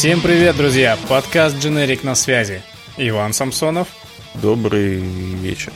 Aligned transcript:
Всем 0.00 0.22
привет, 0.22 0.56
друзья! 0.56 0.96
Подкаст 1.10 1.56
Generic 1.56 2.06
на 2.06 2.14
связи. 2.14 2.62
Иван 2.96 3.34
Самсонов. 3.34 3.88
Добрый 4.32 4.94
вечер. 4.94 5.74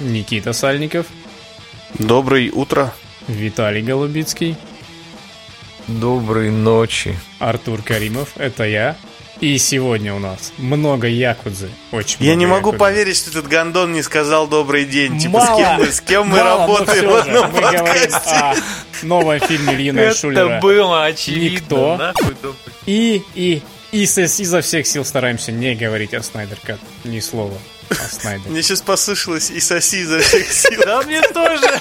Никита 0.00 0.52
Сальников. 0.52 1.06
Доброе 1.96 2.50
утро. 2.50 2.92
Виталий 3.28 3.82
Голубицкий. 3.82 4.56
Доброй 5.86 6.50
ночи. 6.50 7.16
Артур 7.38 7.82
Каримов, 7.82 8.36
это 8.36 8.64
я. 8.64 8.96
И 9.42 9.58
сегодня 9.58 10.14
у 10.14 10.20
нас 10.20 10.52
много 10.56 11.08
якудзы. 11.08 11.68
Очень 11.90 12.18
Я 12.20 12.26
много 12.34 12.38
не 12.38 12.46
могу 12.46 12.68
якудзы. 12.68 12.78
поверить, 12.78 13.16
что 13.16 13.30
этот 13.30 13.48
гондон 13.48 13.92
не 13.92 14.00
сказал 14.02 14.46
добрый 14.46 14.84
день. 14.84 15.18
Типа, 15.18 15.40
Мало, 15.40 15.56
с 15.56 15.58
кем 15.58 15.76
мы, 15.78 15.86
с 15.86 16.00
кем 16.00 16.28
мы 16.28 16.38
мало, 16.38 16.44
но 16.68 16.76
работаем 16.76 17.08
в 17.08 17.14
одном 17.16 17.50
мы 17.52 17.60
говорим 17.60 18.12
о 18.14 18.54
новом 19.02 19.40
фильме 19.40 19.74
Ильина 19.74 20.14
Шулера. 20.14 20.48
Это 20.48 20.60
было 20.60 21.04
очевидно. 21.06 21.56
Никто. 21.56 21.96
Нахуй. 21.96 22.36
И, 22.86 23.22
и, 23.34 23.62
и 23.92 24.02
изо 24.04 24.60
всех 24.62 24.86
сил 24.86 25.04
стараемся 25.04 25.52
не 25.52 25.74
говорить 25.74 26.14
о 26.14 26.22
Снайдер 26.22 26.58
Кат. 26.64 26.80
Ни 27.04 27.20
слова 27.20 27.56
о 27.90 27.94
Снайдер. 27.94 28.50
Мне 28.50 28.62
сейчас 28.62 28.80
послышалось 28.80 29.50
и 29.50 29.60
соси 29.60 30.00
изо 30.00 30.18
всех 30.20 30.50
сил. 30.50 30.80
Да 30.84 31.02
мне 31.02 31.20
тоже. 31.22 31.80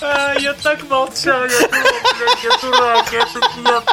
А, 0.00 0.34
Я 0.38 0.52
так 0.54 0.82
молчал, 0.88 1.44
я 1.44 1.68
дурак, 2.60 3.06
я 3.12 3.26
дурак. 3.56 3.84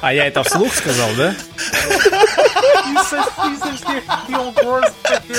А 0.00 0.12
я 0.12 0.26
это 0.26 0.42
вслух 0.42 0.74
сказал, 0.74 1.08
да? 1.16 1.30
И 1.30 2.96
соси 3.08 3.56
со 3.58 3.72
всех 3.76 4.02
сил, 4.26 4.52
господи. 4.52 5.36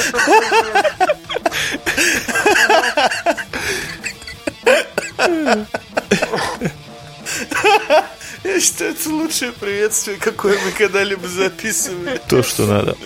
Я 8.44 8.60
считаю, 8.60 8.92
это 8.92 9.10
лучшее 9.10 9.52
приветствие, 9.54 10.18
какое 10.18 10.58
мы 10.66 10.72
когда-либо 10.72 11.28
записывали. 11.28 12.20
То, 12.28 12.44
что 12.44 12.66
надо. 12.66 12.98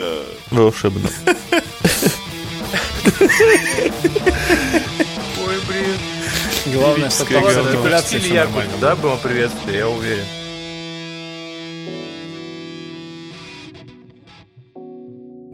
Волшебно. 0.50 1.10
Ой, 5.46 5.56
блин. 5.68 5.98
Главное, 6.74 7.08
артикуляцией 7.08 8.22
в 8.22 8.26
все 8.26 8.34
нормально. 8.34 8.74
Да, 8.82 8.96
было 8.96 9.16
приветствие, 9.18 9.78
я 9.78 9.90
уверен. 9.90 10.26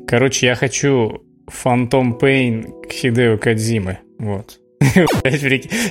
Короче, 0.07 0.45
я 0.47 0.55
хочу 0.55 1.23
Phantom 1.47 2.19
Pain 2.19 2.87
к 2.87 2.91
Хидео 2.91 3.37
Кадзимы. 3.37 3.99
Вот. 4.17 4.59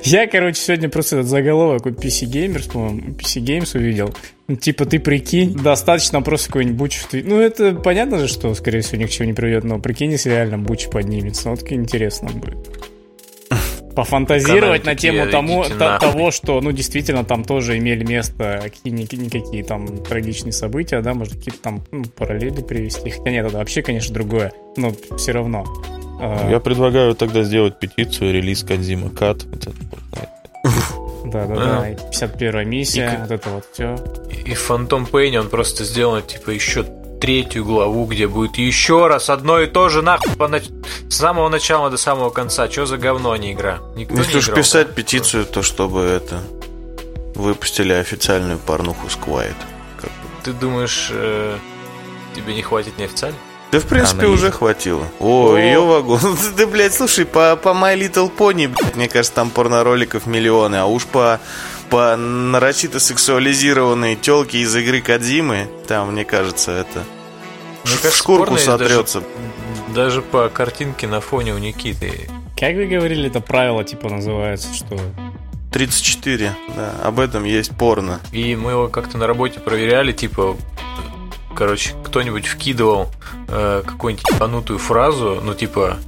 Я, 0.04 0.26
короче, 0.26 0.60
сегодня 0.60 0.88
просто 0.88 1.16
этот 1.16 1.28
заголовок 1.28 1.86
у 1.86 1.90
PC 1.90 2.26
Gamers, 2.26 2.70
по-моему, 2.70 3.00
PC 3.12 3.42
Games 3.42 3.76
увидел. 3.76 4.14
Ну, 4.48 4.56
Типа, 4.56 4.84
ты 4.84 4.98
прикинь, 4.98 5.54
достаточно 5.54 6.20
просто 6.20 6.48
какой-нибудь 6.48 6.78
буч... 6.78 6.96
в 6.96 7.12
Ну, 7.12 7.40
это 7.40 7.74
понятно 7.74 8.18
же, 8.18 8.28
что, 8.28 8.54
скорее 8.54 8.80
всего, 8.80 9.00
ни 9.00 9.06
к 9.06 9.10
чему 9.10 9.28
не 9.28 9.34
приведет, 9.34 9.64
но 9.64 9.78
прикинь, 9.78 10.12
если 10.12 10.30
реально 10.30 10.58
буч 10.58 10.88
поднимется. 10.88 11.48
Ну, 11.48 11.54
вот 11.54 11.72
интересно 11.72 12.30
будет. 12.30 12.58
Пофантазировать 13.94 14.86
на 14.86 14.94
тему 14.94 15.26
тому, 15.30 15.64
того, 15.64 16.30
что, 16.30 16.60
ну, 16.60 16.72
действительно, 16.72 17.24
там 17.24 17.44
тоже 17.44 17.76
имели 17.76 18.04
место 18.04 18.60
какие-никакие 18.62 19.64
там 19.64 20.02
трагичные 20.02 20.52
события, 20.52 21.02
да, 21.02 21.12
может, 21.12 21.34
какие-то 21.34 21.60
там 21.60 21.84
ну, 21.90 22.04
параллели 22.04 22.62
привести. 22.62 23.10
Хотя 23.10 23.30
нет, 23.30 23.46
это 23.46 23.58
вообще, 23.58 23.82
конечно, 23.82 24.14
другое, 24.14 24.52
но 24.76 24.92
все 25.18 25.32
равно. 25.32 25.66
А, 26.24 26.48
Я 26.48 26.60
предлагаю 26.60 27.14
тогда 27.16 27.42
сделать 27.42 27.78
петицию, 27.78 28.32
релиз 28.32 28.62
Кадзима 28.62 29.10
Кат. 29.10 29.42
Вот. 29.42 29.68
Да-да-да, 31.24 31.90
и 31.90 31.96
51 31.96 32.68
миссия, 32.68 33.18
вот 33.22 33.30
это 33.30 33.48
вот 33.50 33.64
все. 33.72 33.96
И 34.30 34.52
Phantom 34.52 35.10
Pain 35.10 35.36
он 35.38 35.48
просто 35.48 35.84
сделан, 35.84 36.22
типа, 36.22 36.50
еще 36.50 36.84
третью 37.20 37.64
главу, 37.64 38.04
где 38.06 38.26
будет 38.28 38.56
еще 38.58 39.06
раз 39.06 39.30
одно 39.30 39.60
и 39.60 39.66
то 39.66 39.88
же, 39.88 40.02
нахуй, 40.02 40.36
по 40.36 40.44
нач- 40.44 40.70
с 41.08 41.16
самого 41.16 41.48
начала 41.48 41.90
до 41.90 41.96
самого 41.96 42.30
конца. 42.30 42.68
Что 42.70 42.86
за 42.86 42.98
говно, 42.98 43.32
а 43.32 43.38
не 43.38 43.52
игра? 43.52 43.78
Никто 43.96 44.14
Если 44.16 44.32
не 44.32 44.38
уж 44.38 44.44
играл, 44.46 44.56
писать 44.58 44.88
да? 44.88 44.92
петицию, 44.94 45.44
то 45.46 45.62
чтобы 45.62 46.00
это... 46.02 46.40
Выпустили 47.34 47.92
официальную 47.94 48.58
порнуху 48.58 49.08
с 49.08 49.16
Quiet. 49.16 49.54
Как 49.96 50.10
бы. 50.10 50.28
Ты 50.44 50.52
думаешь, 50.52 51.08
э, 51.12 51.56
тебе 52.36 52.54
не 52.54 52.62
хватит 52.62 52.98
неофициально? 52.98 53.38
Да, 53.72 53.80
в 53.80 53.86
принципе, 53.86 54.26
уже 54.26 54.46
есть. 54.46 54.58
хватило. 54.58 55.08
О, 55.18 55.54
О. 55.54 55.56
ее 55.56 55.80
вагон. 55.80 56.36
Ты, 56.56 56.66
блядь, 56.66 56.92
слушай, 56.92 57.24
по, 57.24 57.56
по 57.56 57.70
My 57.70 57.96
Little 57.98 58.30
Pony, 58.30 58.68
блядь, 58.68 58.96
мне 58.96 59.08
кажется, 59.08 59.32
там 59.32 59.48
порнороликов 59.48 60.26
миллионы, 60.26 60.76
а 60.76 60.84
уж 60.84 61.06
по, 61.06 61.40
по 61.88 62.14
нарочито 62.16 63.00
сексуализированной 63.00 64.16
телке 64.16 64.58
из 64.58 64.76
игры 64.76 65.00
Кадзимы, 65.00 65.68
там, 65.88 66.12
мне 66.12 66.26
кажется, 66.26 66.70
это... 66.72 67.02
Мне 67.84 67.94
в 67.94 68.02
кажется, 68.02 68.18
шкурку 68.18 68.44
порно 68.44 68.58
сотрется. 68.58 69.20
Даже, 69.20 69.94
даже 69.94 70.22
по 70.22 70.50
картинке 70.50 71.06
на 71.06 71.22
фоне 71.22 71.54
у 71.54 71.58
Никиты. 71.58 72.28
Как 72.58 72.74
вы 72.74 72.86
говорили, 72.86 73.28
это 73.28 73.40
правило 73.40 73.82
типа 73.84 74.10
называется, 74.10 74.68
что 74.74 75.00
34, 75.72 76.54
да, 76.76 76.92
об 77.02 77.18
этом 77.18 77.44
есть 77.44 77.74
порно. 77.74 78.20
И 78.32 78.54
мы 78.54 78.72
его 78.72 78.88
как-то 78.88 79.16
на 79.16 79.26
работе 79.26 79.60
проверяли, 79.60 80.12
типа, 80.12 80.58
короче, 81.52 81.94
кто-нибудь 82.04 82.46
вкидывал 82.46 83.08
э, 83.48 83.82
какую-нибудь 83.86 84.28
ебанутую 84.30 84.78
фразу, 84.78 85.40
ну, 85.42 85.54
типа, 85.54 85.98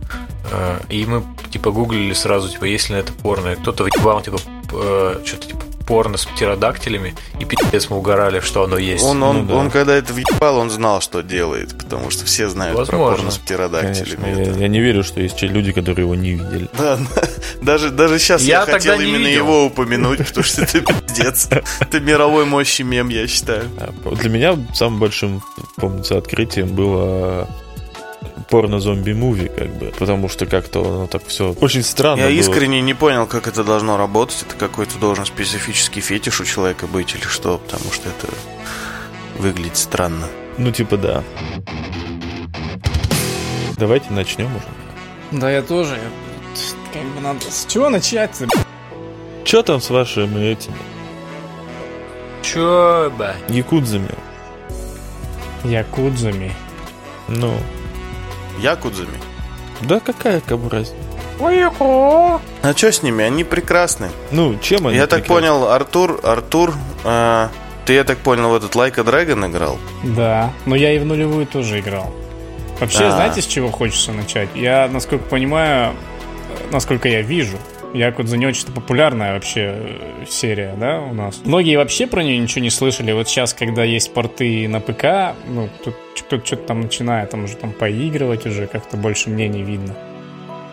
э, 0.50 0.80
и 0.88 1.04
мы, 1.06 1.22
типа, 1.50 1.70
гуглили 1.70 2.12
сразу, 2.12 2.48
типа, 2.48 2.64
есть 2.64 2.88
ли 2.88 2.96
на 2.96 3.00
это 3.00 3.12
порно. 3.12 3.56
Кто-то 3.56 3.84
въебал, 3.84 4.22
типа, 4.22 4.38
э, 4.72 5.22
что-то, 5.24 5.46
типа, 5.48 5.63
порно 5.86 6.16
с 6.16 6.24
птеродактилями, 6.24 7.14
и 7.38 7.44
пиздец 7.44 7.90
мы 7.90 7.98
угорали, 7.98 8.40
что 8.40 8.64
оно 8.64 8.78
есть. 8.78 9.04
Он, 9.04 9.22
он, 9.22 9.36
Ну 9.38 9.44
да. 9.46 9.54
он 9.54 9.70
когда 9.70 9.94
это 9.94 10.12
въебал, 10.12 10.56
он 10.58 10.70
знал, 10.70 11.00
что 11.00 11.22
делает, 11.22 11.76
потому 11.76 12.10
что 12.10 12.24
все 12.24 12.48
знают 12.48 12.74
про 12.74 12.80
Возможно. 12.84 13.16
порно 13.16 13.30
с 13.30 13.38
птеродактилями. 13.38 14.22
Конечно, 14.22 14.40
я, 14.42 14.48
Это- 14.50 14.58
я 14.60 14.68
не 14.68 14.80
верю, 14.80 15.04
что 15.04 15.20
есть 15.20 15.42
люди, 15.42 15.72
которые 15.72 16.04
его 16.04 16.14
не 16.14 16.32
видели. 16.32 16.68
Да, 16.78 16.98
даже, 17.62 17.90
даже 17.90 18.18
сейчас 18.18 18.42
я, 18.42 18.60
Я 18.60 18.66
хотел 18.66 18.98
именно 18.98 19.26
видел. 19.26 19.44
его 19.44 19.66
упомянуть, 19.66 20.26
потому 20.26 20.44
что 20.44 20.62
это 20.62 20.80
пиздец. 20.80 21.48
Это 21.80 22.00
мировой 22.00 22.44
мощи 22.46 22.82
мем, 22.82 23.08
я 23.10 23.26
считаю. 23.26 23.64
А, 23.78 23.92
Для 24.14 24.30
меня 24.30 24.56
самым 24.74 24.98
большим, 25.00 25.42
помнится, 25.76 26.16
открытием 26.18 26.68
было 26.68 27.48
порно-зомби-муви, 28.48 29.48
как 29.48 29.68
бы, 29.76 29.92
потому 29.98 30.28
что 30.28 30.46
как-то 30.46 30.80
оно 30.80 31.06
так 31.06 31.26
все 31.26 31.54
очень 31.60 31.82
странно 31.82 32.20
Я 32.20 32.26
было. 32.26 32.34
искренне 32.34 32.80
не 32.80 32.94
понял, 32.94 33.26
как 33.26 33.46
это 33.46 33.64
должно 33.64 33.96
работать. 33.96 34.44
Это 34.46 34.56
какой-то 34.56 34.98
должен 34.98 35.24
специфический 35.24 36.00
фетиш 36.00 36.40
у 36.40 36.44
человека 36.44 36.86
быть 36.86 37.14
или 37.14 37.22
что, 37.22 37.58
потому 37.58 37.92
что 37.92 38.08
это 38.08 38.28
выглядит 39.38 39.76
странно. 39.76 40.26
Ну, 40.58 40.70
типа, 40.72 40.96
да. 40.96 41.22
Давайте 43.76 44.12
начнем 44.12 44.54
уже. 44.56 44.66
Да, 45.40 45.50
я 45.50 45.62
тоже. 45.62 45.98
Как 46.92 47.02
бы 47.02 47.20
надо... 47.20 47.40
С 47.50 47.66
чего 47.66 47.88
начать-то? 47.90 48.46
Че 49.44 49.62
там 49.62 49.80
с 49.80 49.90
вашими 49.90 50.44
этими 50.52 50.76
Чё, 52.42 53.10
ба? 53.18 53.34
якудзами? 53.48 54.14
Якудзами. 55.64 56.52
Ну, 57.28 57.56
Якудзами. 58.60 59.18
да 59.82 60.00
какая 60.00 60.40
кому 60.40 60.68
разница? 60.68 60.94
А 61.40 62.72
что 62.76 62.92
с 62.92 63.02
ними? 63.02 63.24
Они 63.24 63.42
прекрасны. 63.44 64.08
Ну, 64.30 64.56
чем 64.60 64.86
они 64.86 64.96
я 64.96 65.06
так 65.06 65.20
прекрасны? 65.22 65.48
понял, 65.48 65.68
Артур, 65.68 66.20
Артур, 66.22 66.74
а, 67.04 67.50
ты, 67.86 67.94
я 67.94 68.04
так 68.04 68.18
понял, 68.18 68.50
в 68.50 68.54
этот 68.54 68.74
Like 68.76 68.98
a 69.00 69.02
Dragon 69.02 69.46
играл? 69.50 69.78
Да, 70.04 70.52
но 70.64 70.76
я 70.76 70.92
и 70.92 70.98
в 70.98 71.04
нулевую 71.04 71.46
тоже 71.46 71.80
играл. 71.80 72.14
Вообще, 72.80 73.04
А. 73.06 73.10
знаете, 73.10 73.42
с 73.42 73.46
чего 73.46 73.70
хочется 73.70 74.12
начать? 74.12 74.48
Я, 74.54 74.88
насколько 74.88 75.24
понимаю, 75.24 75.92
э, 75.92 76.72
насколько 76.72 77.08
я 77.08 77.22
вижу, 77.22 77.56
Якудза 77.94 78.36
не 78.36 78.46
очень 78.46 78.66
популярная 78.72 79.34
вообще 79.34 79.72
э, 79.76 80.24
серия, 80.28 80.74
да, 80.78 81.00
у 81.00 81.14
нас. 81.14 81.40
Многие 81.44 81.76
вообще 81.76 82.06
про 82.06 82.22
нее 82.24 82.38
ничего 82.38 82.62
не 82.62 82.70
слышали. 82.70 83.12
Вот 83.12 83.28
сейчас, 83.28 83.54
когда 83.54 83.84
есть 83.84 84.12
порты 84.12 84.68
на 84.68 84.80
ПК, 84.80 85.36
ну, 85.48 85.68
тут 85.84 85.94
кто-то 86.18 86.44
что-то 86.44 86.62
там 86.66 86.80
начинает, 86.80 87.30
там 87.30 87.44
уже 87.44 87.56
там 87.56 87.70
поигрывать 87.72 88.46
уже, 88.46 88.66
как-то 88.66 88.96
больше 88.96 89.30
мнений 89.30 89.62
видно. 89.62 89.94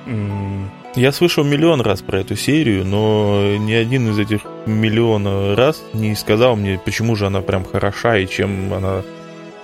М, 0.07 0.71
Я 0.95 1.11
слышал 1.11 1.43
миллион 1.43 1.81
раз 1.81 2.01
про 2.01 2.19
эту 2.19 2.35
серию, 2.35 2.83
но 2.85 3.55
ни 3.57 3.73
один 3.73 4.09
из 4.09 4.17
этих 4.19 4.41
миллиона 4.65 5.55
раз 5.55 5.81
не 5.93 6.15
сказал 6.15 6.55
мне, 6.55 6.79
почему 6.83 7.15
же 7.15 7.27
она 7.27 7.41
прям 7.41 7.63
хороша 7.65 8.17
и 8.17 8.27
чем 8.27 8.73
она 8.73 9.03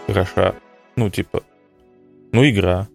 хороша. 0.05 0.53
Ну, 0.95 1.09
типа, 1.09 1.41
ну, 2.31 2.47
игра. 2.47 2.87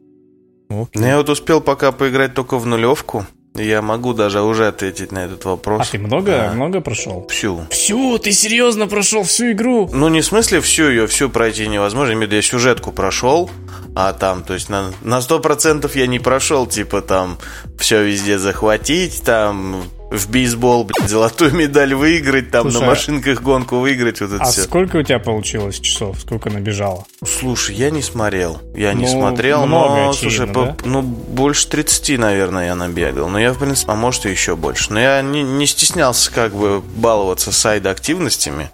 Ну, 0.71 0.85
окей. 0.85 1.03
Ну, 1.03 1.07
я 1.09 1.17
вот 1.19 1.29
успел 1.29 1.61
пока 1.61 1.93
поиграть 1.93 2.35
только 2.35 2.59
в 2.59 2.65
нулевку. 2.67 3.27
Я 3.55 3.83
могу 3.83 4.15
даже 4.15 4.41
уже 4.41 4.67
ответить 4.69 5.13
на 5.13 5.27
этот 5.27 5.45
А 5.45 5.51
вопрос. 5.51 5.91
ты 5.91 5.99
много, 5.99 6.31
Да. 6.31 6.53
много 6.55 6.81
прошел? 6.81 7.27
Всю. 7.29 7.67
Всю, 7.71 8.19
ты 8.19 8.33
серьезно 8.33 8.87
прошел 8.87 9.25
всю 9.25 9.53
игру? 9.53 9.91
Ну, 9.93 10.09
не 10.09 10.23
в 10.23 10.25
смысле 10.25 10.61
всю 10.63 10.89
ее, 10.89 11.07
всю 11.07 11.29
пройти 11.29 11.67
невозможно. 11.69 12.13
Я 12.13 12.17
сюжетку 12.43 12.93
прошел, 12.93 13.51
а 13.95 14.15
там, 14.15 14.43
то 14.43 14.55
есть 14.55 14.71
на, 14.71 14.91
на 15.03 15.19
100% 15.19 15.91
я 15.95 16.07
не 16.07 16.19
прошел, 16.19 16.67
типа 16.67 17.03
там 17.03 17.37
все 17.79 18.03
везде 18.03 18.39
захватить, 18.39 19.23
там 19.23 19.85
в 20.13 20.29
бейсбол, 20.31 20.85
блядь, 20.85 21.09
золотую 21.11 21.53
медаль 21.55 21.95
выиграть, 21.95 22.51
там 22.51 22.71
Слушай, 22.71 22.81
на 22.81 22.87
машинках 22.87 23.43
гонку 23.43 23.79
выиграть, 23.79 24.21
вот 24.21 24.33
это 24.33 24.43
А 24.43 24.51
все. 24.51 24.63
сколько 24.63 24.97
у 24.99 25.03
тебя 25.03 25.19
получилось 25.19 25.79
часов? 25.81 26.19
Сколько 26.21 26.51
набежало? 26.51 27.07
Слушай, 27.25 27.77
я 27.77 27.91
не 27.91 28.03
смотрел. 28.03 28.61
Я 28.75 28.93
не 28.93 29.07
Ну, 29.07 29.11
смотрел, 29.11 29.67
много, 29.67 29.95
но, 29.97 30.11
очевидно, 30.11 30.37
слушай, 30.37 30.53
по- 30.53 30.65
да? 30.67 30.77
ну, 30.85 31.03
больше 31.03 31.69
30, 31.69 32.19
наверное, 32.19 32.67
я 32.67 32.75
набегал. 32.75 33.29
Но 33.29 33.39
я, 33.41 33.53
в 33.53 33.59
принципе, 33.59 33.93
а 33.93 33.95
может, 33.95 34.27
и 34.27 34.31
еще 34.31 34.57
больше. 34.57 34.93
Но 34.93 35.01
я 35.01 35.23
не, 35.23 35.43
не 35.43 35.67
стеснялся, 35.67 36.31
как 36.31 36.55
бы, 36.55 36.81
баловаться 36.81 37.51
сайд-активностями. 37.53 38.71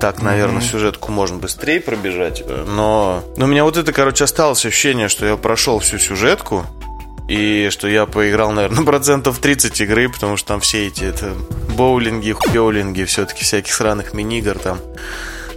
Так, 0.00 0.22
наверное, 0.22 0.60
сюжетку 0.60 1.12
можно 1.12 1.36
быстрее 1.38 1.80
пробежать. 1.80 2.42
Но, 2.66 3.22
но 3.36 3.44
у 3.44 3.48
меня 3.48 3.64
вот 3.64 3.76
это, 3.76 3.92
короче, 3.92 4.24
осталось 4.24 4.64
ощущение, 4.66 5.08
что 5.08 5.24
я 5.26 5.36
прошел 5.36 5.78
всю 5.78 5.98
сюжетку. 5.98 6.66
И 7.28 7.68
что 7.70 7.88
я 7.88 8.06
поиграл, 8.06 8.52
наверное, 8.52 8.84
процентов 8.84 9.38
30 9.38 9.80
игры, 9.80 10.08
потому 10.08 10.36
что 10.36 10.48
там 10.48 10.60
все 10.60 10.86
эти 10.86 11.04
это, 11.04 11.32
боулинги, 11.76 12.32
хуёлинги, 12.32 13.04
все-таки 13.04 13.44
всяких 13.44 13.72
сраных 13.72 14.12
мини-игр 14.14 14.58
там. 14.58 14.78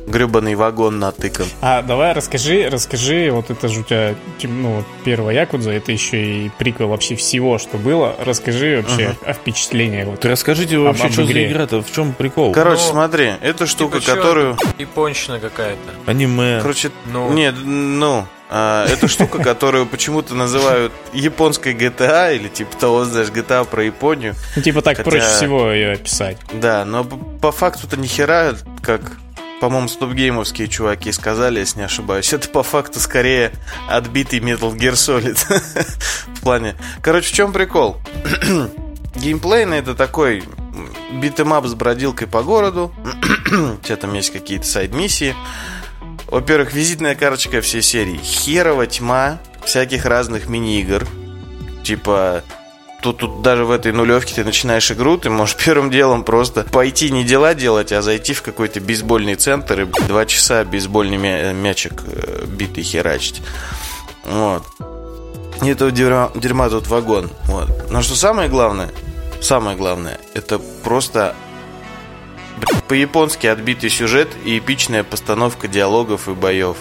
Гребаный 0.07 0.55
вагон 0.55 0.99
натыкан. 0.99 1.47
А 1.59 1.81
давай 1.81 2.13
расскажи, 2.13 2.69
расскажи, 2.71 3.29
вот 3.29 3.49
это 3.49 3.67
же 3.67 3.81
у 3.81 3.83
тебя, 3.83 4.15
ну, 4.43 4.85
первая 5.03 5.35
Якудза, 5.35 5.71
это 5.71 5.91
еще 5.91 6.45
и 6.45 6.49
приквел 6.57 6.87
вообще 6.87 7.17
всего, 7.17 7.57
что 7.57 7.75
было. 7.77 8.15
Расскажи 8.23 8.77
вообще 8.81 9.17
о 9.25 9.33
впечатлениях. 9.33 10.07
Вот. 10.07 10.21
Ты 10.21 10.29
расскажите 10.29 10.77
вообще, 10.77 11.01
Об- 11.03 11.07
об 11.07 11.11
что 11.13 11.25
за 11.25 11.45
игра-то, 11.45 11.81
в 11.83 11.91
чем 11.91 12.13
прикол? 12.13 12.53
Короче, 12.53 12.83
Ну, 12.85 12.91
смотри, 12.91 13.33
это 13.41 13.65
штука, 13.65 13.99
Типа, 13.99 14.15
которую... 14.15 14.57
Японщина 14.77 15.41
какая-то. 15.41 16.09
Аниме. 16.09 16.59
Короче, 16.61 16.89
Ну. 17.11 17.33
нет, 17.33 17.55
ну, 17.61 18.25
это 18.49 19.07
штука, 19.07 19.39
которую 19.43 19.85
почему-то 19.85 20.33
называют 20.33 20.93
японской 21.13 21.73
GTA 21.73 22.35
или 22.35 22.47
типа 22.47 22.77
того, 22.77 23.05
знаешь, 23.05 23.27
GTA 23.27 23.65
про 23.65 23.83
Японию. 23.83 24.35
Ну, 24.55 24.61
типа 24.61 24.81
так 24.81 24.97
Хотя- 24.97 25.09
проще 25.09 25.27
всего 25.27 25.69
ее 25.71 25.93
описать. 25.93 26.37
Да, 26.53 26.85
но 26.85 27.03
по 27.03 27.51
факту-то 27.51 27.97
ни 27.97 28.07
хера, 28.07 28.53
как, 28.81 29.01
по-моему, 29.59 29.87
стопгеймовские 29.89 30.67
чуваки 30.67 31.11
сказали, 31.11 31.59
если 31.59 31.79
не 31.79 31.85
ошибаюсь, 31.85 32.31
это 32.31 32.47
по 32.49 32.63
факту 32.63 32.99
скорее 32.99 33.51
отбитый 33.89 34.39
Metal 34.39 34.73
Gear 34.73 34.93
Solid. 34.93 35.37
В 36.35 36.41
плане... 36.41 36.75
Короче, 37.01 37.33
в 37.33 37.35
чем 37.35 37.51
прикол? 37.51 37.97
Геймплейно 39.15 39.79
это 39.79 39.95
такой 39.95 40.43
beat 41.11 41.35
'em 41.35 41.53
up 41.53 41.65
с 41.65 41.73
бродилкой 41.73 42.27
по 42.27 42.43
городу. 42.43 42.93
У 43.47 43.83
тебя 43.83 43.95
там 43.95 44.13
есть 44.13 44.31
какие-то 44.31 44.65
сайд-миссии. 44.67 45.35
Во-первых, 46.27 46.73
визитная 46.73 47.15
карточка 47.15 47.61
всей 47.61 47.81
серии. 47.81 48.17
Херова 48.17 48.85
тьма 48.85 49.39
всяких 49.63 50.05
разных 50.05 50.47
мини-игр. 50.49 51.07
Типа, 51.83 52.43
тут, 53.01 53.19
тут 53.19 53.41
даже 53.41 53.63
в 53.63 53.71
этой 53.71 53.93
нулевке 53.93 54.35
ты 54.35 54.43
начинаешь 54.43 54.91
игру, 54.91 55.17
ты 55.17 55.29
можешь 55.29 55.55
первым 55.63 55.89
делом 55.89 56.23
просто 56.23 56.63
пойти 56.63 57.11
не 57.11 57.23
дела 57.23 57.53
делать, 57.53 57.91
а 57.93 58.01
зайти 58.01 58.33
в 58.33 58.41
какой-то 58.41 58.79
бейсбольный 58.81 59.35
центр 59.35 59.81
и 59.81 59.85
два 60.07 60.25
часа 60.25 60.65
бейсбольный 60.65 61.17
мя- 61.17 61.53
мячик 61.53 62.03
э, 62.05 62.45
битой 62.45 62.83
херачить. 62.83 63.41
Вот. 64.25 64.63
И 65.61 65.69
этого 65.69 65.91
дерьма, 65.91 66.31
дерьма 66.35 66.69
тут 66.69 66.87
вагон. 66.87 67.29
Вот. 67.45 67.89
Но 67.89 68.01
что 68.01 68.15
самое 68.15 68.49
главное, 68.49 68.89
самое 69.41 69.77
главное, 69.77 70.19
это 70.33 70.59
просто 70.83 71.35
по-японски 72.87 73.47
отбитый 73.47 73.89
сюжет 73.89 74.29
и 74.45 74.57
эпичная 74.57 75.03
постановка 75.03 75.67
диалогов 75.67 76.27
и 76.27 76.33
боев. 76.33 76.77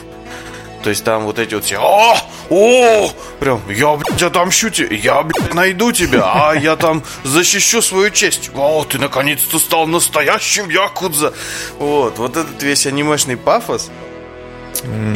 То 0.83 0.91
есть 0.91 1.03
там 1.03 1.25
вот 1.25 1.41
эти 1.41 1.55
вот 1.55 1.65
все 1.65 1.79
О! 1.79 2.17
О! 2.49 3.11
Прям, 3.41 3.61
я, 3.69 3.97
блядь, 3.97 4.23
отомщу 4.23 4.71
тебе, 4.71 4.95
я, 4.97 5.23
блядь, 5.23 5.53
найду 5.53 5.91
тебя, 5.91 6.31
а 6.33 6.55
я 6.55 6.77
там 6.77 7.03
защищу 7.25 7.83
свою 7.83 8.11
честь. 8.11 8.51
О, 8.55 8.85
ты 8.85 8.99
наконец-то 8.99 9.59
стал 9.59 9.89
настоящим 9.89 10.69
Якудза. 10.69 11.35
Вот, 11.79 12.19
вот 12.19 12.37
этот 12.37 12.63
весь 12.63 12.87
анимешный 12.87 13.37
пафос. 13.37 13.91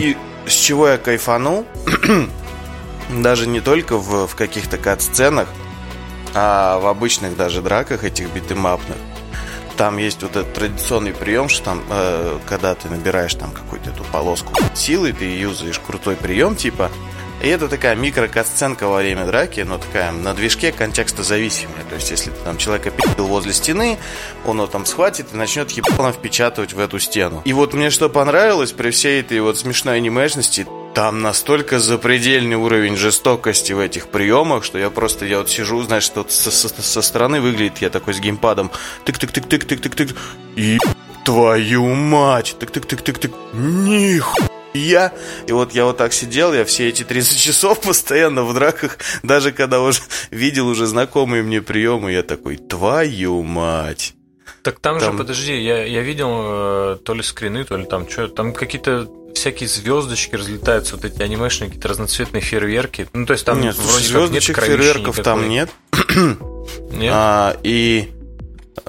И 0.01 0.17
с 0.47 0.53
чего 0.53 0.89
я 0.89 0.99
кайфанул, 0.99 1.65
даже 3.11 3.47
не 3.47 3.61
только 3.61 3.97
в, 3.97 4.27
в 4.27 4.35
каких-то 4.35 4.77
кат-сценах, 4.77 5.49
а 6.35 6.81
в 6.81 6.87
обычных 6.87 7.37
даже 7.37 7.63
драках 7.63 8.03
этих 8.03 8.29
битэмапных. 8.31 8.97
Там 9.81 9.97
есть 9.97 10.21
вот 10.21 10.37
этот 10.37 10.53
традиционный 10.53 11.15
прием, 11.15 11.49
что 11.49 11.65
там, 11.65 11.83
э, 11.89 12.39
когда 12.47 12.75
ты 12.75 12.91
набираешь 12.91 13.33
там 13.33 13.51
какую-то 13.51 13.89
эту 13.89 14.05
полоску 14.05 14.53
силы, 14.75 15.15
ты 15.15 15.25
юзаешь 15.25 15.79
крутой 15.79 16.17
прием, 16.17 16.55
типа, 16.55 16.91
и 17.43 17.49
это 17.49 17.67
такая 17.67 17.97
микро-катсценка 17.97 18.87
во 18.87 18.99
время 18.99 19.25
драки, 19.25 19.61
но 19.61 19.79
такая 19.79 20.13
на 20.13 20.35
движке 20.35 20.71
контекстозависимая. 20.71 21.83
То 21.89 21.95
есть, 21.95 22.11
если 22.11 22.29
ты 22.29 22.37
там 22.45 22.59
человека 22.59 22.91
пи***л 22.91 23.25
возле 23.25 23.55
стены, 23.55 23.97
он 24.45 24.59
его 24.59 24.67
там 24.67 24.85
схватит 24.85 25.29
и 25.33 25.37
начнет 25.37 25.71
ебаном 25.71 26.13
впечатывать 26.13 26.75
в 26.75 26.79
эту 26.79 26.99
стену. 26.99 27.41
И 27.47 27.55
вот 27.55 27.73
мне 27.73 27.89
что 27.89 28.11
понравилось 28.11 28.73
при 28.73 28.91
всей 28.91 29.23
этой 29.23 29.41
вот 29.41 29.57
смешной 29.57 29.97
анимешности, 29.97 30.67
там 30.95 31.23
настолько 31.23 31.79
запредельный 31.79 32.57
уровень 32.57 32.97
жестокости 32.97 33.73
в 33.73 33.79
этих 33.79 34.09
приемах, 34.09 34.65
что 34.65 34.79
я 34.79 34.91
просто, 34.91 35.25
я 35.25 35.39
вот 35.39 35.49
сижу, 35.49 35.83
знаешь, 35.83 36.03
что 36.03 36.27
со, 36.29 36.51
со- 36.51 36.83
со 36.83 37.03
стороны 37.03 37.41
выглядит, 37.41 37.79
я 37.79 37.91
такой 37.91 38.15
с 38.15 38.21
геймпадом, 38.21 38.71
тык-тык-тык-тык-тык-тык-тык, 39.05 40.17
и 40.57 40.79
твою 41.25 41.87
мать, 41.95 42.57
тык-тык-тык-тык-тык, 42.59 43.33
нихуя. 43.55 45.13
И 45.47 45.53
вот 45.53 45.73
я 45.75 45.85
вот 45.85 45.97
так 45.97 46.13
сидел, 46.13 46.53
я 46.53 46.65
все 46.65 46.89
эти 46.89 47.03
30 47.05 47.39
часов 47.39 47.81
постоянно 47.81 48.45
в 48.45 48.53
драках, 48.55 48.99
даже 49.23 49.53
когда 49.53 49.81
уже 49.81 50.01
видел 50.31 50.69
уже 50.69 50.87
знакомые 50.87 51.43
мне 51.43 51.63
приемы, 51.63 52.13
я 52.13 52.23
такой, 52.23 52.57
твою 52.57 53.43
мать. 53.43 54.15
Так 54.63 54.79
там, 54.81 54.99
Там- 54.99 55.13
же, 55.13 55.19
подожди, 55.19 55.57
я, 55.57 55.85
я 55.85 56.03
видел 56.03 56.29
э, 56.43 56.99
то 57.05 57.15
ли 57.15 57.23
скрины, 57.23 57.65
то 57.65 57.77
ли 57.79 57.85
там 57.87 58.09
что, 58.09 58.29
там 58.29 58.53
какие-то 58.53 59.09
всякие 59.41 59.69
звездочки 59.69 60.37
разлетаются, 60.37 60.97
вот 60.97 61.05
эти 61.05 61.23
анимешные 61.23 61.69
какие-то 61.69 61.89
разноцветные 61.89 62.41
фейерверки. 62.41 63.09
Ну, 63.13 63.27
то 63.27 63.33
есть 63.33 63.45
там 63.45 63.61
нет, 63.61 63.77
вроде 63.77 64.05
звездочек, 64.05 64.57
как 64.57 64.69
нет 64.69 64.79
фейерверков 64.79 65.19
никакой. 65.19 65.25
там 65.25 65.49
нет. 65.49 65.71
Нет? 66.93 67.13
А, 67.15 67.57
и 67.63 68.13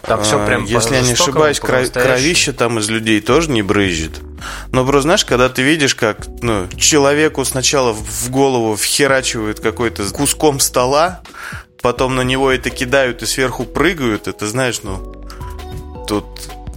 там 0.03 0.23
все 0.23 0.41
А, 0.41 0.45
прям 0.45 0.65
Если 0.65 0.95
я 0.95 1.01
не 1.01 1.13
ошибаюсь, 1.13 1.59
кра- 1.59 1.85
кровище 1.85 2.51
там 2.51 2.79
из 2.79 2.89
людей 2.89 3.21
тоже 3.21 3.49
не 3.49 3.61
брызжет. 3.61 4.19
Но 4.71 4.83
просто 4.83 5.03
знаешь, 5.03 5.25
когда 5.25 5.49
ты 5.49 5.61
видишь, 5.61 5.95
как 5.95 6.27
ну, 6.41 6.67
человеку 6.77 7.43
сначала 7.45 7.93
в 7.93 8.29
голову 8.29 8.75
вхерачивают 8.75 9.59
какой-то 9.59 10.03
куском 10.11 10.59
стола, 10.59 11.21
потом 11.81 12.15
на 12.15 12.21
него 12.21 12.51
это 12.51 12.69
кидают 12.69 13.23
и 13.23 13.25
сверху 13.25 13.63
прыгают, 13.63 14.27
это 14.27 14.47
знаешь, 14.47 14.81
ну, 14.83 15.25
тут 16.07 16.25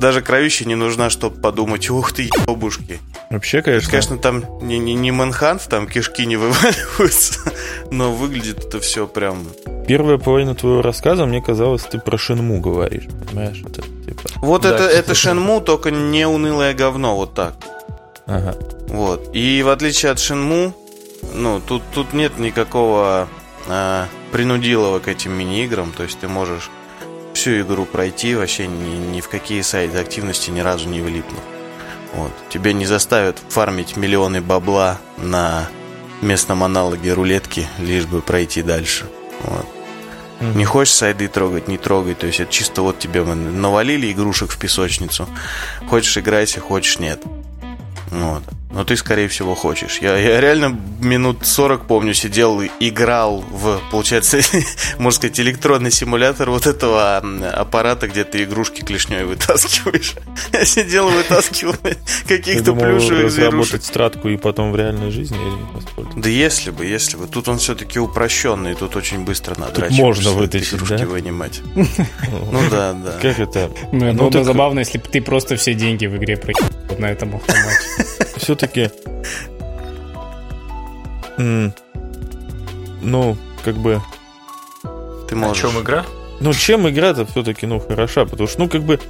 даже 0.05 0.21
кровища 0.21 0.69
не 0.69 0.75
нужна, 0.75 1.09
чтобы 1.09 1.41
подумать, 1.41 1.89
ух 1.89 2.13
ты, 2.13 2.25
ебушки. 2.25 3.01
Вообще, 3.31 3.63
конечно, 3.63 3.91
Конечно, 3.91 4.19
там 4.19 4.45
не, 4.61 4.79
не, 4.79 4.93
не 4.93 5.11
Мэнхант, 5.13 5.67
там 5.71 5.89
кишки 5.89 6.27
не 6.27 6.37
вываливаются, 6.37 7.41
но 7.91 8.13
выглядит 8.13 8.67
это 8.67 8.81
все 8.81 9.07
прям... 9.07 9.47
первая 9.89 10.19
половина 10.19 10.55
твоего 10.55 10.83
рассказа, 10.83 11.25
мне 11.25 11.41
казалось, 11.41 11.85
ты 11.85 11.99
про 11.99 12.19
Шенму 12.19 12.61
говоришь. 12.61 13.05
Понимаешь? 13.31 13.63
Это, 13.67 13.81
типа, 13.81 14.29
Вот 14.43 14.61
Да, 14.61 14.75
это, 14.75 14.85
это 14.85 15.15
Шенму, 15.15 15.63
только 15.63 15.91
не 15.91 16.29
унылое 16.29 16.75
говно, 16.75 17.17
вот 17.17 17.33
так. 17.33 17.55
ага. 18.27 18.55
Вот. 18.89 19.31
И 19.33 19.63
в 19.63 19.71
отличие 19.71 20.13
от 20.13 20.19
Shenmue, 20.19 20.75
ну, 21.33 21.63
тут, 21.67 21.83
тут 21.95 22.13
нет 22.13 22.39
никакого 22.39 23.27
а, 23.69 24.07
принудилова 24.33 24.99
к 24.99 25.09
этим 25.09 25.33
мини-играм. 25.33 25.95
То 25.97 26.03
есть 26.03 26.21
ты 26.21 26.29
можешь 26.29 26.69
всю 27.45 27.61
игру 27.61 27.85
пройти, 27.85 28.35
вообще 28.35 28.67
ни, 28.67 29.17
ни 29.17 29.21
в 29.21 29.29
какие 29.29 29.61
сайты 29.61 29.99
активности 29.99 30.49
ни 30.49 30.61
разу 30.61 30.89
не 30.89 31.03
влипнув. 31.03 31.43
Вот. 32.15 32.33
Тебя 32.49 32.73
не 32.73 32.87
заставят 32.87 33.37
фармить 33.51 33.99
миллионы 33.99 34.41
бабла 34.41 34.99
на 35.19 35.69
местном 36.23 36.65
аналоге 36.65 37.13
рулетки, 37.13 37.69
лишь 37.79 38.07
бы 38.07 38.23
пройти 38.23 38.63
дальше. 38.63 39.05
Вот. 39.43 39.67
Мгм. 40.41 40.57
Не 40.57 40.65
хочешь 40.65 40.95
сайды 40.95 41.29
трогать, 41.29 41.69
не 41.69 41.77
трогай. 41.77 42.15
То 42.15 42.27
есть 42.27 42.41
это 42.41 42.51
чисто 42.51 42.81
вот 42.81 42.99
тебе 42.99 43.23
мы 43.23 43.35
навалили 43.35 44.11
игрушек 44.11 44.51
в 44.51 44.59
песочницу. 44.59 45.29
Хочешь 45.87 46.17
играйся, 46.17 46.61
хочешь 46.61 46.99
нет. 46.99 47.23
Вот. 48.11 48.43
Но 48.71 48.83
ты, 48.85 48.97
скорее 48.97 49.29
всего, 49.29 49.55
хочешь. 49.55 49.99
Я, 50.01 50.17
я 50.17 50.41
реально 50.41 50.77
минут 51.01 51.47
40, 51.47 51.87
помню, 51.87 52.13
сидел 52.13 52.61
и 52.61 52.69
играл 52.81 53.41
в, 53.49 53.81
получается, 53.93 54.41
можно 54.99 55.17
сказать, 55.17 55.39
электронный 55.39 55.93
симулятор 55.93 56.51
вот 56.51 56.67
этого 56.67 57.19
аппарата, 57.53 58.09
где 58.09 58.25
ты 58.25 58.43
игрушки 58.43 58.81
клешней 58.81 59.23
вытаскиваешь. 59.25 60.15
Я 60.53 60.65
сидел 60.65 61.09
и 61.09 61.13
вытаскивал 61.13 61.77
каких-то 62.29 62.73
плюшевых 62.73 63.31
зверушек. 63.31 63.37
разработать 63.55 63.85
стратку 63.85 64.29
и 64.29 64.37
потом 64.37 64.73
в 64.73 64.77
реальной 64.77 65.13
жизни? 65.13 65.39
Да 66.17 66.29
если 66.29 66.71
бы, 66.71 66.85
если 66.85 67.17
бы. 67.17 67.29
Тут 67.29 67.47
он 67.49 67.59
все-таки 67.59 68.01
упрощенный, 68.01 68.75
тут 68.75 68.97
очень 68.97 69.25
быстро 69.25 69.59
надо 69.59 69.89
можно 69.91 70.33
вытащить, 70.33 70.75
игрушки 70.75 70.97
да? 70.97 71.07
вынимать. 71.07 71.61
Ну 71.75 72.61
да, 72.71 72.93
да. 72.93 73.19
Как 73.23 73.39
это? 73.39 73.71
Ну, 73.93 74.07
Ну, 74.07 74.15
было 74.15 74.27
бы 74.27 74.33
так- 74.33 74.45
забавно, 74.45 74.81
если 74.81 74.99
бы 74.99 75.05
ты 75.09 75.23
просто 75.23 75.55
все 75.57 75.75
деньги 75.75 76.07
в 76.07 76.17
игре 76.17 76.37
проебал 76.37 76.69
на 76.99 77.07
этом 77.07 77.37
автомате. 77.37 78.07
Все-таки... 78.37 78.91
Ну, 81.37 83.37
как 83.65 83.77
бы... 83.77 84.01
Ты 85.29 85.35
О 85.35 85.39
можешь. 85.39 85.63
чем 85.63 85.81
игра? 85.81 86.05
Ну, 86.41 86.53
чем 86.53 86.89
игра-то 86.89 87.27
все-таки, 87.27 87.67
ну, 87.67 87.81
хороша? 87.81 88.25
Потому 88.25 88.49
что, 88.49 88.61
ну, 88.61 88.69
как 88.69 88.83
бы, 88.83 89.01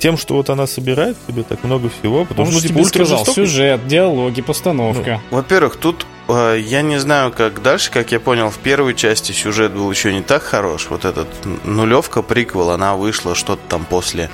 тем, 0.00 0.16
что 0.16 0.34
вот 0.34 0.50
она 0.50 0.66
собирает 0.66 1.16
себе 1.26 1.42
так 1.42 1.62
много 1.64 1.90
всего, 1.90 2.24
потому 2.24 2.48
Он 2.48 2.52
что, 2.52 2.62
ну, 2.62 2.68
тебе 2.68 2.82
типа, 2.82 2.88
сказал, 2.88 3.18
ультражестокость. 3.18 3.52
сюжет, 3.52 3.86
диалоги, 3.86 4.42
постановка. 4.42 5.20
Во-первых, 5.30 5.76
тут 5.76 6.06
э, 6.28 6.58
я 6.60 6.82
не 6.82 6.98
знаю, 6.98 7.32
как 7.32 7.62
дальше, 7.62 7.90
как 7.90 8.12
я 8.12 8.20
понял, 8.20 8.50
в 8.50 8.58
первой 8.58 8.94
части 8.94 9.32
сюжет 9.32 9.72
был 9.72 9.90
еще 9.90 10.12
не 10.12 10.22
так 10.22 10.42
хорош. 10.42 10.86
Вот 10.90 11.04
этот 11.04 11.28
нулевка 11.64 12.22
приквел, 12.22 12.70
она 12.70 12.96
вышла 12.96 13.34
что-то 13.34 13.62
там 13.68 13.84
после, 13.84 14.30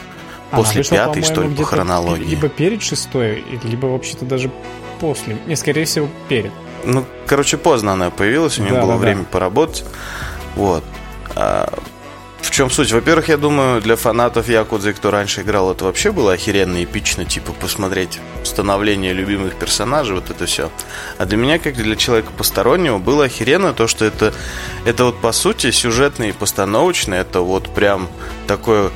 после 0.51 0.81
вышла, 0.81 0.97
пятой, 0.97 1.23
что 1.23 1.43
ли, 1.43 1.55
по 1.55 1.65
хронологии. 1.65 2.25
Либо 2.25 2.49
перед 2.49 2.83
шестой, 2.83 3.45
либо 3.63 3.87
вообще-то 3.87 4.25
даже 4.25 4.51
после. 5.01 5.37
Не, 5.47 5.57
скорее 5.57 5.85
всего, 5.85 6.09
перед. 6.29 6.53
Ну, 6.85 7.05
короче, 7.27 7.57
поздно 7.57 7.93
она 7.93 8.11
появилась, 8.11 8.59
у 8.59 8.63
нее 8.63 8.75
Да, 8.75 8.83
было 8.83 8.93
да, 8.93 8.99
время 8.99 9.25
поработать. 9.25 9.85
Вот. 10.55 10.85
А, 11.35 11.73
в 12.41 12.51
чем 12.53 12.71
суть? 12.71 12.93
Во-первых, 12.93 13.29
я 13.29 13.37
думаю, 13.37 13.83
для 13.83 13.97
фанатов 13.97 14.49
Якудзы, 14.49 14.93
кто 14.93 15.11
раньше 15.11 15.43
играл, 15.43 15.73
это 15.73 15.85
вообще 15.85 16.13
было 16.13 16.33
охеренно 16.33 16.83
эпично, 16.83 17.25
типа 17.25 17.53
посмотреть 17.53 18.21
становление 18.45 19.13
любимых 19.13 19.57
персонажей, 19.57 20.15
вот 20.15 20.31
это 20.31 20.47
все. 20.47 20.71
А 21.19 21.27
для 21.27 21.37
меня, 21.37 21.59
как 21.59 21.75
для 21.75 21.97
человека 21.97 22.31
постороннего, 22.37 22.99
было 22.99 23.25
охеренно 23.25 23.73
то, 23.73 23.89
что 23.89 24.05
это, 24.05 24.33
это 24.85 25.07
вот 25.07 25.21
по 25.21 25.33
сути 25.33 25.73
сюжетное 25.73 26.29
и 26.29 26.33
постановочное, 26.33 27.23
это 27.23 27.41
вот 27.41 27.69
прям 27.75 28.09
такое 28.47 28.91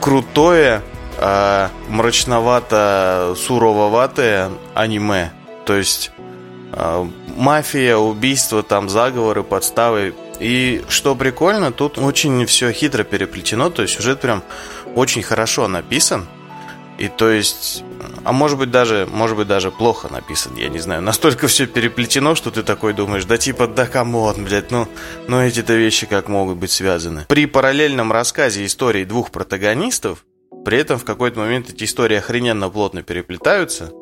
крутое, 0.00 0.82
а, 1.18 1.70
мрачновато-сурововатое 1.88 4.50
аниме. 4.74 5.32
То 5.64 5.74
есть 5.74 6.12
а, 6.72 7.08
мафия, 7.36 7.96
убийства, 7.96 8.62
там 8.62 8.88
заговоры, 8.88 9.42
подставы. 9.42 10.14
И 10.40 10.82
что 10.88 11.14
прикольно, 11.14 11.72
тут 11.72 11.98
очень 11.98 12.46
все 12.46 12.72
хитро 12.72 13.04
переплетено, 13.04 13.68
то 13.70 13.82
есть 13.82 13.94
сюжет 13.94 14.20
прям 14.20 14.42
очень 14.94 15.22
хорошо 15.22 15.68
написан. 15.68 16.26
И 16.98 17.08
то 17.08 17.30
есть, 17.30 17.84
а 18.24 18.32
может 18.32 18.58
быть 18.58 18.70
даже, 18.70 19.06
может 19.10 19.36
быть 19.36 19.46
даже 19.46 19.70
плохо 19.70 20.08
написан, 20.10 20.56
я 20.56 20.68
не 20.68 20.78
знаю. 20.78 21.02
Настолько 21.02 21.46
все 21.46 21.66
переплетено, 21.66 22.34
что 22.34 22.50
ты 22.50 22.62
такой 22.62 22.94
думаешь, 22.94 23.24
да 23.24 23.36
типа, 23.36 23.66
да 23.66 23.86
come 23.86 24.19
on, 24.19 24.44
блядь, 24.44 24.70
ну, 24.70 24.88
ну 25.28 25.40
эти-то 25.40 25.74
вещи 25.74 26.06
как 26.06 26.28
могут 26.28 26.56
быть 26.56 26.70
связаны. 26.70 27.26
При 27.28 27.46
параллельном 27.46 28.12
рассказе 28.12 28.64
истории 28.64 29.04
двух 29.04 29.30
протагонистов, 29.30 30.24
при 30.64 30.78
этом 30.78 30.98
в 30.98 31.04
какой-то 31.04 31.40
момент 31.40 31.70
эти 31.70 31.84
истории 31.84 32.16
охрененно 32.16 32.70
плотно 32.70 33.02
переплетаются, 33.02 33.92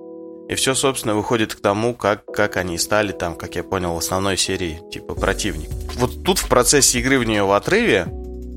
и 0.49 0.55
все, 0.55 0.75
собственно, 0.75 1.15
выходит 1.15 1.55
к 1.55 1.61
тому, 1.61 1.95
как, 1.95 2.27
как 2.27 2.57
они 2.57 2.77
стали 2.79 3.13
там, 3.13 3.37
как 3.37 3.57
я 3.57 3.65
понял, 3.65 3.95
в 3.95 3.99
основной 3.99 4.37
серии, 4.37 4.81
типа, 4.93 5.15
противник. 5.15 5.71
Вот 5.95 6.25
тут 6.25 6.39
в 6.39 6.49
процессе 6.49 6.99
игры 6.99 7.19
в 7.19 7.25
нее 7.25 7.45
в 7.45 7.53
отрыве 7.53 8.07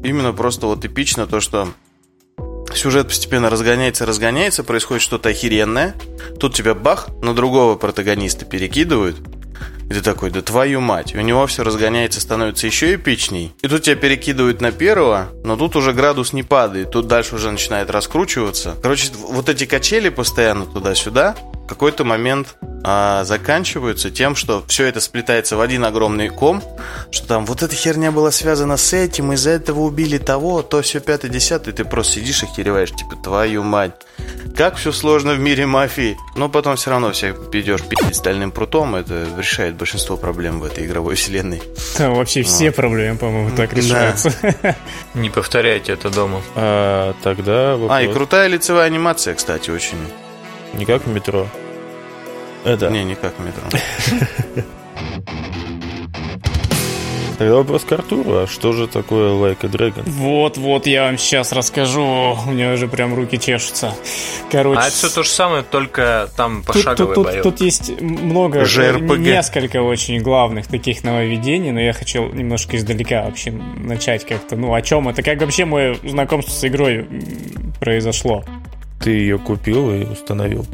именно 0.03 0.33
просто 0.33 0.67
вот 0.67 0.83
эпично 0.83 1.25
то, 1.25 1.39
что 1.39 1.69
сюжет 2.77 3.07
постепенно 3.07 3.49
разгоняется, 3.49 4.05
разгоняется, 4.05 4.63
происходит 4.63 5.01
что-то 5.01 5.29
охеренное. 5.29 5.95
Тут 6.39 6.55
тебя 6.55 6.73
бах, 6.73 7.09
на 7.21 7.33
другого 7.33 7.75
протагониста 7.75 8.45
перекидывают. 8.45 9.17
И 9.89 9.93
ты 9.93 10.01
такой, 10.01 10.31
да 10.31 10.41
твою 10.41 10.81
мать. 10.81 11.13
У 11.15 11.21
него 11.21 11.45
все 11.45 11.63
разгоняется, 11.63 12.19
становится 12.19 12.65
еще 12.65 12.95
эпичней. 12.95 13.53
И 13.61 13.67
тут 13.67 13.83
тебя 13.83 13.95
перекидывают 13.95 14.59
на 14.59 14.71
первого, 14.71 15.29
но 15.43 15.55
тут 15.57 15.75
уже 15.75 15.93
градус 15.93 16.33
не 16.33 16.41
падает. 16.41 16.91
Тут 16.91 17.07
дальше 17.07 17.35
уже 17.35 17.51
начинает 17.51 17.91
раскручиваться. 17.91 18.75
Короче, 18.81 19.11
вот 19.13 19.47
эти 19.47 19.65
качели 19.65 20.09
постоянно 20.09 20.65
туда-сюда 20.65 21.35
какой-то 21.67 22.03
момент 22.03 22.55
а, 22.83 23.23
заканчиваются 23.23 24.11
тем, 24.11 24.35
что 24.35 24.63
все 24.67 24.85
это 24.85 24.99
сплетается 24.99 25.57
в 25.57 25.61
один 25.61 25.83
огромный 25.85 26.29
ком, 26.29 26.63
что 27.11 27.27
там 27.27 27.45
вот 27.45 27.63
эта 27.63 27.75
херня 27.75 28.11
была 28.11 28.31
связана 28.31 28.77
с 28.77 28.93
этим, 28.93 29.33
из-за 29.33 29.51
этого 29.51 29.79
убили 29.81 30.17
того, 30.17 30.61
то 30.61 30.81
все 30.81 30.99
пятое, 30.99 31.31
десятое, 31.31 31.73
и 31.73 31.77
ты 31.77 31.85
просто 31.85 32.13
сидишь 32.13 32.43
и 32.43 32.45
хереваешь, 32.45 32.91
типа, 32.91 33.15
твою 33.15 33.63
мать. 33.63 33.93
Как 34.55 34.77
все 34.77 34.91
сложно 34.93 35.33
в 35.33 35.39
мире 35.39 35.65
мафии. 35.65 36.17
Но 36.35 36.47
потом 36.47 36.77
все 36.77 36.89
равно 36.91 37.11
всех 37.11 37.35
идешь 37.51 37.81
пить 37.83 38.15
стальным 38.15 38.51
прутом, 38.51 38.95
это 38.95 39.27
решает 39.37 39.75
большинство 39.75 40.15
проблем 40.15 40.59
в 40.61 40.63
этой 40.63 40.85
игровой 40.85 41.15
вселенной. 41.15 41.61
Там 41.97 42.15
вообще 42.15 42.43
все 42.43 42.71
проблемы, 42.71 43.17
по-моему, 43.17 43.55
так 43.55 43.71
Да. 43.71 43.75
решаются. 43.75 44.31
Не 45.13 45.29
повторяйте 45.29 45.91
это 45.93 46.09
дома. 46.09 46.41
А, 46.55 47.13
тогда 47.23 47.71
вопрос. 47.75 47.91
А, 47.91 48.01
и 48.01 48.13
крутая 48.13 48.47
лицевая 48.47 48.85
анимация, 48.85 49.33
кстати, 49.35 49.69
очень. 49.71 49.97
Не 50.75 50.85
как 50.85 51.05
в 51.05 51.09
метро. 51.09 51.47
Это. 52.63 52.89
Не, 52.89 53.03
не 53.03 53.15
как 53.15 53.33
в 53.37 53.45
метро. 53.45 53.63
Тогда 57.37 57.55
вопрос 57.55 57.83
к 57.83 57.91
Артуру. 57.91 58.43
А 58.43 58.47
что 58.47 58.71
же 58.71 58.87
такое 58.87 59.31
Like 59.31 59.65
a 59.65 59.67
Dragon? 59.67 60.03
Вот, 60.05 60.55
вот, 60.57 60.87
я 60.87 61.03
вам 61.03 61.17
сейчас 61.17 61.51
расскажу. 61.51 62.37
У 62.47 62.51
меня 62.51 62.71
уже 62.73 62.87
прям 62.87 63.13
руки 63.13 63.37
чешутся. 63.37 63.93
Короче, 64.49 64.79
А 64.79 64.87
это 64.87 64.95
все 64.95 65.09
то 65.09 65.23
же 65.23 65.29
самое, 65.29 65.63
только 65.63 66.29
там 66.37 66.63
Тут, 66.63 66.67
пошаговый 66.75 66.95
тут, 66.95 67.15
тут, 67.15 67.25
боёвка. 67.25 67.43
тут 67.51 67.61
есть 67.61 68.01
много, 68.01 68.61
JRPG. 68.63 69.17
несколько 69.17 69.81
очень 69.81 70.21
главных 70.21 70.67
таких 70.67 71.03
нововведений, 71.03 71.71
но 71.71 71.81
я 71.81 71.91
хочу 71.91 72.25
немножко 72.31 72.77
издалека 72.77 73.23
вообще 73.23 73.51
начать 73.51 74.25
как-то. 74.25 74.55
Ну, 74.55 74.73
о 74.73 74.81
чем 74.81 75.09
это? 75.09 75.21
Как 75.21 75.41
вообще 75.41 75.65
мое 75.65 75.97
знакомство 76.03 76.53
с 76.53 76.63
игрой 76.65 77.05
произошло? 77.81 78.45
Ты 78.99 79.11
ее 79.11 79.37
купил 79.37 79.91
и 79.91 80.03
установил. 80.05 80.65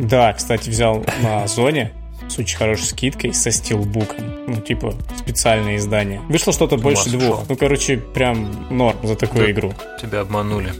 Да, 0.00 0.32
кстати, 0.32 0.70
взял 0.70 1.04
на 1.22 1.44
Озоне 1.44 1.92
с 2.28 2.38
очень 2.38 2.56
хорошей 2.56 2.84
скидкой, 2.86 3.32
со 3.34 3.50
стилбуком. 3.50 4.24
Ну, 4.48 4.56
типа, 4.60 4.94
специальное 5.18 5.76
издание. 5.76 6.20
Вышло 6.28 6.52
что-то 6.52 6.76
больше 6.76 7.10
двух. 7.10 7.22
сошел. 7.22 7.44
Ну, 7.48 7.56
короче, 7.56 7.98
прям 7.98 8.66
норм 8.76 8.96
за 9.06 9.14
такую 9.14 9.46
Да. 9.46 9.50
игру. 9.52 9.74
Тебя 10.00 10.20
обманули. 10.20 10.72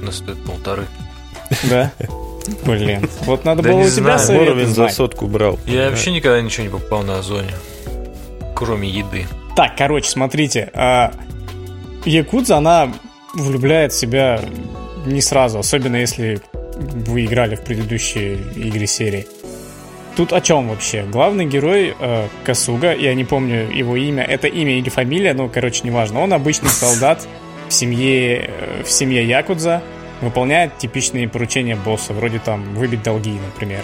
Она 0.00 0.12
стоит 0.12 0.42
полторы. 0.44 0.86
Да? 1.68 1.90
Блин. 2.64 3.08
Вот 3.24 3.44
надо 3.44 3.62
Да 3.62 3.70
было 3.70 3.80
у 3.80 3.88
тебя 3.90 4.18
советы 4.18 4.44
Моровин 4.50 4.68
за 4.74 4.88
сотку 4.88 5.26
брал. 5.26 5.58
Я 5.66 5.90
вообще 5.90 6.12
никогда 6.12 6.40
ничего 6.40 6.64
не 6.64 6.70
покупал 6.70 7.02
на 7.02 7.18
Озоне. 7.18 7.52
Кроме 8.54 8.88
еды. 8.88 9.26
Так, 9.56 9.76
короче, 9.76 10.08
смотрите. 10.10 10.70
а, 10.74 11.12
Якудза, 12.04 12.56
она 12.58 12.92
влюбляет 13.34 13.92
в 13.92 13.98
себя 13.98 14.40
не 15.06 15.20
сразу, 15.20 15.58
особенно 15.58 15.96
если 15.96 16.40
вы 16.76 17.24
играли 17.24 17.54
в 17.54 17.62
предыдущие 17.62 18.36
игры 18.56 18.86
серии. 18.86 19.26
Тут 20.16 20.32
о 20.32 20.40
чем 20.40 20.68
вообще? 20.68 21.04
Главный 21.04 21.46
герой 21.46 21.94
э, 21.98 22.28
Касуга, 22.44 22.94
я 22.94 23.14
не 23.14 23.24
помню 23.24 23.70
его 23.70 23.96
имя, 23.96 24.22
это 24.22 24.46
имя 24.46 24.78
или 24.78 24.90
фамилия, 24.90 25.32
ну, 25.32 25.48
короче, 25.48 25.80
неважно. 25.84 26.20
Он 26.20 26.32
обычный 26.34 26.68
солдат 26.68 27.26
в 27.68 27.72
семье, 27.72 28.50
э, 28.50 28.82
в 28.84 28.90
семье 28.90 29.26
Якудза, 29.26 29.82
выполняет 30.20 30.76
типичные 30.76 31.28
поручения 31.28 31.76
босса, 31.76 32.12
вроде 32.12 32.38
там 32.38 32.74
выбить 32.74 33.02
долги, 33.02 33.32
например. 33.32 33.80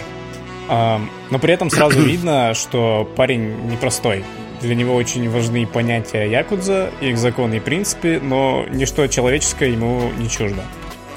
Ам, 0.67 1.09
Но 1.31 1.39
при 1.39 1.53
этом 1.53 1.71
сразу 1.71 1.99
видно, 2.05 2.53
что 2.53 3.09
парень 3.15 3.71
непростой. 3.71 4.23
Для 4.61 4.75
него 4.75 4.93
очень 4.93 5.27
важны 5.29 5.65
понятия 5.65 6.29
Якудза, 6.29 6.91
их 7.01 7.17
законы 7.17 7.55
и 7.55 7.59
принципы, 7.59 8.19
но 8.21 8.65
ничто 8.69 9.07
человеческое 9.07 9.71
ему 9.71 10.11
не 10.19 10.29
чуждо. 10.29 10.63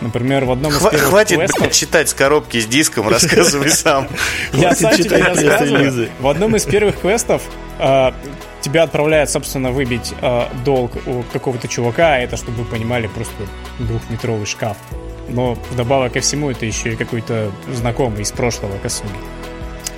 Например, 0.02 0.44
в 0.44 0.52
одном 0.52 0.72
из 0.72 0.78
Хва- 0.78 0.90
первых 0.90 1.08
хватит 1.08 1.38
квестов... 1.38 1.72
читать 1.72 2.08
с 2.08 2.14
коробки 2.14 2.58
с 2.60 2.66
диском, 2.66 3.08
рассказывай 3.08 3.70
сам. 3.70 4.08
Я 4.52 4.74
сам 4.74 4.94
тебе 4.96 5.16
рассказываю. 5.18 6.08
В 6.20 6.28
одном 6.28 6.56
из 6.56 6.64
первых 6.64 7.00
квестов 7.00 7.42
э, 7.78 8.10
тебя 8.60 8.82
отправляют, 8.82 9.30
собственно, 9.30 9.70
выбить 9.70 10.12
э, 10.20 10.46
долг 10.64 10.92
у 11.06 11.22
какого-то 11.32 11.68
чувака, 11.68 12.14
а 12.14 12.18
это, 12.18 12.36
чтобы 12.36 12.62
вы 12.62 12.64
понимали, 12.64 13.06
просто 13.06 13.34
двухметровый 13.78 14.46
шкаф. 14.46 14.76
Но 15.28 15.56
вдобавок 15.70 16.14
ко 16.14 16.20
всему 16.20 16.50
это 16.50 16.66
еще 16.66 16.92
и 16.92 16.96
какой-то 16.96 17.52
знакомый 17.72 18.22
из 18.22 18.32
прошлого 18.32 18.76
Касуги. 18.78 19.10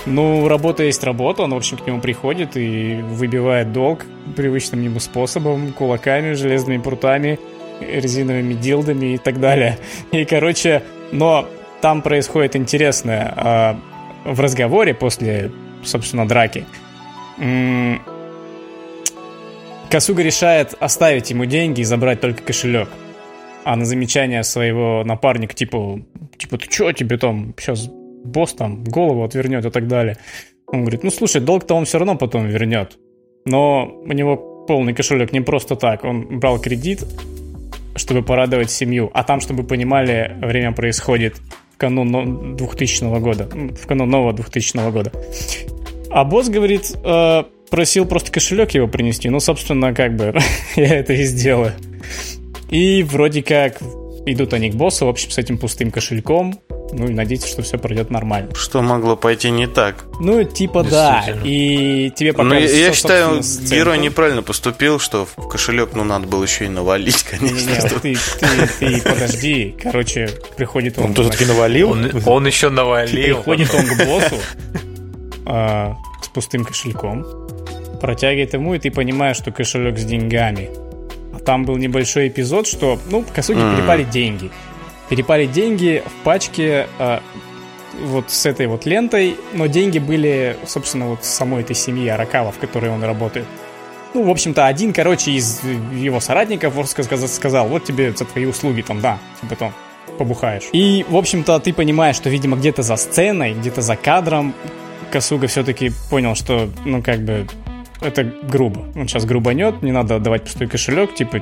Ну, 0.07 0.49
работа 0.49 0.83
есть 0.83 1.03
работа, 1.03 1.45
он, 1.45 1.55
в 1.55 1.57
общем, 1.57 1.79
к 1.79 1.87
нему 1.87 2.01
приходит 2.01 2.59
и 2.59 3.01
выбивает 3.03 3.73
долг 3.73 4.05
привычным 4.37 4.83
ему 4.83 5.01
способом, 5.01 5.73
кулаками, 5.73 6.35
железными 6.35 6.77
прутами, 6.77 7.39
резиновыми 7.81 8.55
дилдами 8.55 9.15
и 9.15 9.19
так 9.19 9.41
далее. 9.41 9.79
И, 10.13 10.25
короче, 10.25 10.83
но 11.13 11.49
там 11.81 12.03
происходит 12.03 12.57
интересное. 12.57 13.33
а, 13.37 13.81
В 14.25 14.41
разговоре 14.41 14.95
после, 14.95 15.51
собственно, 15.83 16.27
драки 16.27 16.65
Касуга 19.91 20.23
решает 20.23 20.75
оставить 20.81 21.31
ему 21.31 21.45
деньги 21.45 21.81
и 21.81 21.85
забрать 21.85 22.21
только 22.21 22.43
кошелек. 22.43 22.89
А 23.65 23.77
на 23.77 23.85
замечание 23.85 24.43
своего 24.43 25.03
напарника, 25.05 25.55
типа, 25.55 26.01
типа, 26.37 26.59
ты 26.59 26.69
чё, 26.69 26.93
тебе 26.93 27.17
там 27.17 27.55
сейчас 27.59 27.89
босс 28.25 28.55
там 28.55 28.85
голову 28.85 29.25
отвернет 29.25 29.65
и 29.65 29.71
так 29.71 29.87
далее. 29.87 30.17
Он 30.67 30.81
говорит, 30.81 31.05
ну 31.05 31.11
слушай, 31.11 31.41
долг-то 31.41 31.75
он 31.75 31.85
все 31.85 31.99
равно 31.99 32.17
потом 32.17 32.47
вернет. 32.47 32.99
Но 33.45 33.87
у 33.87 34.13
него 34.13 34.65
полный 34.67 34.95
кошелек 34.95 35.33
не 35.33 35.41
просто 35.41 35.77
так. 35.77 36.05
Он 36.05 36.41
брал 36.41 36.59
кредит, 36.59 37.05
чтобы 37.97 38.23
порадовать 38.23 38.71
семью. 38.71 39.11
А 39.15 39.25
там, 39.25 39.41
чтобы 39.41 39.65
понимали, 39.65 40.37
время 40.41 40.73
происходит 40.73 41.37
в 41.75 41.77
канун 41.77 42.11
но- 42.11 42.55
2000 42.57 43.21
года. 43.21 43.47
В 43.47 43.87
канун 43.87 44.11
нового 44.11 44.33
2000 44.33 44.91
года. 44.91 45.13
А 46.11 46.25
босс 46.25 46.49
говорит, 46.49 46.93
э, 47.05 47.45
просил 47.71 48.07
просто 48.07 48.31
кошелек 48.31 48.71
его 48.73 48.87
принести. 48.87 49.29
Ну, 49.29 49.41
собственно, 49.41 49.93
как 49.95 50.17
бы 50.17 50.35
я 50.77 50.97
это 50.97 51.13
и 51.13 51.25
сделаю. 51.25 51.73
И 52.71 53.03
вроде 53.03 53.43
как 53.43 53.81
идут 54.27 54.55
они 54.55 54.71
к 54.71 54.75
боссу, 54.75 55.07
в 55.07 55.09
общем, 55.09 55.31
с 55.31 55.39
этим 55.39 55.59
пустым 55.59 55.91
кошельком. 55.91 56.59
Ну 56.97 57.09
и 57.09 57.13
надеяться, 57.13 57.49
что 57.49 57.63
все 57.63 57.77
пройдет 57.77 58.11
нормально. 58.11 58.55
Что 58.55 58.81
могло 58.81 59.17
пойти 59.17 59.51
не 59.51 59.67
так? 59.67 60.05
Ну, 60.21 60.45
типа 60.45 60.85
да. 60.85 61.25
И 61.43 62.13
тебе 62.15 62.31
Ну, 62.33 62.39
показывают... 62.39 62.71
я, 62.71 62.77
я 62.79 62.93
что, 62.93 62.95
считаю, 62.97 63.43
сценка. 63.43 63.75
герой 63.75 63.99
неправильно 63.99 64.43
поступил, 64.43 65.01
что 65.01 65.27
в 65.27 65.49
кошелек, 65.49 65.91
ну, 65.95 66.05
надо 66.05 66.29
было 66.29 66.45
еще 66.45 66.67
и 66.67 66.69
навалить, 66.69 67.25
конечно. 67.25 67.57
Не-не, 67.57 67.81
ты, 67.81 68.17
ты, 68.39 68.69
ты 68.79 69.03
подожди. 69.03 69.77
Короче, 69.83 70.31
приходит 70.57 70.99
он... 70.99 71.07
Он 71.07 71.15
тоже 71.15 71.31
таки 71.31 71.45
значит, 71.45 71.57
навалил? 71.57 71.91
Он, 71.91 72.11
он 72.27 72.47
еще 72.47 72.69
навалил. 72.71 73.37
Приходит 73.39 73.75
он 73.75 73.87
к 73.87 73.97
боссу 74.07 74.37
а, 75.47 75.97
с 76.23 76.29
пустым 76.29 76.65
кошельком, 76.65 77.25
протягивает 78.01 78.55
ему, 78.55 78.75
и 78.75 78.79
ты 78.79 78.91
понимаешь, 78.91 79.37
что 79.37 79.51
кошелек 79.51 79.99
с 79.99 80.05
деньгами. 80.05 80.71
А 81.35 81.39
там 81.41 81.65
был 81.65 81.77
небольшой 81.77 82.29
эпизод, 82.29 82.67
что, 82.67 82.99
ну, 83.11 83.23
по 83.23 83.43
сути, 83.43 83.59
М. 83.59 83.77
перепали 83.77 84.05
деньги. 84.05 84.51
Перепали 85.15 85.47
деньги 85.47 86.03
в 86.05 86.25
пачке 86.25 86.89
а, 86.99 87.23
вот 88.03 88.33
с 88.33 88.47
этой 88.47 88.67
вот 88.67 88.85
лентой, 88.85 89.37
но 89.53 89.67
деньги 89.67 90.01
были, 90.01 90.57
собственно, 90.67 91.07
вот 91.07 91.25
самой 91.25 91.63
этой 91.63 91.77
семьи 91.77 92.09
Аракава, 92.09 92.51
в 92.51 92.59
которой 92.59 92.91
он 92.91 93.05
работает. 93.05 93.47
Ну, 94.13 94.25
в 94.25 94.31
общем-то, 94.31 94.67
один, 94.67 94.93
короче, 94.93 95.31
из 95.31 95.61
его 95.93 96.19
соратников 96.19 96.75
сказал, 96.89 97.69
вот 97.69 97.85
тебе 97.85 98.11
за 98.11 98.25
твои 98.25 98.45
услуги, 98.45 98.83
там, 98.83 99.01
да, 99.01 99.21
типа 99.41 99.55
там, 99.55 99.73
побухаешь. 100.19 100.65
И, 100.73 101.07
в 101.09 101.15
общем-то, 101.17 101.61
ты 101.61 101.73
понимаешь, 101.73 102.17
что, 102.17 102.29
видимо, 102.29 102.57
где-то 102.57 102.83
за 102.83 102.97
сценой, 102.97 103.55
где-то 103.55 103.83
за 103.83 103.95
кадром 103.95 104.53
Косуга 105.13 105.47
все-таки 105.47 105.93
понял, 106.11 106.35
что, 106.35 106.69
ну, 106.85 107.05
как 107.05 107.21
бы, 107.21 107.47
это 108.01 108.25
грубо. 108.25 108.81
Он 108.97 109.07
сейчас 109.07 109.27
грубанет, 109.27 109.81
не 109.81 109.93
надо 109.93 110.17
отдавать 110.17 110.43
пустой 110.43 110.67
кошелек, 110.67 111.15
типа, 111.15 111.41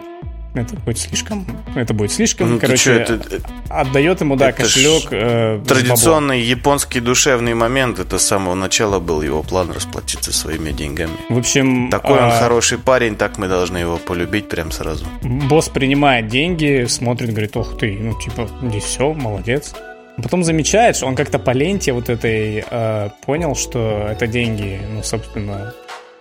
это 0.54 0.76
будет 0.76 0.98
слишком, 0.98 1.46
это 1.74 1.94
будет 1.94 2.12
слишком, 2.12 2.50
Ну, 2.50 2.60
короче, 2.60 2.76
чё, 2.76 2.92
это, 2.92 3.36
э, 3.36 3.38
отдает 3.70 4.20
ему, 4.20 4.36
да, 4.36 4.50
это 4.50 4.62
кошелек. 4.62 5.08
э, 5.10 5.62
традиционный 5.66 6.40
японский 6.42 7.00
душевный 7.00 7.54
момент. 7.54 7.98
Это 7.98 8.18
с 8.18 8.26
самого 8.26 8.54
начала 8.54 8.98
был 8.98 9.22
его 9.22 9.42
план 9.42 9.70
расплатиться 9.70 10.32
своими 10.32 10.72
деньгами. 10.72 11.12
В 11.28 11.38
общем, 11.38 11.88
Такой 11.90 12.18
он 12.18 12.30
а, 12.30 12.38
хороший 12.38 12.78
парень, 12.78 13.16
так 13.16 13.38
мы 13.38 13.48
должны 13.48 13.78
его 13.78 13.96
полюбить 13.96 14.48
прям 14.48 14.70
сразу. 14.72 15.06
Босс 15.22 15.68
принимает 15.68 16.28
деньги, 16.28 16.84
смотрит, 16.88 17.30
говорит, 17.30 17.56
ох 17.56 17.78
ты, 17.78 17.98
ну 18.00 18.18
типа, 18.20 18.48
здесь 18.62 18.84
все, 18.84 19.12
молодец. 19.12 19.74
А 20.16 20.22
Потом 20.22 20.44
замечает, 20.44 20.96
что 20.96 21.06
он 21.06 21.16
как-то 21.16 21.38
по 21.38 21.52
ленте 21.52 21.92
вот 21.92 22.10
этой 22.10 22.62
э, 22.68 23.08
понял, 23.24 23.54
что 23.54 24.06
это 24.10 24.26
деньги, 24.26 24.78
ну, 24.92 25.02
собственно, 25.02 25.72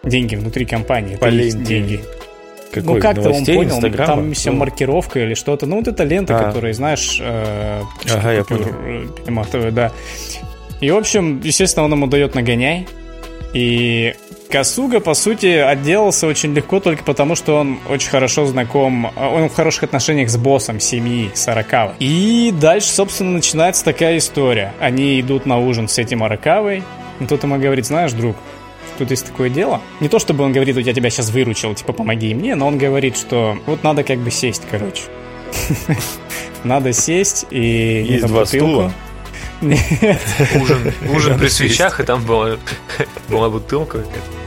деньги 0.04 0.36
внутри 0.36 0.66
компании. 0.66 1.18
По 1.18 1.26
это 1.26 1.36
ленте 1.36 1.58
деньги. 1.58 2.04
Какой? 2.72 2.96
ну, 2.96 3.00
как-то 3.02 3.30
он 3.30 3.46
понял, 3.46 3.76
Инстаграма? 3.76 4.16
там 4.16 4.34
все 4.34 4.52
Ну, 4.52 4.58
маркировка 4.58 5.20
или 5.20 5.34
что-то. 5.34 5.66
Ну, 5.66 5.78
вот 5.78 5.88
эта 5.88 6.04
лента, 6.04 6.38
А. 6.38 6.44
которая, 6.44 6.74
знаешь, 6.74 7.20
э, 7.22 7.82
Ага, 8.12 8.32
я 8.32 8.46
э, 8.50 9.72
да. 9.72 9.92
И, 10.80 10.90
в 10.90 10.98
общем, 10.98 11.42
естественно, 11.44 11.86
он 11.86 11.92
ему 11.92 12.08
дает 12.08 12.34
нагоняй. 12.34 12.88
И 13.54 14.16
Касуга, 14.50 15.00
по 15.00 15.14
сути, 15.14 15.48
отделался 15.48 16.28
очень 16.28 16.54
легко 16.54 16.80
только 16.80 17.04
потому, 17.04 17.36
что 17.36 17.58
он 17.58 17.80
очень 17.90 18.10
хорошо 18.10 18.46
знаком, 18.46 19.12
а, 19.16 19.30
он 19.30 19.50
в 19.50 19.54
хороших 19.54 19.84
отношениях 19.84 20.30
с 20.30 20.38
боссом 20.38 20.80
семьи 20.80 21.32
Саракавы. 21.34 21.94
И 22.00 22.54
дальше, 22.60 22.90
собственно, 22.90 23.32
начинается 23.32 23.86
такая 23.86 24.18
история. 24.18 24.74
Они 24.80 25.20
идут 25.22 25.46
на 25.46 25.58
ужин 25.60 25.88
с 25.88 25.98
этим 25.98 26.24
Аракавой. 26.24 26.84
И 27.20 27.26
тот 27.26 27.44
ему 27.44 27.58
говорит, 27.60 27.86
знаешь, 27.86 28.12
друг, 28.14 28.36
тут 29.02 29.12
есть 29.12 29.26
такое 29.26 29.50
дело. 29.50 29.82
Не 30.00 30.10
то, 30.10 30.20
чтобы 30.20 30.44
он 30.44 30.52
говорит, 30.54 30.78
я 30.78 30.94
тебя 30.94 31.10
сейчас 31.10 31.30
выручил, 31.32 31.74
типа, 31.74 31.94
помоги 31.94 32.34
мне, 32.34 32.56
но 32.56 32.68
он 32.68 32.78
говорит, 32.78 33.18
что 33.18 33.58
вот 33.66 33.84
надо 33.84 34.04
как 34.04 34.20
бы 34.20 34.32
сесть, 34.32 34.64
короче. 34.70 35.04
Надо 36.64 36.94
сесть 36.94 37.48
и... 37.50 38.06
Есть 38.08 38.28
два 38.28 38.42
бутылку. 38.42 38.68
стула. 38.68 38.94
Нет. 39.62 40.20
Ужин, 40.56 40.94
ужин 41.14 41.40
при 41.40 41.48
свечах, 41.48 42.00
и 42.00 42.04
там 42.04 42.24
была, 42.24 42.58
была 43.30 43.50
бутылка. 43.50 44.00
какая-то. 44.00 44.42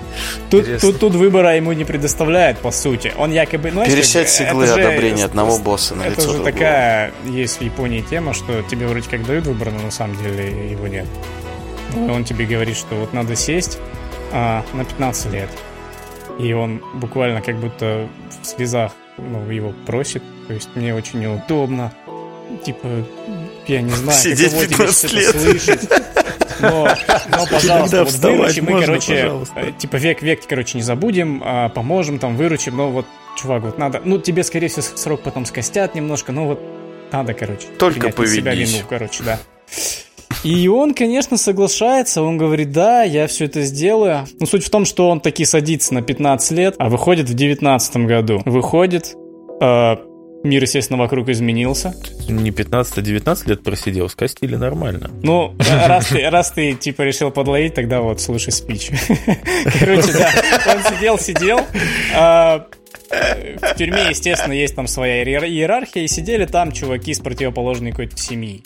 Тут, 0.50 0.60
Интересно. 0.60 0.92
тут, 0.92 1.00
тут 1.00 1.14
выбора 1.14 1.56
ему 1.56 1.72
не 1.72 1.84
предоставляет, 1.84 2.58
по 2.58 2.70
сути. 2.70 3.12
Он 3.18 3.32
якобы... 3.32 3.70
Ну, 3.72 3.84
Пересядь 3.84 4.26
как 4.26 4.28
с 4.28 4.38
бы, 4.38 4.44
иглы 4.46 4.64
это 4.64 4.74
же 4.74 4.86
одобрения 4.86 5.24
одного 5.24 5.58
босса 5.58 5.94
на 5.96 6.02
Это 6.02 6.10
лицо 6.12 6.20
же 6.22 6.28
другого. 6.28 6.52
такая 6.52 7.12
есть 7.24 7.58
в 7.58 7.62
Японии 7.62 8.00
тема, 8.00 8.32
что 8.32 8.62
тебе 8.62 8.86
вроде 8.86 9.08
как 9.08 9.26
дают 9.26 9.46
выбор, 9.46 9.72
но 9.72 9.82
на 9.82 9.90
самом 9.90 10.16
деле 10.22 10.70
его 10.70 10.86
нет. 10.86 11.06
Он 11.96 12.24
тебе 12.24 12.46
говорит, 12.46 12.76
что 12.76 12.94
вот 12.94 13.12
надо 13.12 13.36
сесть 13.36 13.78
а, 14.32 14.64
на 14.72 14.84
15 14.84 15.32
лет. 15.32 15.50
И 16.38 16.52
он 16.52 16.82
буквально 16.94 17.40
как 17.40 17.56
будто 17.58 18.08
в 18.42 18.46
слезах 18.46 18.92
ну, 19.18 19.48
его 19.50 19.72
просит. 19.86 20.22
То 20.48 20.54
есть 20.54 20.68
мне 20.74 20.94
очень 20.94 21.20
неудобно. 21.20 21.92
Типа, 22.64 22.88
я 23.66 23.80
не 23.80 23.90
знаю, 23.90 24.18
Сидеть 24.18 24.50
каково 24.50 24.66
тебе 24.66 24.76
15 24.76 25.10
сейчас 25.10 25.34
это 25.34 25.38
лет. 25.38 25.60
слышать. 25.62 25.88
Но, 26.60 26.88
но 27.30 27.46
пожалуйста, 27.46 28.04
вот 28.04 28.12
выручи, 28.14 28.60
мы, 28.60 28.70
можно, 28.72 28.86
короче, 28.86 29.22
пожалуйста? 29.22 29.60
э, 29.60 29.72
типа 29.76 29.96
век 29.96 30.22
век, 30.22 30.40
короче, 30.46 30.78
не 30.78 30.82
забудем, 30.84 31.42
а, 31.44 31.68
поможем, 31.68 32.18
там, 32.18 32.36
выручим, 32.36 32.76
но 32.76 32.90
вот, 32.90 33.06
чувак, 33.36 33.62
вот 33.62 33.78
надо, 33.78 34.00
ну, 34.04 34.18
тебе, 34.18 34.44
скорее 34.44 34.68
всего, 34.68 34.82
срок 34.82 35.22
потом 35.22 35.46
скостят 35.46 35.94
немножко, 35.94 36.30
но 36.32 36.46
вот 36.46 36.60
надо, 37.10 37.34
короче, 37.34 37.66
Только 37.78 38.06
на 38.06 38.12
себя 38.26 38.52
поведись. 38.52 38.72
вину, 38.74 38.84
короче, 38.88 39.22
да. 39.24 39.40
И 40.44 40.68
он, 40.68 40.92
конечно, 40.94 41.36
соглашается, 41.38 42.22
он 42.22 42.36
говорит, 42.36 42.70
да, 42.70 43.02
я 43.02 43.26
все 43.26 43.46
это 43.46 43.62
сделаю. 43.62 44.26
Но 44.38 44.46
суть 44.46 44.64
в 44.64 44.70
том, 44.70 44.84
что 44.84 45.08
он 45.08 45.20
таки 45.20 45.44
садится 45.44 45.94
на 45.94 46.02
15 46.02 46.50
лет, 46.52 46.74
а 46.78 46.88
выходит 46.90 47.28
в 47.30 47.34
19 47.34 47.96
году. 48.06 48.42
Выходит, 48.44 49.14
э, 49.62 49.96
мир, 50.44 50.62
естественно, 50.62 50.98
вокруг 50.98 51.30
изменился. 51.30 51.94
Не 52.28 52.50
15, 52.50 52.98
а 52.98 53.00
19 53.02 53.48
лет 53.48 53.62
просидел, 53.62 54.08
скостили 54.10 54.56
нормально. 54.56 55.10
Ну, 55.22 55.54
раз 55.86 56.08
ты, 56.08 56.28
раз 56.28 56.50
ты, 56.50 56.74
типа, 56.74 57.02
решил 57.02 57.30
подловить, 57.30 57.72
тогда 57.74 58.02
вот, 58.02 58.20
слушай 58.20 58.52
спич. 58.52 58.90
Короче, 59.80 60.12
да, 60.12 60.30
он 60.74 60.94
сидел, 60.94 61.18
сидел. 61.18 61.60
а, 62.14 62.66
В 63.62 63.74
тюрьме, 63.76 64.10
естественно, 64.10 64.52
есть 64.52 64.74
там 64.76 64.86
своя 64.88 65.22
иер- 65.24 65.46
иерархия, 65.46 66.02
и 66.02 66.06
сидели 66.08 66.44
там 66.44 66.70
чуваки 66.70 67.14
с 67.14 67.20
противоположной 67.20 67.92
какой-то 67.92 68.18
семьи. 68.18 68.62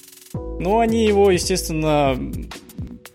Ну, 0.58 0.78
они 0.80 1.06
его, 1.06 1.30
естественно... 1.30 2.18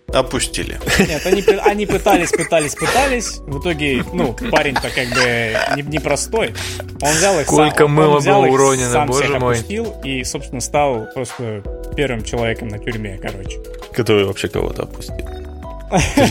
Опустили. 0.07 0.79
Нет, 0.99 1.25
они, 1.25 1.41
они 1.63 1.85
пытались, 1.87 2.29
пытались, 2.29 2.75
пытались. 2.75 3.39
В 3.39 3.59
итоге, 3.59 4.03
ну, 4.13 4.35
парень-то 4.51 4.89
как 4.89 5.07
бы 5.09 5.55
не- 5.75 5.91
непростой. 5.97 6.53
Он 7.01 7.09
взял 7.13 7.39
их 7.39 7.47
Сколько 7.47 7.77
сам, 7.77 7.85
он 7.85 7.91
мыла 7.93 8.19
взял 8.19 8.41
было 8.41 8.45
их, 8.45 8.53
уронено, 8.53 8.91
сам 8.91 9.07
боже 9.07 9.23
всех 9.23 9.39
мой. 9.41 9.55
опустил 9.55 9.95
и, 10.03 10.23
собственно, 10.23 10.61
стал 10.61 11.07
просто 11.15 11.63
первым 11.95 12.23
человеком 12.23 12.67
на 12.67 12.77
тюрьме, 12.77 13.17
короче. 13.19 13.57
Который 13.91 14.25
вообще 14.25 14.49
кого-то 14.49 14.83
опустил. 14.83 15.27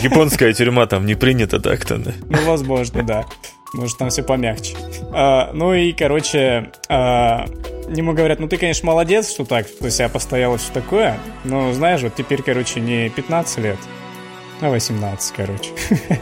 Японская 0.01 0.53
тюрьма, 0.53 0.85
там 0.87 1.05
не 1.05 1.15
принято 1.15 1.59
так-то. 1.59 1.97
да. 1.97 2.13
Ну, 2.29 2.37
возможно, 2.45 3.03
да. 3.03 3.25
Может, 3.73 3.97
там 3.97 4.09
все 4.09 4.23
помягче. 4.23 4.75
А, 5.11 5.51
ну 5.53 5.73
и, 5.73 5.91
короче, 5.93 6.71
а, 6.89 7.47
ему 7.89 8.13
говорят, 8.13 8.39
ну 8.39 8.47
ты, 8.47 8.57
конечно, 8.57 8.87
молодец, 8.87 9.31
что 9.31 9.45
так, 9.45 9.67
что 9.67 9.89
себя 9.89 10.09
постоял 10.09 10.55
и 10.55 10.57
все 10.57 10.71
такое. 10.73 11.17
Но, 11.43 11.73
знаешь, 11.73 12.01
вот 12.01 12.15
теперь, 12.15 12.41
короче, 12.41 12.79
не 12.79 13.09
15 13.09 13.57
лет, 13.59 13.77
а 14.61 14.69
18, 14.69 15.33
короче. 15.35 15.69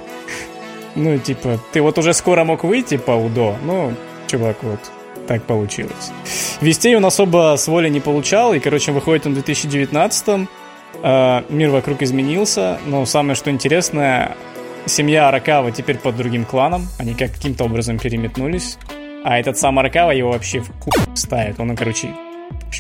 Ну, 0.94 1.18
типа, 1.18 1.58
ты 1.72 1.82
вот 1.82 1.98
уже 1.98 2.14
скоро 2.14 2.44
мог 2.44 2.66
выйти 2.66 2.98
по 2.98 3.12
УДО, 3.12 3.56
ну, 3.64 3.94
чувак, 4.28 4.58
вот, 4.62 4.80
так 5.26 5.42
получилось. 5.44 6.12
Вестей 6.60 6.98
он 6.98 7.06
особо 7.06 7.56
с 7.58 7.70
воли 7.70 7.88
не 7.88 8.02
получал, 8.02 8.54
и, 8.54 8.60
короче, 8.60 8.92
выходит 8.92 9.26
он 9.26 9.32
в 9.32 9.36
2019 9.36 10.50
а, 11.02 11.46
мир 11.50 11.70
вокруг 11.70 12.02
изменился, 12.02 12.80
но 12.86 13.06
самое 13.06 13.36
что 13.36 13.50
интересное, 13.50 14.36
семья 14.86 15.30
Аракава 15.30 15.72
теперь 15.72 15.98
под 15.98 16.18
другим 16.18 16.46
кланом, 16.46 16.88
они 17.00 17.14
как 17.14 17.32
каким-то 17.32 17.64
образом 17.64 17.98
переметнулись, 17.98 18.78
а 19.24 19.40
этот 19.40 19.58
сам 19.58 19.80
Аракава 19.80 20.12
его 20.12 20.32
вообще 20.32 20.60
в 20.60 20.72
ку 20.80 20.92
ставит, 21.16 21.60
он, 21.60 21.76
короче, 21.76 22.10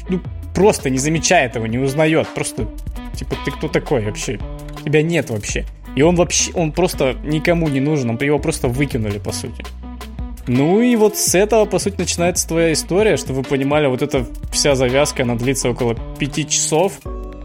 ну, 0.09 0.19
просто 0.53 0.89
не 0.89 0.97
замечает 0.97 1.55
его, 1.55 1.67
не 1.67 1.77
узнает, 1.77 2.27
просто, 2.35 2.67
типа, 3.15 3.35
ты 3.45 3.51
кто 3.51 3.67
такой 3.67 4.03
вообще? 4.05 4.39
Тебя 4.85 5.01
нет 5.01 5.29
вообще. 5.29 5.65
И 5.95 6.01
он 6.01 6.15
вообще, 6.15 6.51
он 6.53 6.71
просто 6.71 7.15
никому 7.23 7.67
не 7.67 7.79
нужен, 7.79 8.09
он- 8.09 8.17
его 8.17 8.39
просто 8.39 8.67
выкинули, 8.67 9.19
по 9.19 9.31
сути. 9.31 9.63
Ну 10.47 10.81
и 10.81 10.95
вот 10.95 11.17
с 11.17 11.35
этого, 11.35 11.65
по 11.65 11.79
сути, 11.79 11.95
начинается 11.99 12.47
твоя 12.47 12.73
история, 12.73 13.15
чтобы 13.17 13.39
вы 13.39 13.43
понимали, 13.43 13.87
вот 13.87 14.01
эта 14.01 14.25
вся 14.51 14.75
завязка, 14.75 15.23
она 15.23 15.35
длится 15.35 15.69
около 15.69 15.95
пяти 16.17 16.47
часов, 16.47 16.93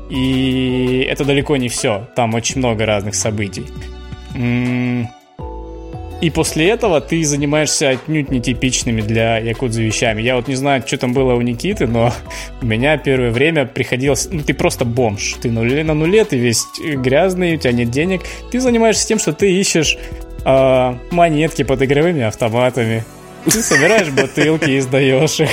и 0.09 1.06
это 1.11 1.24
далеко 1.24 1.56
не 1.56 1.68
все. 1.68 2.09
Там 2.16 2.35
очень 2.35 2.59
много 2.59 2.87
разных 2.87 3.14
событий. 3.14 3.66
И 6.20 6.31
после 6.31 6.70
этого 6.70 7.00
ты 7.00 7.22
занимаешься 7.24 7.90
отнюдь 7.90 8.31
нетипичными 8.31 9.02
для 9.02 9.38
якудзы 9.38 9.83
вещами. 9.83 10.22
Я 10.22 10.37
вот 10.37 10.48
не 10.48 10.55
знаю, 10.55 10.83
что 10.87 10.96
там 10.96 11.12
было 11.12 11.35
у 11.35 11.42
Никиты, 11.42 11.87
но 11.87 12.12
у 12.62 12.66
меня 12.66 12.96
первое 12.96 13.31
время 13.31 13.66
приходилось... 13.66 14.29
Ну, 14.31 14.42
ты 14.42 14.55
просто 14.55 14.85
бомж. 14.85 15.37
Ты 15.42 15.50
на 15.50 15.62
нуле, 15.94 16.24
ты 16.24 16.38
весь 16.38 16.64
грязный, 16.83 17.57
у 17.57 17.59
тебя 17.59 17.72
нет 17.72 17.90
денег. 17.90 18.22
Ты 18.50 18.61
занимаешься 18.61 19.07
тем, 19.07 19.18
что 19.18 19.35
ты 19.35 19.52
ищешь 19.52 19.98
а, 20.44 20.98
монетки 21.11 21.64
под 21.64 21.83
игровыми 21.83 22.22
автоматами. 22.22 23.05
Ты 23.44 23.62
собираешь 23.62 24.09
бутылки 24.11 24.70
и 24.70 24.81
сдаешь 24.81 25.40
их. 25.40 25.50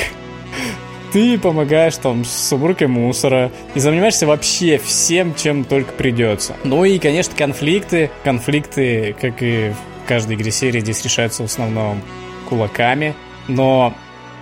ты 1.11 1.37
помогаешь 1.37 1.97
там 1.97 2.23
с 2.23 2.53
уборкой 2.53 2.87
мусора 2.87 3.51
и 3.75 3.79
занимаешься 3.81 4.25
вообще 4.27 4.77
всем, 4.77 5.35
чем 5.35 5.65
только 5.65 5.91
придется. 5.91 6.55
Ну 6.63 6.85
и, 6.85 6.99
конечно, 6.99 7.35
конфликты. 7.35 8.09
Конфликты, 8.23 9.13
как 9.19 9.43
и 9.43 9.73
в 10.03 10.07
каждой 10.07 10.35
игре 10.35 10.51
серии, 10.51 10.79
здесь 10.79 11.03
решаются 11.03 11.43
в 11.43 11.45
основном 11.45 12.01
кулаками. 12.49 13.15
Но, 13.47 13.93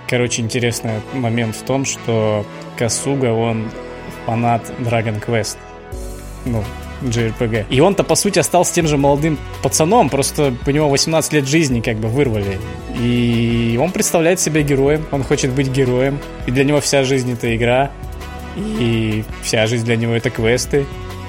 короче, 0.08 0.42
интересный 0.42 1.02
момент 1.14 1.56
в 1.56 1.64
том, 1.64 1.86
что 1.86 2.46
Касуга, 2.78 3.32
он 3.34 3.70
фанат 4.26 4.72
Dragon 4.80 5.24
Quest. 5.26 5.58
Ну, 6.46 6.64
JRPG. 7.02 7.66
И 7.70 7.80
он-то, 7.80 8.04
по 8.04 8.16
сути, 8.16 8.40
остался 8.40 8.74
тем 8.74 8.88
же 8.88 8.98
молодым 8.98 9.38
пацаном, 9.64 10.10
просто 10.10 10.54
у 10.66 10.72
него 10.72 10.90
18 10.90 11.34
лет 11.34 11.48
жизни 11.48 11.82
как 11.82 11.98
бы 11.98 12.08
вырвали. 12.08 12.60
И 13.00 13.78
он 13.82 13.92
представляет 13.92 14.40
себя 14.40 14.62
героем, 14.62 15.06
он 15.12 15.24
хочет 15.24 15.52
быть 15.52 15.70
героем, 15.70 16.20
и 16.46 16.52
для 16.52 16.64
него 16.64 16.80
вся 16.80 17.04
жизнь— 17.04 17.34
это 17.34 17.56
игра, 17.56 17.92
и 18.56 19.24
вся 19.44 19.66
жизнь 19.68 19.86
для 19.86 19.96
него— 19.96 20.14
это 20.16 20.30
квесты. 20.30 20.86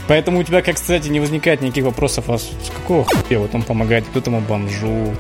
Поэтому 0.09 0.41
у 0.41 0.43
тебя, 0.43 0.63
как, 0.63 0.77
кстати, 0.77 1.09
не 1.09 1.21
возникает 1.21 1.63
никаких 1.63 1.85
вопросов, 1.85 2.29
а 2.29 2.39
с 2.39 2.51
какого 2.75 3.05
хуя 3.05 3.39
вот 3.39 3.55
он 3.55 3.63
помогает 3.63 4.05
вот 4.13 4.21
этому 4.21 4.41
бомжу, 4.41 5.15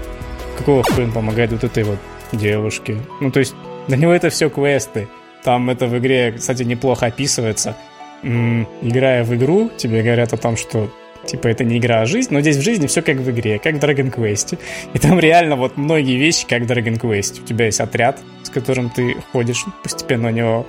какого 0.59 0.83
хуя 0.83 1.05
он 1.05 1.12
помогает 1.12 1.53
вот 1.53 1.64
этой 1.64 1.85
вот 1.85 1.99
девушке. 2.33 2.99
Ну, 3.21 3.31
то 3.31 3.40
есть 3.40 3.55
для 3.88 3.97
него 3.97 4.12
это 4.12 4.31
все 4.31 4.51
квесты. 4.51 5.09
Там 5.45 5.71
это 5.71 5.87
в 5.87 5.99
игре, 5.99 6.33
кстати, 6.33 6.62
неплохо 6.62 7.07
описывается— 7.07 7.77
играя 8.23 9.25
в 9.25 9.35
игру, 9.35 9.71
тебе 9.77 10.03
говорят 10.03 10.33
о 10.33 10.37
том, 10.37 10.57
что 10.57 10.90
типа 11.27 11.49
это 11.49 11.64
не 11.64 11.79
игра, 11.79 12.01
а 12.01 12.07
жизнь, 12.07 12.33
но 12.33 12.40
здесь 12.40 12.57
в 12.57 12.62
жизни 12.62 12.87
все 12.87 13.03
как 13.03 13.16
в 13.16 13.31
игре, 13.31 13.59
как 13.59 13.75
в 13.75 13.79
Dragon 13.79 14.12
Quest. 14.14 14.59
И 14.92 14.99
там 14.99 15.18
реально 15.18 15.57
вот 15.57 15.77
многие 15.77 16.16
вещи 16.16 16.47
как 16.47 16.62
в 16.62 16.66
Dragon 16.66 16.99
Quest. 17.01 17.42
У 17.42 17.47
тебя 17.47 17.66
есть 17.66 17.81
отряд, 17.81 18.21
с 18.42 18.51
которым 18.51 18.90
ты 18.90 19.16
ходишь, 19.33 19.64
постепенно 19.83 20.29
у 20.29 20.33
него 20.33 20.66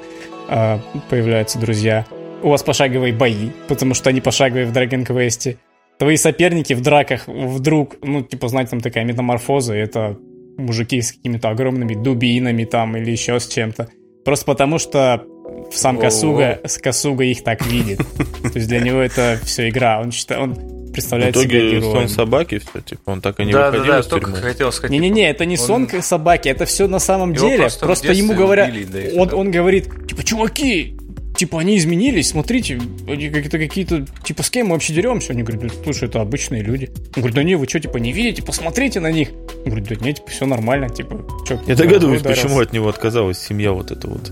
э, 0.50 0.80
появляются 1.10 1.60
друзья. 1.60 2.06
У 2.44 2.50
вас 2.50 2.62
пошаговые 2.64 3.14
бои, 3.14 3.50
потому 3.68 3.94
что 3.94 4.10
они 4.10 4.22
пошаговые 4.22 4.66
в 4.66 4.72
Dragon 4.72 5.06
Quest. 5.06 5.58
Твои 5.98 6.18
соперники 6.18 6.74
в 6.74 6.82
драках 6.82 7.28
вдруг, 7.28 7.96
ну, 8.02 8.22
типа, 8.22 8.48
знаете, 8.50 8.72
там 8.72 8.82
такая 8.82 9.06
метаморфоза, 9.06 9.74
это 9.74 10.18
мужики 10.58 11.02
с 11.02 11.14
какими-то 11.14 11.50
огромными 11.50 11.94
дубинами 11.96 12.66
там 12.66 12.98
или 12.98 13.12
еще 13.12 13.40
с 13.40 13.48
чем-то. 13.48 13.88
Просто 14.26 14.46
потому 14.46 14.78
что 14.78 15.24
сам 15.72 15.98
Касуга, 15.98 16.60
Касуга 16.82 17.24
их 17.24 17.44
так 17.44 17.66
видит. 17.66 17.98
То 17.98 18.52
есть 18.56 18.68
для 18.68 18.80
него 18.80 19.00
это 19.00 19.40
все 19.44 19.70
игра. 19.70 20.00
Он 20.02 20.12
считает, 20.12 20.42
он 20.42 20.92
представляет 20.92 21.36
в 21.36 21.40
итоге 21.40 21.60
себя 21.60 21.70
героем. 21.80 21.92
сон 21.94 22.10
собаки 22.10 22.60
все, 22.60 22.82
типа, 22.82 23.02
он 23.12 23.22
так 23.22 23.40
и 23.40 23.46
не 23.46 23.52
да, 23.54 23.68
выходил 23.72 23.86
да, 23.86 23.94
да, 23.94 24.00
из 24.00 24.08
только 24.08 24.32
тюрьмы. 24.32 24.42
хотел 24.42 24.72
сказать. 24.72 24.92
Не-не-не, 24.92 25.30
это 25.30 25.46
не 25.46 25.56
он- 25.58 25.60
сон 25.88 25.90
собаки, 26.02 26.50
это 26.50 26.66
все 26.66 26.88
на 26.88 27.00
самом 27.00 27.34
Его 27.34 27.48
деле. 27.48 27.68
просто 27.80 28.12
ему 28.12 28.34
говорят, 28.34 28.70
убили, 28.70 28.84
да 28.86 29.02
и 29.02 29.18
он, 29.18 29.34
он 29.34 29.52
говорит, 29.52 30.08
типа, 30.08 30.24
чуваки, 30.24 30.98
типа, 31.44 31.60
они 31.60 31.78
изменились, 31.78 32.30
смотрите, 32.30 32.80
они 33.06 33.30
какие-то, 33.30 33.58
какие-то, 33.58 34.06
типа, 34.24 34.44
с 34.44 34.50
кем 34.50 34.68
мы 34.68 34.74
вообще 34.74 34.94
деремся? 34.94 35.34
Они 35.34 35.44
говорят, 35.44 35.64
«Да, 35.64 35.84
слушай, 35.84 36.08
это 36.08 36.22
обычные 36.22 36.64
люди. 36.64 36.90
Он 37.18 37.22
говорит, 37.22 37.36
да 37.36 37.44
не, 37.44 37.56
вы 37.56 37.68
что, 37.68 37.82
типа, 37.82 37.98
не 37.98 38.14
видите, 38.14 38.42
посмотрите 38.42 39.02
на 39.02 39.12
них. 39.12 39.28
Он 39.66 39.66
говорит, 39.66 39.90
да 39.90 39.96
нет, 39.96 40.16
типа, 40.18 40.32
все 40.32 40.46
нормально, 40.46 40.90
типа, 40.90 41.26
что 41.44 41.60
Я 41.68 41.76
догадываюсь, 41.76 42.22
почему 42.22 42.62
от 42.62 42.72
него 42.72 42.88
отказалась 42.88 43.40
семья 43.40 43.74
вот 43.74 43.92
эта 43.92 44.08
вот. 44.08 44.32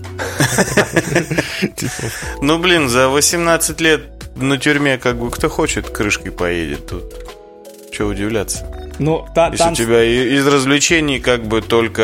Типа, 1.76 1.92
Ну, 2.40 2.58
блин, 2.58 2.88
за 2.88 3.10
18 3.10 3.78
лет 3.82 4.00
на 4.36 4.56
тюрьме 4.56 4.96
как 4.96 5.18
бы 5.18 5.30
кто 5.30 5.50
хочет 5.50 5.90
крышкой 5.90 6.32
поедет 6.32 6.86
тут. 6.86 7.04
Чего 7.92 8.08
удивляться? 8.08 8.66
Ну, 8.98 9.26
та- 9.34 9.46
Если 9.48 9.58
там... 9.58 9.72
у 9.72 9.76
тебя 9.76 10.02
из 10.04 10.46
развлечений 10.46 11.18
как 11.20 11.44
бы 11.44 11.60
только 11.62 12.02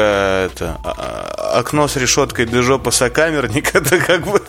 это 0.52 0.78
а- 0.84 0.94
а- 0.96 1.58
окно 1.60 1.86
с 1.88 1.96
решеткой 1.96 2.46
до 2.46 2.62
жопа 2.62 2.90
сокамерник, 2.90 3.74
это 3.74 3.98
как 3.98 4.26
бы... 4.26 4.40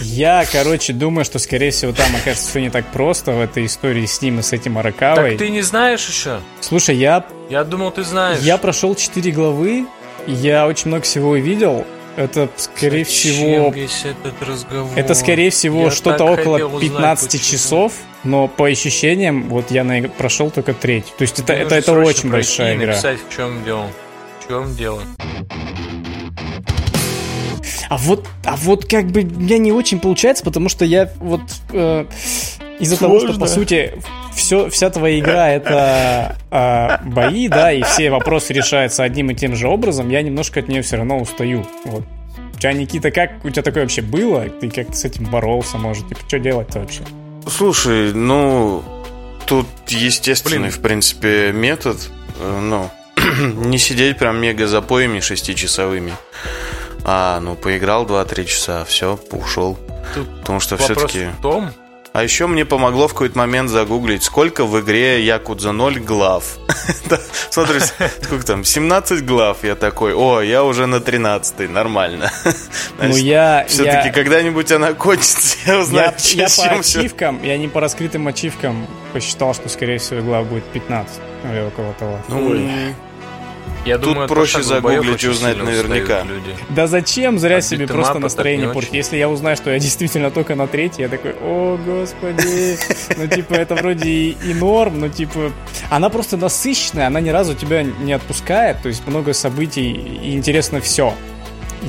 Я, 0.00 0.44
короче, 0.50 0.92
думаю, 0.92 1.24
что, 1.24 1.38
скорее 1.38 1.70
всего, 1.70 1.92
там 1.92 2.06
окажется 2.14 2.50
все 2.50 2.60
не 2.60 2.70
так 2.70 2.84
просто 2.86 3.32
в 3.32 3.40
этой 3.40 3.64
истории 3.66 4.04
с 4.04 4.20
ним 4.20 4.40
и 4.40 4.42
с 4.42 4.52
этим 4.52 4.76
Аракавой. 4.78 5.30
Так 5.30 5.38
ты 5.38 5.48
не 5.48 5.62
знаешь 5.62 6.06
еще? 6.06 6.40
Слушай, 6.60 6.96
я 6.96 7.24
Я 7.48 7.64
думал, 7.64 7.90
ты 7.92 8.02
знаешь. 8.02 8.40
Я 8.40 8.58
прошел 8.58 8.94
4 8.94 9.30
главы, 9.32 9.86
я 10.26 10.66
очень 10.66 10.88
много 10.88 11.04
всего 11.04 11.30
увидел. 11.30 11.86
Это, 12.16 12.48
скорее 12.56 13.04
всего, 13.04 13.70
Зачем 13.70 14.16
разговор? 14.40 14.90
это, 14.96 15.14
скорее 15.14 15.50
всего, 15.50 15.90
что-то 15.90 16.24
около 16.24 16.54
хотел 16.54 16.74
узнать, 16.74 16.82
15 16.92 17.30
почему. 17.32 17.42
часов, 17.52 17.92
но 18.24 18.48
по 18.48 18.66
ощущениям, 18.66 19.48
вот 19.50 19.70
я 19.70 19.84
на- 19.84 20.08
прошел 20.08 20.50
только 20.50 20.72
треть. 20.72 21.04
То 21.18 21.22
есть 21.22 21.38
это, 21.40 21.52
это, 21.52 21.74
это 21.74 21.92
очень 21.92 22.30
большая 22.30 22.74
игра. 22.76 22.86
написать, 22.88 23.18
в 23.28 23.36
чем 23.36 23.62
дело. 23.64 23.86
В 24.40 24.48
чем 24.48 24.74
дело? 24.76 25.02
А 27.88 27.98
вот, 27.98 28.26
а 28.44 28.56
вот 28.56 28.86
как 28.86 29.06
бы 29.10 29.20
у 29.20 29.24
меня 29.40 29.58
не 29.58 29.70
очень 29.72 30.00
получается, 30.00 30.42
потому 30.42 30.68
что 30.68 30.84
я 30.84 31.12
вот 31.20 31.42
э, 31.72 32.06
из-за 32.78 32.98
того, 32.98 33.20
что 33.20 33.38
по 33.38 33.46
сути 33.46 33.94
все, 34.34 34.68
вся 34.68 34.90
твоя 34.90 35.18
игра 35.18 35.48
это 35.48 36.36
э, 36.50 37.08
бои, 37.08 37.48
да, 37.48 37.72
и 37.72 37.82
все 37.82 38.10
вопросы 38.10 38.52
решаются 38.52 39.02
одним 39.02 39.30
и 39.30 39.34
тем 39.34 39.56
же 39.56 39.68
образом, 39.68 40.10
я 40.10 40.22
немножко 40.22 40.60
от 40.60 40.68
нее 40.68 40.82
все 40.82 40.96
равно 40.96 41.18
устаю. 41.18 41.66
Вот. 41.84 42.04
У 42.54 42.58
тебя, 42.58 42.72
Никита, 42.72 43.10
как 43.10 43.44
у 43.44 43.50
тебя 43.50 43.62
такое 43.62 43.82
вообще 43.82 44.02
было? 44.02 44.48
Ты 44.48 44.70
как 44.70 44.94
с 44.94 45.04
этим 45.04 45.24
боролся, 45.26 45.76
может? 45.76 46.08
Типа, 46.08 46.20
что 46.26 46.38
делать-то 46.38 46.80
вообще? 46.80 47.02
Слушай, 47.48 48.14
ну, 48.14 48.82
тут 49.46 49.66
естественный, 49.88 50.58
Блин. 50.58 50.70
в 50.70 50.80
принципе, 50.80 51.52
метод. 51.52 51.98
Ну, 52.40 52.90
не 53.66 53.78
сидеть 53.78 54.18
прям 54.18 54.40
мега 54.40 54.66
запоями 54.66 55.20
шестичасовыми. 55.20 56.12
А, 57.04 57.40
ну, 57.40 57.54
поиграл 57.54 58.06
2-3 58.06 58.44
часа, 58.46 58.84
все, 58.84 59.18
ушел. 59.30 59.78
Тут 60.14 60.40
Потому 60.40 60.60
что 60.60 60.76
все-таки... 60.76 61.26
в 61.38 61.42
том, 61.42 61.70
А 62.16 62.22
еще 62.22 62.46
мне 62.46 62.64
помогло 62.64 63.08
в 63.08 63.12
какой-то 63.12 63.36
момент 63.36 63.68
загуглить, 63.68 64.22
сколько 64.22 64.64
в 64.64 64.80
игре 64.80 65.22
Якудза 65.22 65.72
0 65.72 66.00
глав. 66.00 66.44
Да, 67.10 67.18
Смотри, 67.50 67.80
сколько 68.22 68.46
там, 68.46 68.64
17 68.64 69.22
глав. 69.22 69.58
Я 69.62 69.74
такой, 69.74 70.14
о, 70.14 70.40
я 70.40 70.64
уже 70.64 70.86
на 70.86 71.00
13 71.00 71.68
нормально. 71.68 72.32
Ну, 72.98 73.16
я... 73.16 73.66
Все-таки 73.68 74.06
я- 74.08 74.12
когда-нибудь 74.12 74.72
она 74.72 74.94
кончится, 74.94 75.58
я 75.66 75.78
узнаю, 75.80 76.14
я 76.34 76.44
по 76.44 76.50
чем 76.50 76.82
все. 76.82 77.00
ачивкам, 77.00 77.42
я 77.42 77.58
не 77.58 77.68
по 77.68 77.80
раскрытым 77.82 78.26
ачивкам 78.28 78.86
посчитал, 79.12 79.52
что, 79.52 79.68
скорее 79.68 79.98
всего, 79.98 80.22
глав 80.22 80.46
будет 80.46 80.64
15 80.64 81.20
или 81.52 81.60
около 81.60 81.92
того. 81.98 82.18
Я 83.86 83.98
Тут 83.98 84.04
думаю, 84.12 84.28
проще 84.28 84.62
загуглить 84.62 85.22
и 85.24 85.28
узнать 85.28 85.56
наверняка. 85.56 86.22
люди. 86.22 86.54
Да 86.68 86.86
зачем 86.86 87.38
зря 87.38 87.58
От 87.58 87.64
себе 87.64 87.86
просто 87.86 88.18
настроение 88.18 88.68
портить? 88.68 88.92
Если 88.94 89.16
я 89.16 89.28
узнаю, 89.28 89.56
что 89.56 89.70
я 89.70 89.78
действительно 89.78 90.30
только 90.30 90.54
на 90.54 90.66
третьей, 90.66 91.04
я 91.04 91.08
такой, 91.08 91.34
о, 91.40 91.78
господи. 91.84 92.76
Ну, 93.16 93.26
типа, 93.28 93.54
это 93.54 93.74
вроде 93.76 94.08
и, 94.08 94.36
и 94.44 94.54
норм, 94.54 95.00
но, 95.00 95.08
типа, 95.08 95.52
она 95.90 96.08
просто 96.08 96.36
насыщенная, 96.36 97.06
она 97.06 97.20
ни 97.20 97.30
разу 97.30 97.54
тебя 97.54 97.82
не 97.82 98.12
отпускает, 98.12 98.82
то 98.82 98.88
есть 98.88 99.06
много 99.06 99.32
событий, 99.32 99.90
и 99.92 100.34
интересно 100.34 100.80
все. 100.80 101.14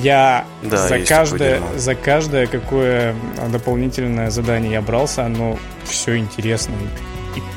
Я 0.03 0.45
Да, 0.63 0.87
за, 0.87 0.99
каждое, 0.99 1.61
за 1.75 1.95
каждое 1.95 2.45
какое 2.45 3.15
дополнительное 3.51 4.29
задание 4.29 4.73
я 4.73 4.81
брался, 4.81 5.25
оно 5.25 5.57
все 5.85 6.17
интересно. 6.17 6.75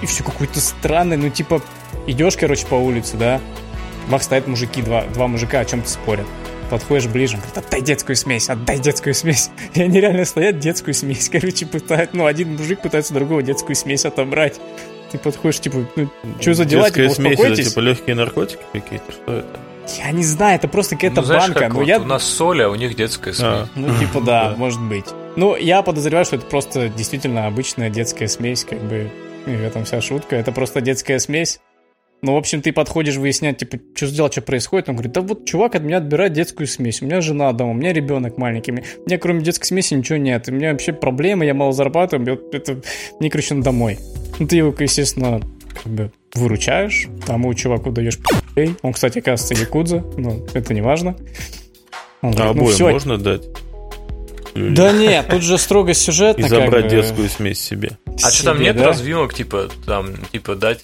И, 0.02 0.06
все 0.06 0.22
какое-то 0.24 0.60
странное, 0.60 1.16
ну, 1.16 1.28
типа, 1.28 1.60
идешь, 2.06 2.36
короче, 2.36 2.66
по 2.66 2.74
улице, 2.76 3.16
да, 3.16 3.40
Вах 4.10 4.22
стоят 4.24 4.48
мужики, 4.48 4.82
два, 4.82 5.04
два 5.14 5.28
мужика 5.28 5.60
о 5.60 5.64
чем-то 5.64 5.88
спорят. 5.88 6.26
Подходишь 6.68 7.06
ближе, 7.06 7.34
он 7.34 7.40
говорит, 7.40 7.58
отдай 7.58 7.80
детскую 7.80 8.16
смесь, 8.16 8.48
отдай 8.48 8.78
детскую 8.78 9.14
смесь. 9.14 9.50
И 9.74 9.82
они 9.82 10.00
реально 10.00 10.24
стоят, 10.24 10.58
детскую 10.58 10.94
смесь, 10.94 11.28
короче, 11.32 11.64
пытают, 11.66 12.12
ну, 12.12 12.26
один 12.26 12.56
мужик 12.56 12.80
пытается 12.82 13.14
другого 13.14 13.42
детскую 13.42 13.76
смесь 13.76 14.04
отобрать. 14.04 14.60
Ты 15.12 15.18
подходишь, 15.18 15.60
типа, 15.60 15.86
ну, 15.96 16.08
что 16.40 16.54
за 16.54 16.64
дела, 16.64 16.84
Детская 16.84 17.02
типа, 17.08 17.14
смесь, 17.14 17.40
это 17.40 17.62
типа 17.62 17.80
легкие 17.80 18.14
наркотики 18.16 18.60
какие-то, 18.72 19.12
что 19.12 19.32
это? 19.32 19.60
Я 19.98 20.12
не 20.12 20.22
знаю, 20.22 20.56
это 20.56 20.68
просто 20.68 20.94
какая-то 20.94 21.20
Ну, 21.20 21.26
знаешь, 21.26 21.44
банка. 21.44 21.60
как 21.60 21.72
ну, 21.72 21.78
вот 21.80 21.88
я... 21.88 21.98
у 21.98 22.04
нас 22.04 22.22
соль, 22.22 22.62
а 22.62 22.68
у 22.68 22.74
них 22.76 22.94
детская 22.94 23.32
смесь. 23.32 23.42
А. 23.44 23.68
Ну, 23.74 23.98
типа, 23.98 24.20
да, 24.20 24.44
Да. 24.50 24.56
может 24.56 24.80
быть. 24.80 25.06
Ну, 25.36 25.56
я 25.56 25.82
подозреваю, 25.82 26.24
что 26.24 26.36
это 26.36 26.46
просто 26.46 26.88
действительно 26.88 27.46
обычная 27.46 27.90
детская 27.90 28.28
смесь, 28.28 28.64
как 28.64 28.80
бы, 28.80 29.10
и 29.46 29.50
в 29.50 29.62
этом 29.64 29.84
вся 29.84 30.00
шутка. 30.00 30.36
Это 30.36 30.52
просто 30.52 30.80
детская 30.80 31.18
смесь. 31.18 31.60
Ну, 32.22 32.34
в 32.34 32.36
общем, 32.36 32.60
ты 32.60 32.72
подходишь 32.72 33.16
выяснять, 33.16 33.58
типа, 33.58 33.78
что 33.94 34.06
сделать, 34.06 34.32
что 34.32 34.42
происходит. 34.42 34.88
Он 34.88 34.96
говорит, 34.96 35.12
да 35.12 35.22
вот 35.22 35.46
чувак 35.46 35.74
от 35.74 35.82
меня 35.82 35.98
отбирает 35.98 36.34
детскую 36.34 36.66
смесь. 36.66 37.00
У 37.00 37.06
меня 37.06 37.20
жена 37.22 37.52
дома, 37.52 37.70
у 37.70 37.74
меня 37.74 37.92
ребенок 37.92 38.36
маленький. 38.36 38.72
У 38.72 38.74
меня 38.74 39.18
кроме 39.18 39.42
детской 39.42 39.66
смеси 39.66 39.94
ничего 39.94 40.18
нет. 40.18 40.48
У 40.48 40.52
меня 40.52 40.72
вообще 40.72 40.92
проблемы, 40.92 41.46
я 41.46 41.54
мало 41.54 41.72
зарабатываю. 41.72 42.40
Это 42.52 42.82
мне, 43.18 43.30
короче, 43.30 43.54
надо 43.54 43.66
домой. 43.66 43.98
Ну, 44.38 44.46
ты 44.46 44.56
его, 44.56 44.74
естественно, 44.78 45.40
как 45.82 45.92
бы 45.92 46.12
выручаешь. 46.34 47.08
Тому 47.26 47.54
чуваку 47.54 47.90
даешь. 47.90 48.18
Он, 48.82 48.92
кстати, 48.92 49.20
оказывается 49.20 49.54
якудза, 49.54 50.04
но 50.18 50.46
это 50.52 50.74
не 50.74 50.82
важно. 50.82 51.16
Он 52.20 52.30
А 52.30 52.32
говорит, 52.32 52.54
ну, 52.54 52.60
обоим 52.62 52.74
всё, 52.74 52.90
можно 52.90 53.16
дать? 53.16 53.42
Люди. 54.60 54.76
Да 54.76 54.92
нет, 54.92 55.28
тут 55.28 55.42
же 55.42 55.58
строго 55.58 55.94
сюжетно. 55.94 56.46
И 56.46 56.48
как 56.48 56.64
забрать 56.64 56.84
бы. 56.84 56.90
детскую 56.90 57.28
смесь 57.28 57.60
себе. 57.60 57.98
А 58.22 58.30
что 58.30 58.44
там 58.44 58.60
нет 58.60 58.76
да? 58.76 58.88
развилок, 58.88 59.34
типа, 59.34 59.68
там, 59.86 60.14
типа, 60.32 60.54
дать 60.54 60.80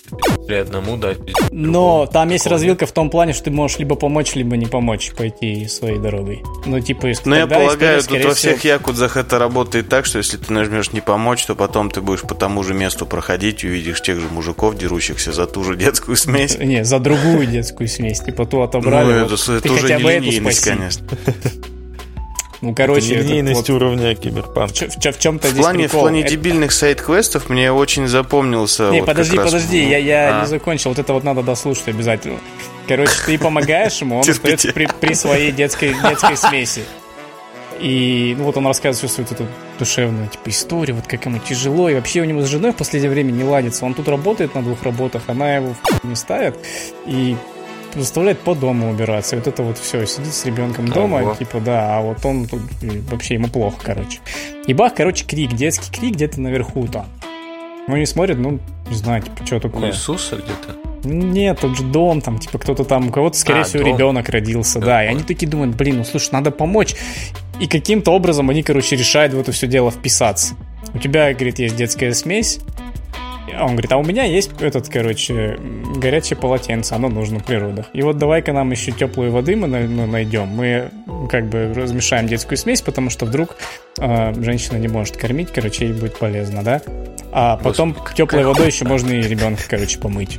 или 0.46 0.54
одному 0.54 0.96
дать? 0.96 1.18
Но 1.50 2.06
там 2.06 2.30
есть 2.30 2.46
развилка 2.46 2.86
в 2.86 2.92
том 2.92 3.10
плане, 3.10 3.32
что 3.32 3.44
ты 3.44 3.50
можешь 3.50 3.78
либо 3.78 3.94
помочь, 3.96 4.34
либо 4.34 4.56
не 4.56 4.66
помочь 4.66 5.12
пойти 5.12 5.66
своей 5.66 5.98
дорогой. 5.98 6.42
Ну, 6.64 6.80
типа, 6.80 7.08
Но 7.24 7.36
я 7.36 7.42
тогда 7.42 7.56
полагаю, 7.56 8.02
тут 8.02 8.24
во 8.24 8.34
всех 8.34 8.64
якудзах 8.64 9.16
это 9.16 9.38
работает 9.38 9.88
так, 9.88 10.06
что 10.06 10.18
если 10.18 10.36
ты 10.36 10.52
нажмешь 10.52 10.92
не 10.92 11.00
помочь, 11.00 11.44
то 11.44 11.54
потом 11.54 11.90
ты 11.90 12.00
будешь 12.00 12.22
по 12.22 12.34
тому 12.34 12.62
же 12.62 12.74
месту 12.74 13.06
проходить 13.06 13.64
и 13.64 13.68
увидишь 13.68 14.00
тех 14.00 14.20
же 14.20 14.28
мужиков, 14.28 14.76
дерущихся 14.76 15.32
за 15.32 15.46
ту 15.46 15.64
же 15.64 15.76
детскую 15.76 16.16
смесь. 16.16 16.58
Не, 16.58 16.84
за 16.84 16.98
другую 16.98 17.46
детскую 17.46 17.88
смесь. 17.88 18.20
Типа, 18.20 18.46
ту 18.46 18.62
отобрали. 18.62 19.12
Ну, 19.12 19.22
вот 19.24 19.32
это, 19.32 19.46
ты 19.46 19.52
это 19.52 19.72
уже 19.72 19.82
хотя 19.82 19.96
не 19.98 20.02
линейность, 20.02 20.60
спаси. 20.60 20.76
конечно. 20.76 21.06
Ну, 22.66 22.74
короче, 22.74 23.06
Это 23.06 23.14
этот 23.16 23.28
линейность 23.30 23.68
вот 23.68 23.70
уровня 23.70 24.14
киберпанк. 24.14 24.70
в, 24.72 24.74
чё- 24.74 25.12
в 25.12 25.18
чем-то 25.18 25.46
В 25.48 25.50
здесь 25.52 25.62
плане, 25.62 25.78
в 25.86 25.90
прикол. 25.90 26.00
плане 26.02 26.20
Это- 26.22 26.30
дебильных 26.30 26.72
сайт-квестов 26.72 27.48
мне 27.48 27.70
очень 27.72 28.08
запомнился... 28.08 28.90
Не, 28.90 29.00
вот 29.00 29.06
как 29.06 29.14
подожди, 29.16 29.36
раз- 29.36 29.46
подожди, 29.46 29.84
я, 29.88 29.98
я 29.98 30.38
А. 30.38 30.40
не 30.42 30.46
закончил. 30.48 30.90
Вот 30.90 30.98
это 30.98 31.12
вот 31.12 31.22
надо 31.24 31.42
дослушать 31.42 31.88
обязательно. 31.88 32.38
Короче, 32.88 33.12
ты 33.24 33.38
помогаешь 33.38 34.00
ему, 34.00 34.16
он 34.16 34.28
остается 34.28 34.72
при, 34.72 34.88
при 35.00 35.14
своей 35.14 35.52
детской, 35.52 35.94
детской 36.08 36.36
смеси. 36.36 36.82
И 37.80 38.34
ну, 38.38 38.44
вот 38.44 38.56
он 38.56 38.66
рассказывает 38.66 38.96
всю 38.96 39.08
свою 39.08 39.28
эту 39.30 39.46
душевную 39.78 40.28
типа, 40.28 40.48
историю, 40.48 40.96
вот 40.96 41.06
как 41.06 41.24
ему 41.26 41.38
тяжело. 41.38 41.90
И 41.90 41.94
вообще 41.94 42.22
у 42.22 42.24
него 42.24 42.40
с 42.40 42.46
женой 42.48 42.72
в 42.72 42.76
последнее 42.76 43.10
время 43.10 43.32
не 43.32 43.44
ладится. 43.44 43.84
Он 43.84 43.92
тут 43.92 44.08
работает 44.08 44.54
на 44.54 44.62
двух 44.62 44.82
работах, 44.82 45.22
она 45.26 45.56
его 45.56 45.74
в 46.00 46.04
не 46.08 46.16
ставит. 46.16 46.56
И 47.06 47.36
заставляет 48.00 48.38
по 48.40 48.54
дому 48.54 48.90
убираться. 48.90 49.36
Вот 49.36 49.46
это 49.46 49.62
вот 49.62 49.78
все, 49.78 50.06
сидит 50.06 50.32
с 50.32 50.44
ребенком 50.44 50.88
дома, 50.88 51.18
Ого. 51.22 51.34
типа, 51.34 51.60
да, 51.60 51.96
а 51.98 52.00
вот 52.02 52.24
он 52.24 52.48
вообще 53.10 53.34
ему 53.34 53.48
плохо, 53.48 53.76
короче. 53.82 54.18
И 54.66 54.72
бах, 54.74 54.94
короче, 54.94 55.24
крик, 55.24 55.52
детский 55.54 55.90
крик 55.90 56.14
где-то 56.14 56.40
наверху 56.40 56.86
там. 56.88 57.06
Ну, 57.88 57.96
не 57.96 58.06
смотрит, 58.06 58.38
ну, 58.38 58.58
не 58.88 58.96
знаю, 58.96 59.22
типа, 59.22 59.46
что 59.46 59.56
У 59.56 59.60
такое. 59.60 59.90
Иисуса 59.90 60.36
где-то? 60.36 60.76
Нет, 61.08 61.60
тут 61.60 61.76
же 61.76 61.84
дом, 61.84 62.20
там, 62.20 62.38
типа, 62.38 62.58
кто-то 62.58 62.82
там, 62.84 63.08
у 63.08 63.10
кого-то, 63.12 63.38
скорее 63.38 63.60
А, 63.60 63.64
всего, 63.64 63.84
дом. 63.84 63.94
ребенок 63.94 64.28
родился, 64.28 64.80
Да, 64.80 64.86
да. 64.86 65.04
И 65.04 65.08
они 65.08 65.22
такие 65.22 65.48
думают, 65.48 65.76
блин, 65.76 65.98
ну 65.98 66.04
слушай, 66.04 66.30
надо 66.32 66.50
помочь. 66.50 66.96
И 67.60 67.68
каким-то 67.68 68.10
образом 68.10 68.50
они, 68.50 68.62
короче, 68.64 68.96
решают 68.96 69.32
в 69.34 69.38
это 69.38 69.52
все 69.52 69.68
дело 69.68 69.92
вписаться. 69.92 70.54
У 70.94 70.98
тебя, 70.98 71.32
говорит, 71.32 71.58
есть 71.60 71.76
детская 71.76 72.12
смесь. 72.12 72.58
А 73.54 73.64
он 73.64 73.72
говорит, 73.72 73.92
а 73.92 73.96
у 73.96 74.04
меня 74.04 74.24
есть 74.24 74.50
этот, 74.60 74.88
короче, 74.88 75.58
горячее 75.96 76.36
полотенце, 76.36 76.94
оно 76.94 77.08
нужно 77.08 77.38
в 77.38 77.44
природах. 77.44 77.86
И 77.92 78.02
вот 78.02 78.18
давай-ка 78.18 78.52
нам 78.52 78.70
еще 78.70 78.92
теплой 78.92 79.30
воды 79.30 79.56
мы 79.56 79.68
ну, 79.68 80.06
найдем. 80.06 80.48
Мы 80.48 80.90
как 81.30 81.48
бы 81.48 81.72
размешаем 81.74 82.26
детскую 82.26 82.58
смесь, 82.58 82.82
потому 82.82 83.10
что 83.10 83.26
вдруг 83.26 83.56
э, 83.98 84.34
женщина 84.42 84.76
не 84.76 84.88
может 84.88 85.16
кормить, 85.16 85.48
короче, 85.52 85.86
ей 85.86 85.92
будет 85.92 86.18
полезно, 86.18 86.62
да? 86.62 86.82
А 87.32 87.56
потом 87.56 87.92
Господи, 87.92 88.16
теплой 88.16 88.44
водой 88.44 88.66
еще 88.66 88.84
можно 88.84 89.12
и 89.12 89.22
ребенка, 89.22 89.62
короче, 89.68 89.98
помыть. 89.98 90.38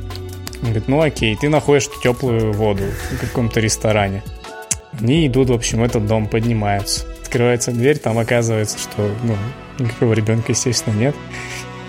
Он 0.60 0.64
говорит, 0.70 0.88
ну 0.88 1.00
окей, 1.00 1.36
ты 1.36 1.48
находишь 1.48 1.88
теплую 2.02 2.52
воду 2.52 2.84
в 3.12 3.20
каком-то 3.20 3.60
ресторане. 3.60 4.22
Они 5.00 5.26
идут, 5.26 5.50
в 5.50 5.52
общем, 5.52 5.80
в 5.80 5.84
этот 5.84 6.06
дом, 6.06 6.26
поднимаются. 6.26 7.06
Открывается 7.22 7.72
дверь, 7.72 7.98
там 7.98 8.18
оказывается, 8.18 8.78
что, 8.78 9.10
ну, 9.22 9.36
никакого 9.78 10.12
ребенка, 10.12 10.52
естественно, 10.52 10.94
нет. 10.94 11.14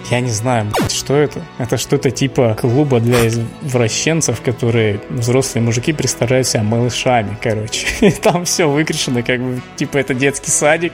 Я 0.09 0.21
не 0.21 0.31
знаю, 0.31 0.71
блядь, 0.75 0.91
что 0.91 1.15
это. 1.15 1.41
Это 1.59 1.77
что-то 1.77 2.09
типа 2.09 2.57
клуба 2.59 2.99
для 2.99 3.27
извращенцев, 3.27 4.41
которые 4.41 4.99
взрослые 5.09 5.63
мужики 5.63 5.93
представляют 5.93 6.47
себя 6.47 6.63
малышами, 6.63 7.37
короче. 7.41 7.87
И 8.07 8.11
там 8.11 8.45
все 8.45 8.67
выкрашено, 8.67 9.21
как 9.21 9.39
бы, 9.39 9.61
типа, 9.75 9.97
это 9.97 10.13
детский 10.13 10.49
садик. 10.49 10.93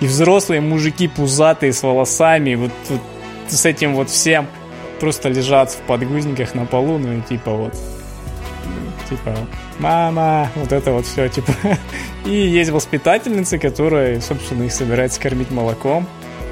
И 0.00 0.06
взрослые 0.06 0.60
мужики 0.60 1.08
пузатые 1.08 1.72
с 1.72 1.82
волосами, 1.82 2.54
вот, 2.56 2.72
вот 2.88 3.00
с 3.48 3.64
этим 3.64 3.94
вот 3.94 4.10
всем 4.10 4.46
просто 5.00 5.28
лежат 5.28 5.70
в 5.70 5.78
подгузниках 5.78 6.54
на 6.54 6.66
полу, 6.66 6.98
ну 6.98 7.18
и 7.18 7.20
типа 7.22 7.50
вот 7.50 7.74
типа 9.08 9.34
мама, 9.78 10.48
вот 10.54 10.72
это 10.72 10.92
вот 10.92 11.06
все, 11.06 11.28
типа. 11.28 11.52
И 12.24 12.30
есть 12.30 12.70
воспитательница, 12.70 13.58
которая, 13.58 14.20
собственно, 14.20 14.64
их 14.64 14.72
собирается 14.72 15.20
кормить 15.20 15.50
молоком, 15.50 16.06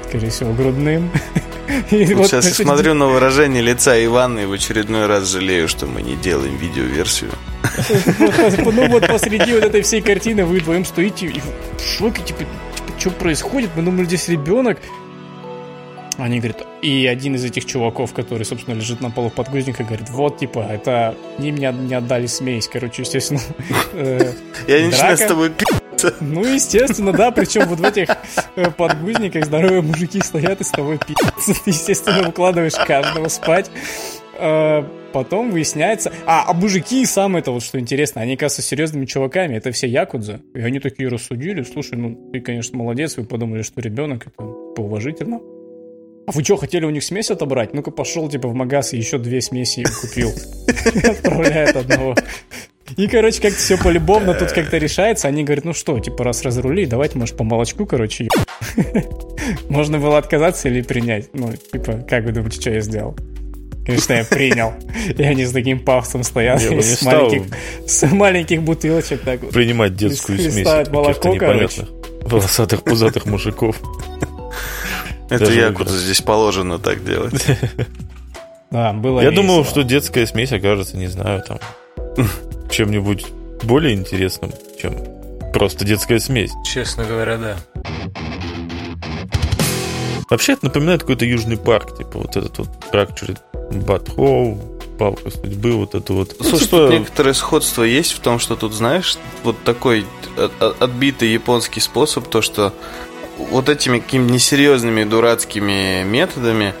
скорее 0.07 0.29
всего, 0.29 0.53
грудным. 0.53 1.09
И 1.91 2.05
Вот 2.05 2.21
вот 2.21 2.27
сейчас 2.27 2.47
я 2.47 2.65
смотрю 2.65 2.93
на 2.93 3.07
выражение 3.07 3.61
лица 3.61 4.03
Ивана 4.03 4.39
и 4.39 4.45
в 4.45 4.51
очередной 4.51 5.07
раз 5.07 5.29
жалею, 5.29 5.67
что 5.67 5.85
мы 5.85 6.01
не 6.01 6.15
делаем 6.15 6.55
видеоверсию. 6.57 7.31
Ну 8.71 8.87
вот 8.89 9.07
посреди 9.07 9.53
вот 9.53 9.63
этой 9.63 9.81
всей 9.81 10.01
картины 10.01 10.45
вы 10.45 10.59
вдвоем 10.59 10.85
стоите 10.85 11.27
и 11.27 11.39
в 11.39 11.97
шоке, 11.97 12.21
типа, 12.23 12.39
типа, 12.39 12.99
что 12.99 13.09
происходит? 13.11 13.69
Мы 13.75 13.83
думали, 13.83 14.05
здесь 14.05 14.27
ребенок. 14.27 14.79
Они 16.17 16.39
говорят, 16.39 16.67
и 16.81 17.07
один 17.07 17.35
из 17.35 17.43
этих 17.45 17.65
чуваков, 17.65 18.13
который, 18.13 18.43
собственно, 18.43 18.75
лежит 18.75 19.01
на 19.01 19.09
полу 19.09 19.29
в 19.29 19.33
подгузниках, 19.33 19.87
говорит, 19.87 20.09
вот, 20.09 20.39
типа, 20.39 20.59
это 20.69 21.15
они 21.37 21.51
мне 21.51 21.71
не 21.71 21.95
отдали 21.95 22.27
смесь. 22.27 22.67
Короче, 22.67 23.03
естественно, 23.03 23.39
э, 23.93 24.33
Я 24.67 24.81
не 24.81 24.87
начинаю 24.87 25.17
с 25.17 25.21
тобой 25.21 25.49
пи***. 25.49 25.80
Ну, 26.19 26.45
естественно, 26.45 27.11
да, 27.11 27.31
причем 27.31 27.67
вот 27.67 27.79
в 27.79 27.83
этих 27.83 28.09
э, 28.55 28.71
подгузниках 28.71 29.45
здоровые 29.45 29.81
мужики 29.81 30.21
стоят 30.21 30.61
и 30.61 30.63
с 30.63 30.69
тобой 30.69 30.97
пи***цы. 30.97 31.53
Ты, 31.53 31.69
естественно, 31.69 32.29
укладываешь 32.29 32.75
каждого 32.75 33.27
спать. 33.27 33.69
Э, 34.37 34.83
Потом 35.11 35.51
выясняется... 35.51 36.11
А, 36.25 36.45
а 36.47 36.53
мужики, 36.53 37.05
самое 37.05 37.41
это 37.41 37.51
вот 37.51 37.63
что 37.63 37.79
интересно, 37.79 38.21
они, 38.21 38.37
кажется, 38.37 38.61
серьезными 38.61 39.05
чуваками, 39.05 39.55
это 39.55 39.71
все 39.71 39.87
якудза. 39.87 40.41
И 40.53 40.59
они 40.59 40.79
такие 40.79 41.09
рассудили, 41.09 41.63
слушай, 41.63 41.97
ну, 41.97 42.31
ты, 42.31 42.39
конечно, 42.39 42.77
молодец, 42.77 43.17
вы 43.17 43.25
подумали, 43.25 43.61
что 43.61 43.81
ребенок, 43.81 44.27
это 44.27 44.43
поуважительно. 44.75 45.39
А 46.27 46.31
вы 46.31 46.43
что, 46.43 46.55
хотели 46.55 46.85
у 46.85 46.91
них 46.91 47.03
смесь 47.03 47.31
отобрать? 47.31 47.73
Ну-ка 47.73 47.91
пошел, 47.91 48.29
типа, 48.29 48.47
в 48.47 48.53
магаз 48.53 48.93
и 48.93 48.97
еще 48.97 49.17
две 49.17 49.41
смеси 49.41 49.83
купил. 50.01 50.31
Отправляет 51.09 51.75
одного. 51.75 52.15
И, 52.97 53.07
короче, 53.07 53.41
как-то 53.41 53.57
все 53.57 53.77
полюбовно 53.77 54.33
тут 54.33 54.51
как-то 54.51 54.77
решается. 54.77 55.27
Они 55.27 55.43
говорят, 55.43 55.65
ну 55.65 55.73
что, 55.73 55.99
типа, 55.99 56.23
раз 56.23 56.43
разрулили, 56.43 56.85
давайте, 56.85 57.17
может, 57.17 57.37
по 57.37 57.43
молочку, 57.43 57.85
короче. 57.85 58.27
Можно 59.69 59.99
было 59.99 60.17
отказаться 60.17 60.69
или 60.69 60.81
принять. 60.81 61.29
Ну, 61.33 61.53
типа, 61.53 62.05
как 62.07 62.25
вы 62.25 62.31
думаете, 62.31 62.59
что 62.61 62.71
я 62.71 62.81
сделал? 62.81 63.15
Конечно, 63.85 64.13
я 64.13 64.23
принял. 64.23 64.73
И 65.17 65.23
они 65.23 65.45
с 65.45 65.51
таким 65.51 65.79
пафосом 65.79 66.23
стоят. 66.23 66.61
Я 66.61 66.69
бы 66.69 66.75
не 66.75 66.81
с, 66.83 66.99
стал 66.99 67.23
маленьких, 67.23 67.57
с 67.87 68.07
маленьких 68.11 68.61
бутылочек 68.61 69.21
так 69.21 69.41
вот. 69.41 69.51
принимать 69.51 69.95
детскую 69.95 70.37
смесь 70.37 70.67
от 70.67 70.91
молоко, 70.91 71.29
непонятных 71.29 71.89
волосатых 72.23 72.83
пузатых 72.83 73.25
мужиков. 73.25 73.81
Это 75.29 75.45
Даже 75.45 75.59
якудза 75.59 75.91
выбрать. 75.91 76.05
здесь 76.05 76.21
положено 76.21 76.77
так 76.79 77.03
делать. 77.03 77.33
Да, 78.69 78.93
было 78.93 79.19
Я 79.19 79.31
весело. 79.31 79.45
думал, 79.45 79.65
что 79.65 79.83
детская 79.83 80.25
смесь 80.25 80.53
окажется, 80.53 80.95
не 80.95 81.07
знаю, 81.07 81.43
там, 81.45 81.59
чем-нибудь 82.69 83.25
более 83.63 83.93
интересным, 83.95 84.51
чем 84.81 84.95
просто 85.53 85.85
детская 85.85 86.19
смесь. 86.19 86.51
Честно 86.65 87.03
говоря, 87.05 87.37
да. 87.37 87.57
Вообще 90.29 90.53
это 90.53 90.65
напоминает 90.65 91.01
какой-то 91.01 91.25
южный 91.25 91.57
парк, 91.57 91.97
типа 91.97 92.19
вот 92.19 92.37
этот 92.37 92.57
вот 92.59 92.69
Fractured 92.91 93.37
Butthole, 93.71 94.57
палка 94.97 95.29
судьбы, 95.29 95.73
вот 95.73 95.93
это 95.93 96.13
вот. 96.13 96.35
Ну, 96.39 96.45
Слушай, 96.45 96.63
что- 96.65 96.87
тут 96.87 96.99
некоторое 96.99 97.33
сходство 97.33 97.83
есть 97.83 98.13
в 98.13 98.19
том, 98.19 98.39
что 98.39 98.55
тут, 98.55 98.73
знаешь, 98.73 99.17
вот 99.43 99.61
такой 99.65 100.05
от- 100.37 100.61
от- 100.61 100.81
отбитый 100.81 101.33
японский 101.33 101.81
способ, 101.81 102.27
то, 102.29 102.41
что 102.41 102.73
вот 103.49 103.67
этими 103.67 103.99
какими-то 103.99 104.31
несерьезными 104.33 105.03
дурацкими 105.03 106.03
методами 106.03 106.73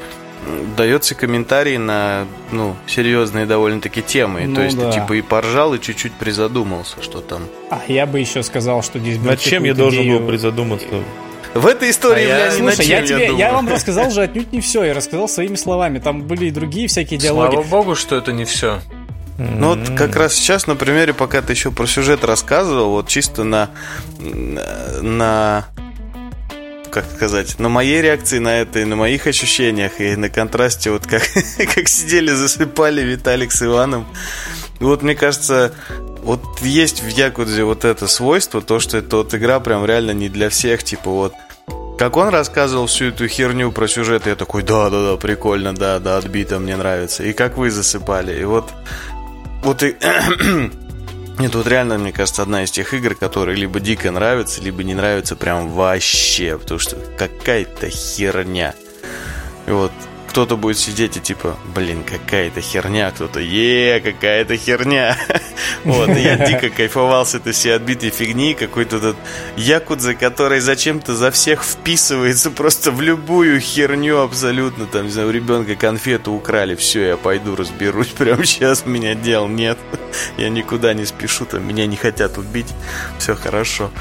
дается 0.75 1.15
комментарий 1.15 1.77
на, 1.77 2.25
ну, 2.51 2.75
серьезные 2.87 3.45
довольно-таки 3.45 4.01
темы. 4.01 4.45
Ну 4.47 4.55
то 4.55 4.61
есть 4.63 4.77
да. 4.77 4.91
ты 4.91 4.99
типа 4.99 5.13
и 5.13 5.21
поржал, 5.21 5.73
и 5.73 5.79
чуть-чуть 5.81 6.13
призадумался, 6.13 7.01
что 7.01 7.21
там. 7.21 7.43
А 7.69 7.81
я 7.87 8.05
бы 8.05 8.19
еще 8.19 8.41
сказал, 8.43 8.81
что 8.83 8.99
здесь... 8.99 9.19
Над 9.19 9.39
чем 9.39 9.63
я 9.63 9.73
должен 9.73 10.03
идею- 10.03 10.19
был 10.19 10.27
призадуматься? 10.27 10.87
В 11.53 11.67
этой 11.67 11.89
истории, 11.91 12.23
А 12.25 12.45
я- 12.45 12.63
на 12.63 12.71
Слушай, 12.71 12.85
чем, 12.85 12.89
я, 12.89 13.05
тебе, 13.05 13.21
я, 13.23 13.27
думаю. 13.29 13.53
вам 13.53 13.67
рассказал 13.73 14.09
же 14.09 14.21
отнюдь 14.21 14.51
не 14.53 14.61
все, 14.61 14.83
я 14.83 14.93
рассказал 14.93 15.27
своими 15.27 15.55
словами. 15.55 15.99
Там 15.99 16.21
были 16.23 16.45
и 16.45 16.51
другие 16.51 16.87
всякие 16.87 17.19
диалоги. 17.19 17.53
Слава 17.53 17.67
богу, 17.67 17.95
что 17.95 18.15
это 18.15 18.31
не 18.31 18.45
все. 18.45 18.79
Ну 19.37 19.69
вот 19.75 19.97
как 19.97 20.15
раз 20.15 20.33
сейчас 20.35 20.67
на 20.67 20.75
примере, 20.75 21.13
пока 21.13 21.41
ты 21.41 21.53
еще 21.53 21.71
про 21.71 21.87
сюжет 21.87 22.23
рассказывал, 22.23 22.91
вот 22.91 23.07
чисто 23.07 23.43
на, 23.43 23.69
на 25.01 25.65
как 26.91 27.05
сказать, 27.15 27.57
на 27.57 27.69
моей 27.69 28.01
реакции 28.01 28.39
на 28.39 28.59
это 28.59 28.79
и 28.79 28.85
на 28.85 28.95
моих 28.95 29.25
ощущениях, 29.25 29.99
и 29.99 30.15
на 30.15 30.29
контрасте, 30.29 30.91
вот 30.91 31.07
как, 31.07 31.23
как 31.75 31.87
сидели, 31.87 32.31
засыпали 32.31 33.01
Виталик 33.01 33.51
с 33.51 33.63
Иваном. 33.63 34.05
И 34.79 34.83
вот 34.83 35.01
мне 35.01 35.15
кажется, 35.15 35.73
вот 36.23 36.43
есть 36.61 37.01
в 37.01 37.07
Якудзе 37.07 37.63
вот 37.63 37.85
это 37.85 38.07
свойство, 38.07 38.61
то, 38.61 38.79
что 38.79 38.97
это 38.97 39.17
вот 39.17 39.33
игра 39.33 39.59
прям 39.59 39.85
реально 39.85 40.11
не 40.11 40.29
для 40.29 40.49
всех, 40.49 40.83
типа 40.83 41.09
вот 41.09 41.33
как 41.97 42.17
он 42.17 42.29
рассказывал 42.29 42.87
всю 42.87 43.05
эту 43.05 43.27
херню 43.27 43.71
про 43.71 43.87
сюжет, 43.87 44.25
я 44.25 44.35
такой, 44.35 44.63
да-да-да, 44.63 45.17
прикольно, 45.17 45.75
да-да, 45.75 46.17
отбито, 46.17 46.57
мне 46.57 46.75
нравится. 46.75 47.23
И 47.23 47.31
как 47.31 47.57
вы 47.57 47.69
засыпали. 47.69 48.41
И 48.41 48.43
вот, 48.43 48.71
вот 49.61 49.83
и 49.83 49.95
Нет, 51.39 51.55
вот 51.55 51.67
реально, 51.67 51.97
мне 51.97 52.11
кажется, 52.11 52.43
одна 52.43 52.63
из 52.63 52.71
тех 52.71 52.93
игр, 52.93 53.15
которые 53.15 53.57
либо 53.57 53.79
дико 53.79 54.11
нравятся, 54.11 54.61
либо 54.61 54.83
не 54.83 54.93
нравятся 54.93 55.35
прям 55.35 55.69
вообще, 55.69 56.57
потому 56.57 56.79
что 56.79 56.97
какая-то 57.17 57.89
херня. 57.89 58.75
И 59.67 59.71
вот 59.71 59.91
кто-то 60.31 60.55
будет 60.55 60.77
сидеть 60.77 61.17
и 61.17 61.19
типа, 61.19 61.57
блин, 61.75 62.05
какая-то 62.05 62.61
херня, 62.61 63.11
кто-то, 63.11 63.41
е, 63.41 63.99
какая-то 63.99 64.55
херня. 64.55 65.17
Вот, 65.83 66.09
я 66.09 66.37
дико 66.37 66.69
кайфовал 66.69 67.25
с 67.25 67.35
этой 67.35 67.53
всей 67.53 67.75
отбитой 67.75 68.11
фигни, 68.11 68.53
какой-то 68.53 68.97
этот 68.97 69.17
якудза, 69.57 70.13
который 70.13 70.59
зачем-то 70.59 71.15
за 71.15 71.31
всех 71.31 71.63
вписывается 71.63 72.49
просто 72.49 72.91
в 72.91 73.01
любую 73.01 73.59
херню 73.59 74.19
абсолютно. 74.21 74.85
Там, 74.85 75.05
не 75.05 75.11
знаю, 75.11 75.29
у 75.29 75.31
ребенка 75.31 75.75
конфету 75.75 76.31
украли, 76.31 76.75
все, 76.75 77.09
я 77.09 77.17
пойду 77.17 77.55
разберусь 77.55 78.07
прямо 78.17 78.45
сейчас, 78.45 78.85
меня 78.85 79.15
дел 79.15 79.47
нет. 79.47 79.77
Я 80.37 80.49
никуда 80.49 80.93
не 80.93 81.05
спешу, 81.05 81.45
там, 81.45 81.67
меня 81.67 81.85
не 81.87 81.97
хотят 81.97 82.37
убить, 82.37 82.67
все 83.17 83.35
хорошо. 83.35 83.91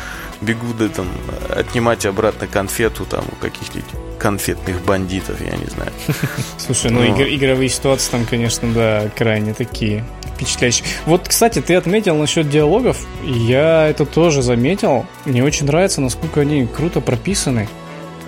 Бегу, 0.41 0.73
да, 0.79 0.89
там, 0.89 1.07
отнимать 1.51 2.07
обратно 2.07 2.47
конфету, 2.47 3.05
там, 3.05 3.25
у 3.31 3.37
каких-нибудь 3.37 3.91
конфетных 4.19 4.83
бандитов, 4.85 5.41
я 5.41 5.57
не 5.57 5.67
знаю. 5.67 5.93
Слушай, 6.59 6.91
ну, 6.91 7.03
игр, 7.03 7.25
игровые 7.29 7.69
ситуации 7.69 8.11
там, 8.11 8.25
конечно, 8.25 8.73
да, 8.73 9.11
крайне 9.17 9.53
такие 9.55 10.05
впечатляющие. 10.35 10.87
Вот, 11.05 11.29
кстати, 11.29 11.61
ты 11.61 11.75
отметил 11.75 12.17
насчет 12.17 12.49
диалогов, 12.49 13.07
я 13.25 13.89
это 13.89 14.07
тоже 14.07 14.41
заметил. 14.41 15.07
Мне 15.27 15.45
очень 15.45 15.67
нравится, 15.67 16.01
насколько 16.01 16.41
они 16.41 16.67
круто 16.67 17.01
прописаны, 17.01 17.69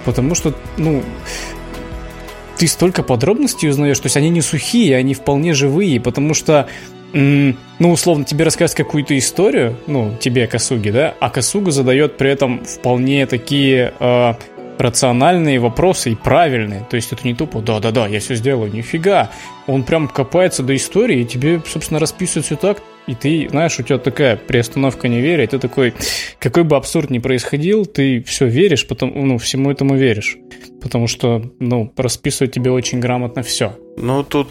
потому 0.05 0.35
что, 0.35 0.55
ну, 0.77 1.03
ты 2.59 2.68
столько 2.68 3.03
подробностей 3.03 3.70
узнаешь, 3.70 3.98
то 3.98 4.07
есть 4.07 4.16
они 4.16 4.29
не 4.29 4.42
сухие, 4.42 4.96
они 4.96 5.14
вполне 5.14 5.55
живые, 5.55 6.01
потому 6.01 6.35
что 6.35 6.68
ну, 7.12 7.90
условно, 7.90 8.25
тебе 8.25 8.44
рассказывают 8.44 8.87
какую-то 8.87 9.16
историю, 9.18 9.77
ну, 9.87 10.14
тебе, 10.20 10.46
Касуги, 10.46 10.90
да, 10.90 11.14
а 11.20 11.31
Касуга 11.31 11.70
задает 11.70 12.16
при 12.16 12.31
этом 12.31 12.64
вполне 12.64 13.27
такие 13.27 13.92
э, 13.98 14.35
рациональные 14.79 15.61
вопросы 15.61 16.12
и 16.12 16.14
правильные. 16.14 16.87
То 16.90 16.96
есть 16.96 17.12
это 17.12 17.27
не 17.27 17.35
тупо, 17.35 17.61
да-да-да, 17.61 18.07
я 18.07 18.20
все 18.20 18.35
сделаю, 18.35 18.72
нифига. 18.72 19.31
Он 19.66 19.85
прям 19.85 20.09
копается 20.09 20.62
до 20.62 20.75
истории, 20.75 21.20
и 21.20 21.25
тебе, 21.25 21.62
собственно, 21.66 22.01
расписывают 22.01 22.46
все 22.46 22.57
так, 22.57 22.83
и 23.07 23.14
ты, 23.14 23.48
знаешь, 23.48 23.79
у 23.79 23.83
тебя 23.83 23.98
такая 23.98 24.37
приостановка 24.37 25.09
неверия, 25.09 25.46
ты 25.46 25.59
такой, 25.59 25.94
какой 26.38 26.62
бы 26.64 26.77
абсурд 26.77 27.11
ни 27.11 27.18
происходил, 27.18 27.85
ты 27.85 28.22
все 28.22 28.46
веришь, 28.46 28.87
потом, 28.87 29.12
ну, 29.14 29.38
всему 29.38 29.70
этому 29.70 29.96
веришь. 29.96 30.37
Потому 30.81 31.07
что, 31.07 31.42
ну, 31.59 31.92
расписывают 31.96 32.53
тебе 32.53 32.70
очень 32.70 33.01
грамотно 33.01 33.42
все. 33.42 33.77
Ну, 33.96 34.22
тут 34.22 34.48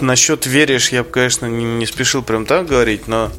насчет 0.00 0.46
веришь, 0.46 0.90
я 0.90 1.02
бы, 1.02 1.10
конечно, 1.10 1.46
не, 1.46 1.64
не 1.64 1.86
спешил 1.86 2.22
прям 2.22 2.46
так 2.46 2.66
говорить, 2.66 3.08
но... 3.08 3.30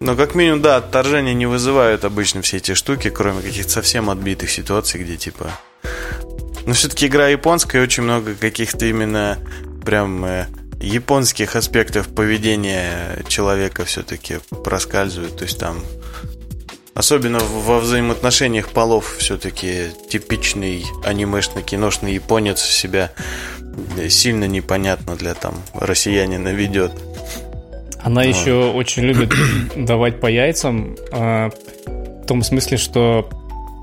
Но 0.00 0.16
как 0.16 0.34
минимум, 0.34 0.62
да, 0.62 0.76
отторжение 0.76 1.32
не 1.32 1.46
вызывают 1.46 2.04
обычно 2.04 2.42
все 2.42 2.56
эти 2.56 2.74
штуки, 2.74 3.08
кроме 3.08 3.40
каких-то 3.40 3.70
совсем 3.70 4.10
отбитых 4.10 4.50
ситуаций, 4.50 5.02
где 5.02 5.16
типа... 5.16 5.50
Но 6.66 6.72
все-таки 6.74 7.06
игра 7.06 7.28
японская, 7.28 7.82
очень 7.82 8.02
много 8.02 8.34
каких-то 8.34 8.86
именно 8.86 9.38
прям 9.84 10.24
э, 10.24 10.46
японских 10.80 11.56
аспектов 11.56 12.08
поведения 12.08 13.22
человека 13.28 13.84
все-таки 13.84 14.38
проскальзывают. 14.64 15.36
То 15.36 15.44
есть 15.44 15.58
там 15.58 15.82
Особенно 16.94 17.38
во 17.38 17.78
взаимоотношениях 17.78 18.68
полов 18.68 19.16
все-таки 19.18 19.86
типичный 20.10 20.84
анимешно-киношный 21.04 22.12
японец 22.12 22.60
себя 22.60 23.12
сильно 24.08 24.44
непонятно 24.44 25.16
для 25.16 25.34
там 25.34 25.54
россиянина 25.72 26.48
ведет. 26.48 26.92
Она 28.02 28.22
вот. 28.22 28.28
еще 28.28 28.70
очень 28.72 29.04
любит 29.04 29.32
давать 29.76 30.20
по 30.20 30.26
яйцам, 30.26 30.96
э, 31.12 31.50
в 31.86 32.26
том 32.26 32.42
смысле, 32.42 32.76
что 32.76 33.28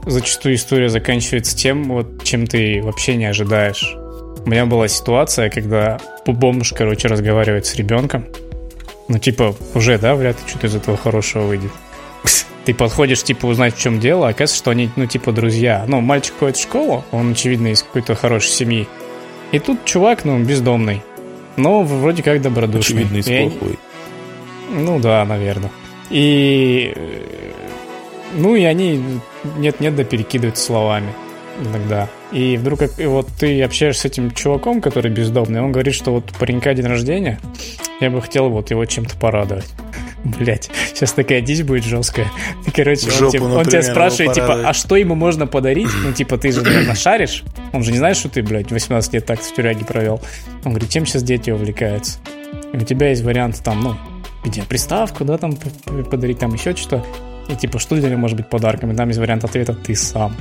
зачастую 0.05 0.55
история 0.55 0.89
заканчивается 0.89 1.55
тем, 1.55 1.85
вот, 1.89 2.23
чем 2.23 2.45
ты 2.45 2.81
вообще 2.83 3.15
не 3.15 3.25
ожидаешь. 3.25 3.95
У 4.45 4.49
меня 4.49 4.65
была 4.65 4.87
ситуация, 4.87 5.49
когда 5.49 5.99
бомж, 6.25 6.73
короче, 6.73 7.07
разговаривает 7.07 7.65
с 7.65 7.75
ребенком. 7.75 8.25
Ну, 9.07 9.17
типа, 9.17 9.55
уже, 9.73 9.97
да, 9.97 10.15
вряд 10.15 10.37
ли 10.37 10.47
что-то 10.47 10.67
из 10.67 10.75
этого 10.75 10.95
хорошего 10.95 11.43
выйдет. 11.43 11.71
Ты 12.69 12.75
подходишь, 12.75 13.23
типа, 13.23 13.47
узнать, 13.47 13.75
в 13.75 13.81
чем 13.81 13.99
дело, 13.99 14.27
а 14.27 14.29
оказывается, 14.29 14.57
что 14.57 14.69
они, 14.69 14.91
ну, 14.95 15.07
типа, 15.07 15.31
друзья. 15.31 15.85
Ну, 15.87 16.01
мальчик 16.01 16.35
ходит 16.37 16.55
в 16.55 16.61
школу, 16.61 17.03
он, 17.11 17.31
очевидно, 17.31 17.69
из 17.69 17.81
какой-то 17.81 18.13
хорошей 18.13 18.51
семьи. 18.51 18.87
И 19.51 19.57
тут 19.57 19.85
чувак, 19.85 20.23
ну, 20.23 20.37
бездомный. 20.37 21.01
Но 21.57 21.81
вроде 21.81 22.21
как 22.21 22.43
добродушный. 22.43 23.05
Очевидно, 23.05 23.17
из 23.17 23.25
плохой. 23.25 23.79
Ну 24.69 24.99
да, 24.99 25.25
наверное. 25.25 25.71
И... 26.11 26.93
Ну 28.35 28.55
и 28.55 28.63
они 28.65 29.03
нет-нет 29.57 29.95
да 29.95 30.03
перекидывают 30.03 30.59
словами 30.59 31.11
иногда. 31.59 32.07
И 32.31 32.55
вдруг 32.55 32.81
и 32.99 33.05
вот 33.07 33.29
ты 33.39 33.63
общаешься 33.63 34.03
с 34.03 34.05
этим 34.05 34.29
чуваком, 34.29 34.79
который 34.79 35.09
бездомный, 35.09 35.59
он 35.59 35.71
говорит, 35.71 35.95
что 35.95 36.11
вот 36.11 36.25
паренька 36.39 36.75
день 36.75 36.85
рождения, 36.85 37.39
я 37.99 38.11
бы 38.11 38.21
хотел 38.21 38.49
вот 38.49 38.69
его 38.69 38.85
чем-то 38.85 39.17
порадовать. 39.17 39.73
Блять, 40.23 40.69
сейчас 40.87 41.13
такая 41.13 41.41
дичь 41.41 41.63
будет 41.63 41.85
жесткая. 41.85 42.27
Короче, 42.75 43.09
Жопу, 43.09 43.25
он, 43.25 43.31
тебе, 43.31 43.43
он 43.43 43.65
тебя 43.65 43.81
спрашивает, 43.81 44.33
типа, 44.33 44.61
а 44.65 44.73
что 44.73 44.95
ему 44.95 45.15
можно 45.15 45.47
подарить? 45.47 45.89
Ну, 46.03 46.11
типа, 46.11 46.37
ты 46.37 46.51
же, 46.51 46.61
наверное, 46.61 46.95
шаришь. 46.95 47.43
Он 47.71 47.83
же 47.83 47.91
не 47.91 47.97
знает, 47.97 48.17
что 48.17 48.27
ты, 48.29 48.43
блядь, 48.43 48.71
18 48.71 49.13
лет 49.13 49.25
так 49.25 49.39
в 49.39 49.55
тюряге 49.55 49.85
провел. 49.85 50.21
Он 50.65 50.71
говорит, 50.71 50.89
чем 50.89 51.05
сейчас 51.05 51.23
дети 51.23 51.51
увлекаются? 51.51 52.19
И 52.73 52.77
у 52.77 52.81
тебя 52.81 53.09
есть 53.09 53.23
вариант 53.23 53.61
там, 53.63 53.81
ну, 53.81 53.95
где 54.43 54.61
приставку, 54.63 55.23
да, 55.23 55.37
там 55.37 55.57
подарить, 56.09 56.39
там 56.39 56.53
еще 56.53 56.75
что-то. 56.75 57.05
И 57.49 57.55
типа, 57.55 57.79
что 57.79 57.95
для 57.95 58.09
него 58.09 58.19
может 58.19 58.37
быть 58.37 58.47
подарком? 58.47 58.91
И 58.91 58.95
там 58.95 59.09
есть 59.09 59.19
вариант 59.19 59.43
ответа 59.43 59.73
«ты 59.73 59.95
сам». 59.95 60.35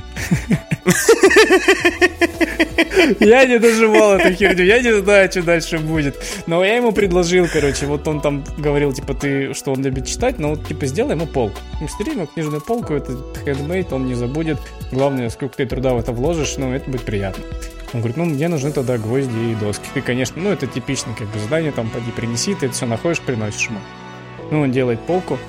Я 3.19 3.45
не 3.45 3.57
доживал 3.57 4.13
эту 4.13 4.33
херню, 4.33 4.63
я 4.63 4.79
не 4.81 5.01
знаю, 5.01 5.31
что 5.31 5.41
дальше 5.41 5.79
будет. 5.79 6.15
Но 6.45 6.63
я 6.63 6.75
ему 6.75 6.91
предложил, 6.91 7.47
короче, 7.51 7.87
вот 7.87 8.07
он 8.07 8.21
там 8.21 8.43
говорил, 8.57 8.93
типа, 8.93 9.15
ты, 9.15 9.53
что 9.53 9.71
он 9.71 9.81
любит 9.81 10.05
читать, 10.05 10.37
но 10.37 10.49
вот, 10.49 10.67
типа, 10.67 10.85
сделай 10.85 11.15
ему 11.15 11.25
полку. 11.25 11.59
Мастери 11.81 12.11
ему 12.11 12.27
книжную 12.27 12.61
полку, 12.61 12.93
это 12.93 13.17
хендмейд, 13.43 13.91
он 13.93 14.05
не 14.05 14.13
забудет. 14.13 14.59
Главное, 14.91 15.29
сколько 15.29 15.57
ты 15.57 15.65
труда 15.65 15.93
в 15.93 15.99
это 15.99 16.11
вложишь, 16.11 16.57
ну, 16.57 16.73
это 16.73 16.89
будет 16.89 17.03
приятно. 17.03 17.43
Он 17.93 18.01
говорит, 18.01 18.17
ну, 18.17 18.25
мне 18.25 18.47
нужны 18.47 18.71
тогда 18.71 18.97
гвозди 18.97 19.51
и 19.51 19.55
доски. 19.55 19.85
Ты, 19.93 20.01
конечно, 20.01 20.39
ну, 20.41 20.51
это 20.51 20.67
типичное, 20.67 21.15
как 21.15 21.27
бы, 21.29 21.39
задание, 21.39 21.71
там, 21.71 21.89
поди 21.89 22.11
принеси, 22.11 22.53
ты 22.53 22.67
это 22.67 22.75
все 22.75 22.85
находишь, 22.85 23.21
приносишь 23.21 23.67
ему. 23.69 23.79
Ну, 24.51 24.61
он 24.61 24.71
делает 24.71 24.99
полку, 24.99 25.39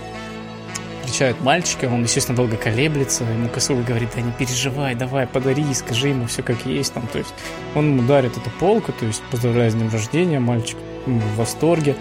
встречают 1.11 1.41
мальчика, 1.41 1.87
он, 1.87 2.05
естественно, 2.05 2.37
долго 2.37 2.57
колеблется, 2.57 3.25
ему 3.25 3.49
Косуга 3.49 3.83
говорит, 3.83 4.11
да 4.15 4.21
не 4.21 4.31
переживай, 4.31 4.95
давай, 4.95 5.27
подари, 5.27 5.65
скажи 5.75 6.09
ему 6.09 6.27
все 6.27 6.43
как 6.43 6.65
есть, 6.65 6.95
там, 6.95 7.07
то 7.09 7.19
есть 7.19 7.35
он 7.75 7.97
ему 7.97 8.07
дарит 8.07 8.37
эту 8.37 8.49
полку, 8.61 8.93
то 8.93 9.05
есть 9.05 9.21
поздравляет 9.31 9.73
с 9.73 9.75
днем 9.75 9.91
рождения, 9.91 10.39
мальчик 10.39 10.79
в 11.07 11.37
восторге, 11.37 11.97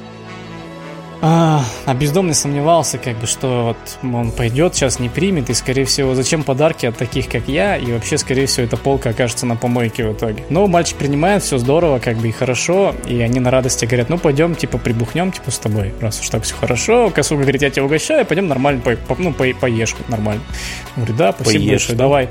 а, 1.21 1.63
а 1.85 1.93
бездомный 1.93 2.33
сомневался, 2.33 2.97
как 2.97 3.17
бы, 3.17 3.27
что 3.27 3.75
вот 3.75 4.15
он 4.15 4.31
пойдет, 4.31 4.75
сейчас 4.75 4.99
не 4.99 5.09
примет, 5.09 5.49
и, 5.49 5.53
скорее 5.53 5.83
всего, 5.83 6.15
зачем 6.15 6.43
подарки 6.43 6.85
от 6.85 6.97
таких, 6.97 7.27
как 7.27 7.47
я, 7.47 7.75
и 7.75 7.91
вообще, 7.91 8.17
скорее 8.17 8.45
всего, 8.45 8.65
эта 8.65 8.77
полка 8.77 9.09
окажется 9.09 9.45
на 9.45 9.57
помойке 9.57 10.07
в 10.07 10.13
итоге. 10.13 10.43
Но 10.49 10.65
мальчик 10.67 10.97
принимает, 10.97 11.43
все 11.43 11.57
здорово, 11.57 11.99
как 11.99 12.17
бы 12.17 12.29
и 12.29 12.31
хорошо, 12.31 12.95
и 13.05 13.19
они 13.19 13.39
на 13.39 13.51
радости 13.51 13.85
говорят, 13.85 14.09
ну, 14.09 14.17
пойдем, 14.17 14.55
типа, 14.55 14.77
прибухнем, 14.77 15.31
типа, 15.31 15.51
с 15.51 15.59
тобой, 15.59 15.93
раз 15.99 16.21
уж 16.21 16.29
так 16.29 16.43
все 16.43 16.55
хорошо. 16.55 17.09
Косуга 17.09 17.41
говорит, 17.41 17.61
я 17.61 17.69
тебя 17.69 17.83
угощаю, 17.83 18.25
пойдем 18.25 18.47
нормально, 18.47 18.81
по, 18.81 18.95
по, 18.95 19.21
ну, 19.21 19.33
по, 19.33 19.45
поешь 19.59 19.95
нормально. 20.07 20.41
Он 20.95 21.03
говорит, 21.03 21.17
да, 21.17 21.33
спасибо 21.33 21.59
поешь, 21.59 21.71
большое, 21.71 21.97
давай 21.97 22.29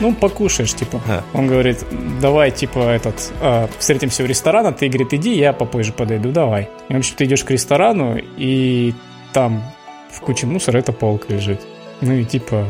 ну, 0.00 0.14
покушаешь, 0.14 0.74
типа. 0.74 1.00
А. 1.08 1.22
Он 1.34 1.46
говорит, 1.46 1.84
давай, 2.20 2.50
типа, 2.50 2.80
этот, 2.80 3.32
э, 3.40 3.68
встретимся 3.78 4.22
в 4.22 4.26
ресторане, 4.26 4.72
ты, 4.72 4.88
говорит, 4.88 5.14
иди, 5.14 5.34
я 5.34 5.52
попозже 5.52 5.92
подойду, 5.92 6.32
давай. 6.32 6.68
И, 6.88 6.94
в 6.94 6.96
общем, 6.96 7.16
ты 7.16 7.24
идешь 7.24 7.44
к 7.44 7.50
ресторану, 7.50 8.18
и 8.36 8.94
там 9.32 9.62
в 10.10 10.20
куче 10.20 10.46
мусора 10.46 10.78
эта 10.78 10.92
полка 10.92 11.32
лежит. 11.32 11.60
Ну 12.00 12.12
и 12.14 12.24
типа, 12.24 12.66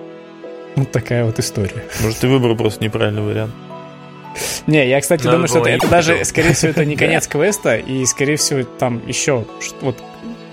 вот 0.76 0.92
такая 0.92 1.24
вот 1.24 1.38
история. 1.38 1.84
Может, 2.02 2.18
ты 2.18 2.28
выбрал 2.28 2.56
просто 2.56 2.82
неправильный 2.82 3.22
вариант. 3.22 3.54
Не, 4.66 4.86
я, 4.88 5.00
кстати, 5.00 5.24
Надо 5.24 5.32
думаю, 5.36 5.48
что 5.48 5.60
это, 5.60 5.70
это 5.70 5.88
даже, 5.88 6.24
скорее 6.24 6.52
всего, 6.52 6.70
это 6.70 6.84
не 6.84 6.96
конец 6.96 7.26
квеста, 7.26 7.76
и, 7.76 8.04
скорее 8.04 8.36
всего, 8.36 8.64
там 8.64 9.00
еще, 9.06 9.44
вот 9.80 9.96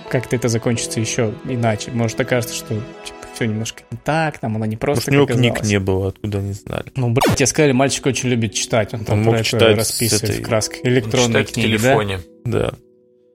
как-то 0.08 0.36
это 0.36 0.48
закончится 0.48 1.00
еще 1.00 1.34
иначе. 1.44 1.90
Может, 1.90 2.20
окажется, 2.20 2.54
что 2.54 2.68
типа, 3.04 3.23
все 3.34 3.46
немножко 3.46 3.82
не 3.90 3.98
так, 3.98 4.38
там 4.38 4.56
она 4.56 4.66
не 4.66 4.76
просто 4.76 5.10
Может, 5.10 5.30
у 5.30 5.34
него 5.34 5.40
книг 5.40 5.62
не 5.64 5.78
было, 5.78 6.08
откуда 6.08 6.38
не 6.38 6.52
знали. 6.52 6.86
Ну, 6.96 7.10
блядь, 7.10 7.36
тебе 7.36 7.46
сказали, 7.46 7.72
мальчик 7.72 8.06
очень 8.06 8.28
любит 8.28 8.54
читать, 8.54 8.94
он 8.94 9.04
там 9.04 9.18
он 9.18 9.24
мог 9.24 9.42
читать 9.42 9.76
расписывает 9.76 10.24
этой... 10.24 10.42
в 10.42 10.46
красках. 10.46 10.84
Электронные 10.84 11.44
книги, 11.44 11.76
в 11.76 11.80
телефоне. 11.80 12.20
Да? 12.44 12.58
да. 12.58 12.74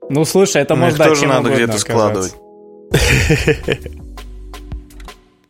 Ну, 0.09 0.25
слушай, 0.25 0.61
это 0.61 0.75
ну, 0.75 0.85
можно 0.85 1.05
тоже 1.05 1.27
надо 1.27 1.53
где-то 1.53 1.77
складывать. 1.77 2.33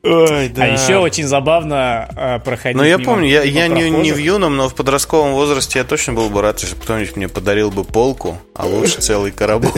Ой, 0.01 0.47
да. 0.47 0.63
А 0.63 0.67
еще 0.67 0.97
очень 0.97 1.27
забавно 1.27 2.07
э, 2.15 2.39
проходить 2.39 2.77
Ну, 2.77 2.83
я 2.83 2.95
мимо- 2.95 3.03
помню, 3.05 3.27
я, 3.27 3.43
я 3.43 3.67
не, 3.67 3.89
не 3.89 4.13
в 4.13 4.17
юном, 4.17 4.55
но 4.55 4.69
в 4.69 4.73
подростковом 4.75 5.33
возрасте 5.33 5.79
я 5.79 5.83
точно 5.85 6.13
был 6.13 6.29
бы 6.29 6.41
рад, 6.41 6.57
если 6.61 6.75
кто-нибудь 6.75 7.17
мне 7.17 7.27
подарил 7.27 7.69
бы 7.69 7.83
полку, 7.83 8.37
а 8.55 8.65
лучше 8.65 9.01
целый 9.01 9.31
коробок. 9.31 9.75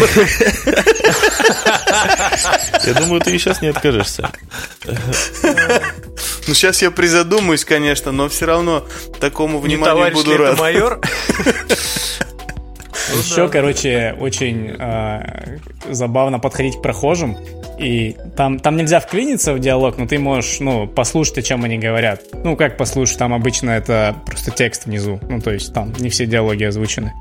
Я 2.85 2.93
думаю, 2.93 3.19
ты 3.21 3.35
и 3.35 3.39
сейчас 3.39 3.61
не 3.63 3.69
откажешься. 3.69 4.29
Ну, 6.47 6.53
сейчас 6.53 6.81
я 6.83 6.91
призадумаюсь, 6.91 7.65
конечно, 7.65 8.11
но 8.11 8.29
все 8.29 8.45
равно 8.45 8.85
такому 9.19 9.59
вниманию 9.59 10.11
буду 10.13 10.37
рад. 10.37 10.59
майор? 10.59 10.99
Еще, 13.17 13.49
короче, 13.49 14.15
очень 14.19 14.75
э, 14.77 15.57
забавно 15.89 16.39
подходить 16.39 16.77
к 16.77 16.81
прохожим. 16.81 17.37
И 17.77 18.15
там, 18.35 18.59
там 18.59 18.75
нельзя 18.75 18.99
вклиниться 18.99 19.53
в 19.53 19.59
диалог, 19.59 19.97
но 19.97 20.05
ты 20.05 20.19
можешь, 20.19 20.59
ну, 20.59 20.87
послушать, 20.87 21.39
о 21.39 21.41
чем 21.41 21.63
они 21.63 21.77
говорят. 21.77 22.21
Ну, 22.43 22.55
как 22.55 22.77
послушать, 22.77 23.17
там 23.17 23.33
обычно 23.33 23.71
это 23.71 24.15
просто 24.25 24.51
текст 24.51 24.85
внизу. 24.85 25.19
Ну, 25.29 25.41
то 25.41 25.51
есть 25.51 25.73
там 25.73 25.93
не 25.99 26.09
все 26.09 26.25
диалоги 26.25 26.63
озвучены. 26.63 27.13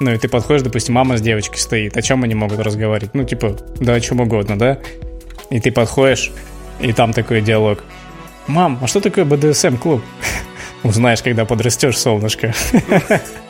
Ну, 0.00 0.10
и 0.12 0.18
ты 0.18 0.28
подходишь, 0.28 0.62
допустим, 0.62 0.94
мама 0.94 1.16
с 1.16 1.20
девочкой 1.20 1.58
стоит. 1.58 1.96
О 1.96 2.02
чем 2.02 2.24
они 2.24 2.34
могут 2.34 2.58
разговаривать? 2.58 3.14
Ну, 3.14 3.24
типа, 3.24 3.56
да 3.78 3.94
о 3.94 4.00
чем 4.00 4.20
угодно, 4.20 4.58
да? 4.58 4.78
И 5.50 5.60
ты 5.60 5.70
подходишь, 5.70 6.32
и 6.80 6.92
там 6.92 7.12
такой 7.12 7.40
диалог. 7.40 7.84
Мам, 8.48 8.78
а 8.82 8.86
что 8.88 9.00
такое 9.00 9.24
БДСМ-клуб? 9.24 10.02
Узнаешь, 10.82 11.22
когда 11.22 11.44
подрастешь, 11.44 11.98
солнышко. 11.98 12.52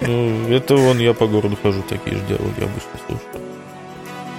Ну, 0.00 0.48
это 0.52 0.76
вон 0.76 0.98
я 0.98 1.12
по 1.14 1.26
городу 1.26 1.56
хожу, 1.62 1.82
такие 1.82 2.16
же 2.16 2.22
диалоги 2.24 2.60
обычно 2.62 2.90
слушаю. 3.06 3.28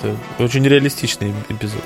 Это 0.02 0.44
очень 0.44 0.66
реалистичный 0.68 1.34
эпизод. 1.50 1.84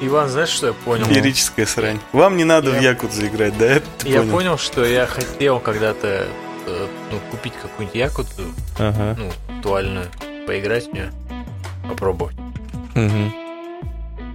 Иван, 0.00 0.28
знаешь, 0.28 0.48
что 0.48 0.68
я 0.68 0.72
понял? 0.72 1.06
Лирическая 1.08 1.64
срань. 1.66 2.00
Вам 2.12 2.36
не 2.36 2.44
надо 2.44 2.70
в 2.72 2.74
Я- 2.80 2.90
Якудзу 2.90 3.26
играть, 3.26 3.56
да? 3.58 3.66
Это 3.66 3.84
Я 4.04 4.22
понял, 4.22 4.58
что 4.58 4.84
я 4.84 5.06
хотел 5.06 5.60
когда-то 5.60 6.26
э, 6.66 6.86
ну, 7.12 7.18
купить 7.30 7.52
какую-нибудь 7.60 7.94
якудзу, 7.94 8.42
Ага. 8.78 9.16
ну, 9.18 9.30
актуальную, 9.56 10.06
поиграть 10.46 10.88
в 10.88 10.92
нее, 10.92 11.12
попробовать. 11.88 12.34
Мгм. 12.94 13.32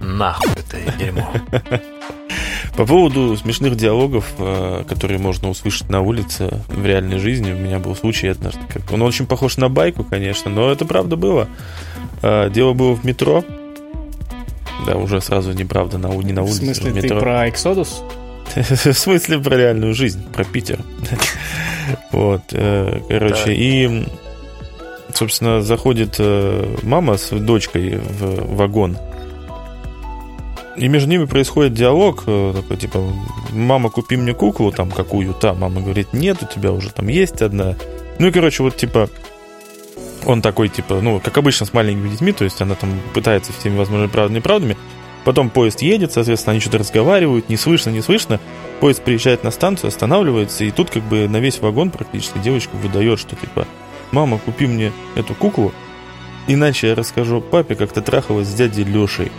Нахуй 0.00 0.50
это 0.52 0.78
дерьмо. 0.96 1.30
По 2.78 2.86
поводу 2.86 3.36
смешных 3.36 3.76
диалогов, 3.76 4.34
э, 4.38 4.84
которые 4.88 5.18
можно 5.18 5.50
услышать 5.50 5.90
на 5.90 6.00
улице 6.00 6.60
в 6.68 6.86
реальной 6.86 7.18
жизни, 7.18 7.50
у 7.50 7.56
меня 7.56 7.80
был 7.80 7.96
случай 7.96 8.28
однажды. 8.28 8.60
Как... 8.72 8.92
Он 8.92 9.02
очень 9.02 9.26
похож 9.26 9.56
на 9.56 9.68
байку, 9.68 10.04
конечно, 10.04 10.48
но 10.48 10.70
это 10.70 10.84
правда 10.84 11.16
было. 11.16 11.48
Э, 12.22 12.48
Дело 12.50 12.74
было 12.74 12.94
в 12.94 13.04
метро. 13.04 13.42
Да, 14.86 14.94
уже 14.94 15.20
сразу 15.20 15.50
неправда, 15.54 15.98
на, 15.98 16.06
не 16.06 16.32
на 16.32 16.42
В 16.42 16.44
улице, 16.44 16.66
смысле, 16.66 16.90
в 16.92 16.94
ты 16.94 17.00
метро. 17.02 17.18
про 17.18 17.48
Exodus? 17.48 17.88
В 18.54 18.96
смысле 18.96 19.40
про 19.40 19.56
реальную 19.56 19.92
жизнь, 19.92 20.22
про 20.32 20.44
Питер. 20.44 20.78
Вот, 22.12 22.42
э, 22.52 23.00
короче, 23.08 23.54
и, 23.54 24.06
собственно, 25.14 25.62
заходит 25.62 26.20
мама 26.84 27.16
с 27.16 27.30
дочкой 27.30 27.96
в 27.96 28.54
вагон. 28.54 28.98
И 30.78 30.86
между 30.86 31.10
ними 31.10 31.24
происходит 31.24 31.74
диалог, 31.74 32.22
э, 32.26 32.52
такой, 32.54 32.76
типа, 32.76 33.02
мама, 33.52 33.90
купи 33.90 34.16
мне 34.16 34.32
куклу 34.32 34.70
там 34.70 34.90
какую-то. 34.92 35.52
Мама 35.54 35.80
говорит, 35.80 36.12
нет, 36.12 36.38
у 36.42 36.46
тебя 36.46 36.70
уже 36.72 36.90
там 36.90 37.08
есть 37.08 37.42
одна. 37.42 37.74
Ну 38.20 38.28
и, 38.28 38.30
короче, 38.30 38.62
вот, 38.62 38.76
типа, 38.76 39.10
он 40.24 40.40
такой, 40.40 40.68
типа, 40.68 41.00
ну, 41.00 41.20
как 41.20 41.36
обычно 41.36 41.66
с 41.66 41.72
маленькими 41.72 42.08
детьми, 42.08 42.32
то 42.32 42.44
есть 42.44 42.60
она 42.62 42.76
там 42.76 42.90
пытается 43.12 43.52
всеми 43.52 43.76
возможными 43.76 44.08
правдами 44.08 44.36
и 44.36 44.38
неправдами. 44.38 44.76
Потом 45.24 45.50
поезд 45.50 45.82
едет, 45.82 46.12
соответственно, 46.12 46.52
они 46.52 46.60
что-то 46.60 46.78
разговаривают, 46.78 47.48
не 47.48 47.56
слышно, 47.56 47.90
не 47.90 48.00
слышно. 48.00 48.38
Поезд 48.78 49.02
приезжает 49.02 49.42
на 49.42 49.50
станцию, 49.50 49.88
останавливается, 49.88 50.62
и 50.64 50.70
тут 50.70 50.90
как 50.90 51.02
бы 51.02 51.28
на 51.28 51.38
весь 51.38 51.60
вагон 51.60 51.90
практически 51.90 52.38
девочка 52.38 52.76
выдает, 52.76 53.18
что 53.18 53.34
типа, 53.34 53.66
мама, 54.12 54.38
купи 54.38 54.66
мне 54.66 54.92
эту 55.16 55.34
куклу, 55.34 55.72
иначе 56.46 56.88
я 56.88 56.94
расскажу 56.94 57.40
папе, 57.40 57.74
как 57.74 57.92
ты 57.92 58.00
трахалась 58.00 58.46
с 58.46 58.54
дядей 58.54 58.84
Лешей. 58.84 59.32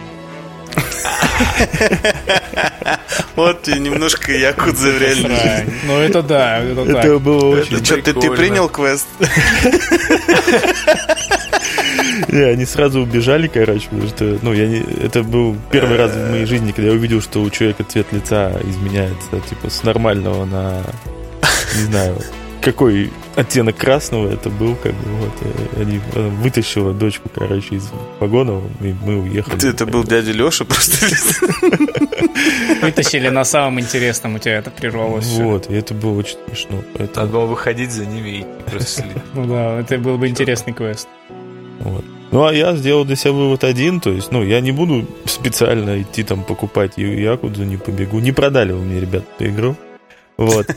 Вот 3.35 3.67
немножко 3.67 4.31
Якудза 4.33 4.89
в 4.89 5.01
реальной 5.01 5.29
жизни. 5.29 5.37
Срань. 5.37 5.73
Ну, 5.85 5.99
это 5.99 6.21
да, 6.21 6.59
это 6.59 7.19
было 7.19 7.59
очень... 7.59 7.83
Что, 7.83 8.01
ты, 8.01 8.13
принял 8.13 8.69
квест? 8.69 9.07
Не, 12.27 12.41
они 12.41 12.65
сразу 12.65 13.01
убежали, 13.01 13.47
короче, 13.47 13.87
потому 13.89 14.09
что, 14.09 14.39
ну, 14.41 14.53
я 14.53 14.67
не... 14.67 14.83
Это 15.03 15.23
был 15.23 15.55
первый 15.71 15.97
раз 15.97 16.11
в 16.11 16.29
моей 16.29 16.45
жизни, 16.45 16.71
когда 16.71 16.91
я 16.91 16.95
увидел, 16.95 17.21
что 17.21 17.41
у 17.41 17.49
человека 17.49 17.83
цвет 17.83 18.07
лица 18.11 18.51
изменяется, 18.63 19.39
типа, 19.49 19.69
с 19.69 19.83
нормального 19.83 20.45
на, 20.45 20.83
не 21.75 21.83
знаю, 21.83 22.17
какой 22.61 23.11
оттенок 23.35 23.77
красного 23.77 24.31
это 24.31 24.49
был, 24.49 24.75
как 24.75 24.93
бы, 24.93 25.09
вот. 25.11 25.31
э, 25.41 25.81
Они 25.81 25.99
она 26.15 26.27
вытащила 26.29 26.93
дочку, 26.93 27.29
короче, 27.33 27.75
из 27.75 27.89
вагона, 28.19 28.61
и 28.81 28.93
мы 29.03 29.19
уехали. 29.21 29.69
Это 29.69 29.85
был 29.85 30.03
дядя 30.03 30.31
Леша 30.31 30.65
просто. 30.65 31.05
Вытащили 32.81 33.29
на 33.29 33.43
самом 33.45 33.79
интересном, 33.79 34.35
у 34.35 34.39
тебя 34.39 34.57
это 34.59 34.71
прервалось. 34.71 35.27
Вот, 35.27 35.69
и 35.69 35.73
это 35.73 35.93
было 35.93 36.19
очень 36.19 36.37
смешно. 36.47 36.83
Надо 36.97 37.25
было 37.25 37.45
выходить 37.45 37.91
за 37.91 38.05
ними 38.05 38.29
и 38.29 38.45
просто. 38.69 39.03
Ну 39.33 39.45
да, 39.45 39.79
это 39.79 39.97
был 39.97 40.17
бы 40.17 40.27
интересный 40.27 40.73
квест. 40.73 41.07
вот. 41.79 42.03
Ну, 42.31 42.45
а 42.45 42.53
я 42.53 42.75
сделал 42.75 43.05
для 43.05 43.15
себя 43.15 43.31
вывод 43.31 43.63
один, 43.63 43.99
то 43.99 44.11
есть, 44.11 44.31
ну, 44.31 44.43
я 44.43 44.61
не 44.61 44.71
буду 44.71 45.07
специально 45.25 45.99
идти 45.99 46.21
там 46.23 46.43
покупать 46.43 46.97
Якудзу, 46.97 47.63
не 47.63 47.77
побегу. 47.77 48.19
Не 48.19 48.31
продали 48.31 48.71
вы 48.71 48.81
мне, 48.83 48.99
ребят, 48.99 49.23
эту 49.39 49.49
игру. 49.49 49.75
Вот. 50.39 50.73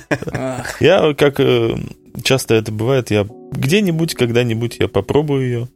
Я, 0.81 1.15
как 1.15 1.39
э, 1.39 1.77
часто 2.25 2.57
это 2.57 2.73
бывает, 2.73 3.13
я 3.13 3.25
где-нибудь, 3.53 4.15
когда-нибудь 4.15 4.79
я 4.81 4.89
попробую 4.89 5.45
ее. 5.45 5.69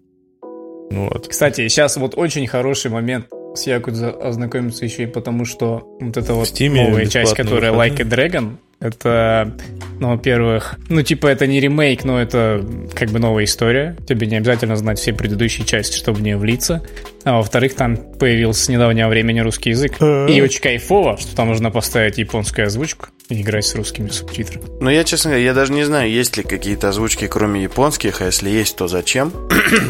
Вот. 0.91 1.29
Кстати, 1.29 1.69
сейчас 1.69 1.97
вот 1.97 2.15
очень 2.17 2.49
хороший 2.49 2.91
момент 2.91 3.29
с 3.55 3.65
Якудза 3.65 4.11
ознакомиться 4.11 4.85
еще 4.85 5.05
и 5.05 5.07
потому, 5.07 5.45
что 5.45 5.97
вот 6.01 6.17
эта 6.17 6.35
вот 6.35 6.53
новая 6.59 7.07
часть, 7.07 7.35
которая. 7.35 7.73
Like 7.73 8.01
a 8.01 8.05
Dragon, 8.05 8.57
это, 8.81 9.57
ну, 10.01 10.11
во-первых, 10.11 10.75
ну, 10.89 11.03
типа, 11.03 11.29
это 11.29 11.47
не 11.47 11.61
ремейк, 11.61 12.05
но 12.05 12.21
это 12.21 12.65
как 12.95 13.11
бы 13.11 13.19
новая 13.19 13.45
история. 13.45 13.97
Тебе 14.07 14.27
не 14.27 14.37
обязательно 14.37 14.77
знать 14.77 14.99
все 14.99 15.13
предыдущие 15.13 15.67
части, 15.67 15.97
чтобы 15.97 16.19
в 16.19 16.23
нее 16.23 16.37
влиться. 16.37 16.83
А 17.25 17.39
во-вторых, 17.39 17.75
там 17.75 17.97
появился 17.97 18.65
с 18.65 18.69
недавнего 18.69 19.09
времени 19.09 19.41
русский 19.41 19.71
язык. 19.71 19.95
И 20.01 20.41
очень 20.41 20.61
кайфово, 20.61 21.17
что 21.17 21.35
там 21.35 21.49
можно 21.49 21.71
поставить 21.71 22.19
японскую 22.19 22.67
озвучку 22.67 23.07
и 23.29 23.41
играть 23.41 23.65
с 23.65 23.75
русскими 23.75 24.09
субтитрами. 24.09 24.65
Ну, 24.81 24.91
я, 24.91 25.05
честно 25.05 25.31
говоря, 25.31 25.45
я 25.47 25.55
даже 25.55 25.73
не 25.73 25.85
знаю, 25.85 26.11
есть 26.11 26.37
ли 26.37 26.43
какие-то 26.43 26.91
озвучки, 26.91 27.27
кроме 27.27 27.63
японских, 27.63 28.21
а 28.21 28.27
если 28.27 28.51
есть, 28.51 28.77
то 28.77 28.89
зачем? 28.89 29.33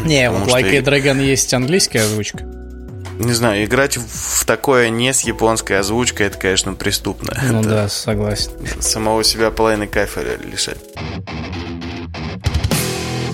Не, 0.05 0.31
вот 0.31 0.47
Like 0.49 0.71
и- 0.71 0.77
a 0.77 0.81
Dragon 0.81 1.21
есть 1.23 1.53
английская 1.53 1.99
озвучка. 1.99 2.66
Не 3.19 3.33
знаю, 3.33 3.65
играть 3.65 3.97
в 3.97 4.45
такое 4.45 4.89
не 4.89 5.13
с 5.13 5.21
японской 5.21 5.79
озвучкой, 5.79 6.27
это, 6.27 6.37
конечно, 6.37 6.73
преступно. 6.73 7.33
Ну 7.49 7.59
Это 7.61 7.69
да, 7.69 7.89
согласен. 7.89 8.51
Самого 8.79 9.23
себя 9.23 9.49
половины 9.51 9.87
кайфа 9.87 10.21
лишать. 10.43 10.77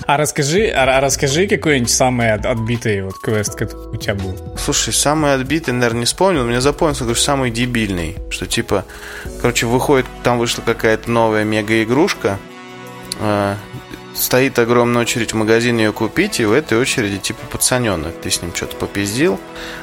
А 0.06 0.18
расскажи, 0.18 0.66
а, 0.68 0.98
а 0.98 1.00
расскажи 1.00 1.46
какой-нибудь 1.46 1.90
самый 1.90 2.32
от- 2.32 2.44
отбитый 2.44 3.00
вот 3.02 3.14
квест, 3.18 3.54
который 3.54 3.88
у 3.88 3.96
тебя 3.96 4.14
был. 4.14 4.36
Слушай, 4.58 4.92
самый 4.92 5.32
отбитый, 5.32 5.72
наверное, 5.72 6.00
не 6.00 6.04
вспомнил. 6.04 6.44
Мне 6.44 6.60
запомнился, 6.60 7.04
говорю, 7.04 7.18
самый 7.18 7.50
дебильный. 7.50 8.16
Что 8.28 8.46
типа, 8.46 8.84
короче, 9.40 9.64
выходит, 9.66 10.04
там 10.22 10.38
вышла 10.38 10.60
какая-то 10.62 11.10
новая 11.10 11.44
мега-игрушка. 11.44 12.38
э, 13.18 13.54
стоит 14.14 14.58
огромная 14.58 15.02
очередь 15.02 15.32
в 15.32 15.36
магазин 15.36 15.78
ее 15.78 15.92
купить, 15.92 16.40
и 16.40 16.44
в 16.44 16.52
этой 16.52 16.78
очереди 16.78 17.18
типа 17.18 17.46
пацаненок. 17.50 18.14
Ты 18.20 18.30
с 18.30 18.40
ним 18.42 18.54
что-то 18.54 18.76
попиздил. 18.76 19.38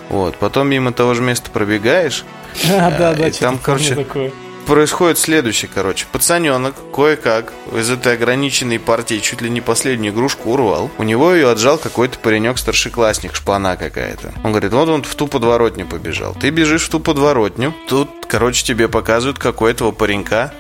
Вот. 0.09 0.37
Потом 0.37 0.69
мимо 0.69 0.91
того 0.91 1.13
же 1.13 1.21
места 1.21 1.51
пробегаешь. 1.51 2.25
А, 2.69 2.91
да, 2.97 3.13
да, 3.13 3.27
и 3.27 3.31
там, 3.31 3.57
короче, 3.57 3.95
такое. 3.95 4.31
Происходит 4.65 5.17
следующее, 5.17 5.69
короче. 5.73 6.05
Пацаненок 6.11 6.75
кое-как 6.93 7.51
из 7.73 7.89
этой 7.89 8.13
ограниченной 8.13 8.79
партии 8.79 9.19
чуть 9.19 9.41
ли 9.41 9.49
не 9.49 9.59
последнюю 9.59 10.13
игрушку 10.13 10.51
урвал. 10.51 10.89
У 10.97 11.03
него 11.03 11.33
ее 11.33 11.49
отжал 11.49 11.77
какой-то 11.77 12.19
паренек-старшеклассник, 12.19 13.35
шпана 13.35 13.75
какая-то. 13.75 14.33
Он 14.43 14.51
говорит, 14.51 14.71
вот 14.71 14.87
он 14.87 15.03
в 15.03 15.15
ту 15.15 15.27
подворотню 15.27 15.87
побежал. 15.87 16.35
Ты 16.39 16.51
бежишь 16.51 16.83
в 16.83 16.89
ту 16.89 16.99
подворотню. 16.99 17.73
Тут, 17.87 18.09
короче, 18.27 18.63
тебе 18.63 18.87
показывают, 18.87 19.39
какой 19.39 19.71
этого 19.71 19.91
паренька 19.91 20.53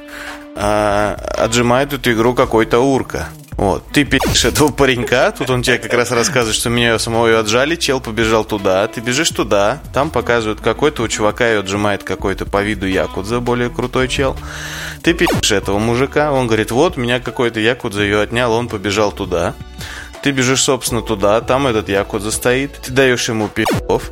а, 0.55 1.15
отжимает 1.37 1.93
эту 1.93 2.11
игру 2.11 2.33
какой-то 2.33 2.79
урка. 2.79 3.29
Вот, 3.61 3.83
ты 3.93 4.05
пишешь 4.05 4.45
этого 4.45 4.71
паренька, 4.71 5.31
тут 5.37 5.51
он 5.51 5.61
тебе 5.61 5.77
как 5.77 5.93
раз 5.93 6.09
рассказывает, 6.09 6.55
что 6.55 6.71
меня 6.71 6.97
самого 6.97 7.27
ее 7.27 7.37
отжали, 7.37 7.75
чел 7.75 8.01
побежал 8.01 8.43
туда, 8.43 8.87
ты 8.87 9.01
бежишь 9.01 9.29
туда, 9.29 9.79
там 9.93 10.09
показывают 10.09 10.61
какой-то 10.61 11.03
у 11.03 11.07
чувака 11.07 11.47
ее 11.47 11.59
отжимает 11.59 12.03
какой-то 12.03 12.47
по 12.47 12.63
виду 12.63 12.87
якудза, 12.87 13.39
более 13.39 13.69
крутой 13.69 14.07
чел. 14.07 14.35
Ты 15.03 15.13
пишешь 15.13 15.51
этого 15.51 15.77
мужика, 15.77 16.31
он 16.31 16.47
говорит, 16.47 16.71
вот, 16.71 16.97
меня 16.97 17.19
какой-то 17.19 17.59
якудза 17.59 18.01
ее 18.01 18.21
отнял, 18.21 18.51
он 18.51 18.67
побежал 18.67 19.11
туда. 19.11 19.53
Ты 20.23 20.31
бежишь, 20.31 20.63
собственно, 20.63 21.03
туда, 21.03 21.39
там 21.41 21.67
этот 21.67 21.87
якудза 21.87 22.31
стоит, 22.31 22.71
ты 22.81 22.91
даешь 22.91 23.29
ему 23.29 23.47
пи***ов, 23.47 24.09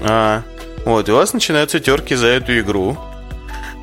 а, 0.00 0.42
Вот, 0.84 1.08
и 1.08 1.12
у 1.12 1.14
вас 1.14 1.32
начинаются 1.32 1.78
терки 1.78 2.16
за 2.16 2.26
эту 2.26 2.58
игру. 2.58 2.98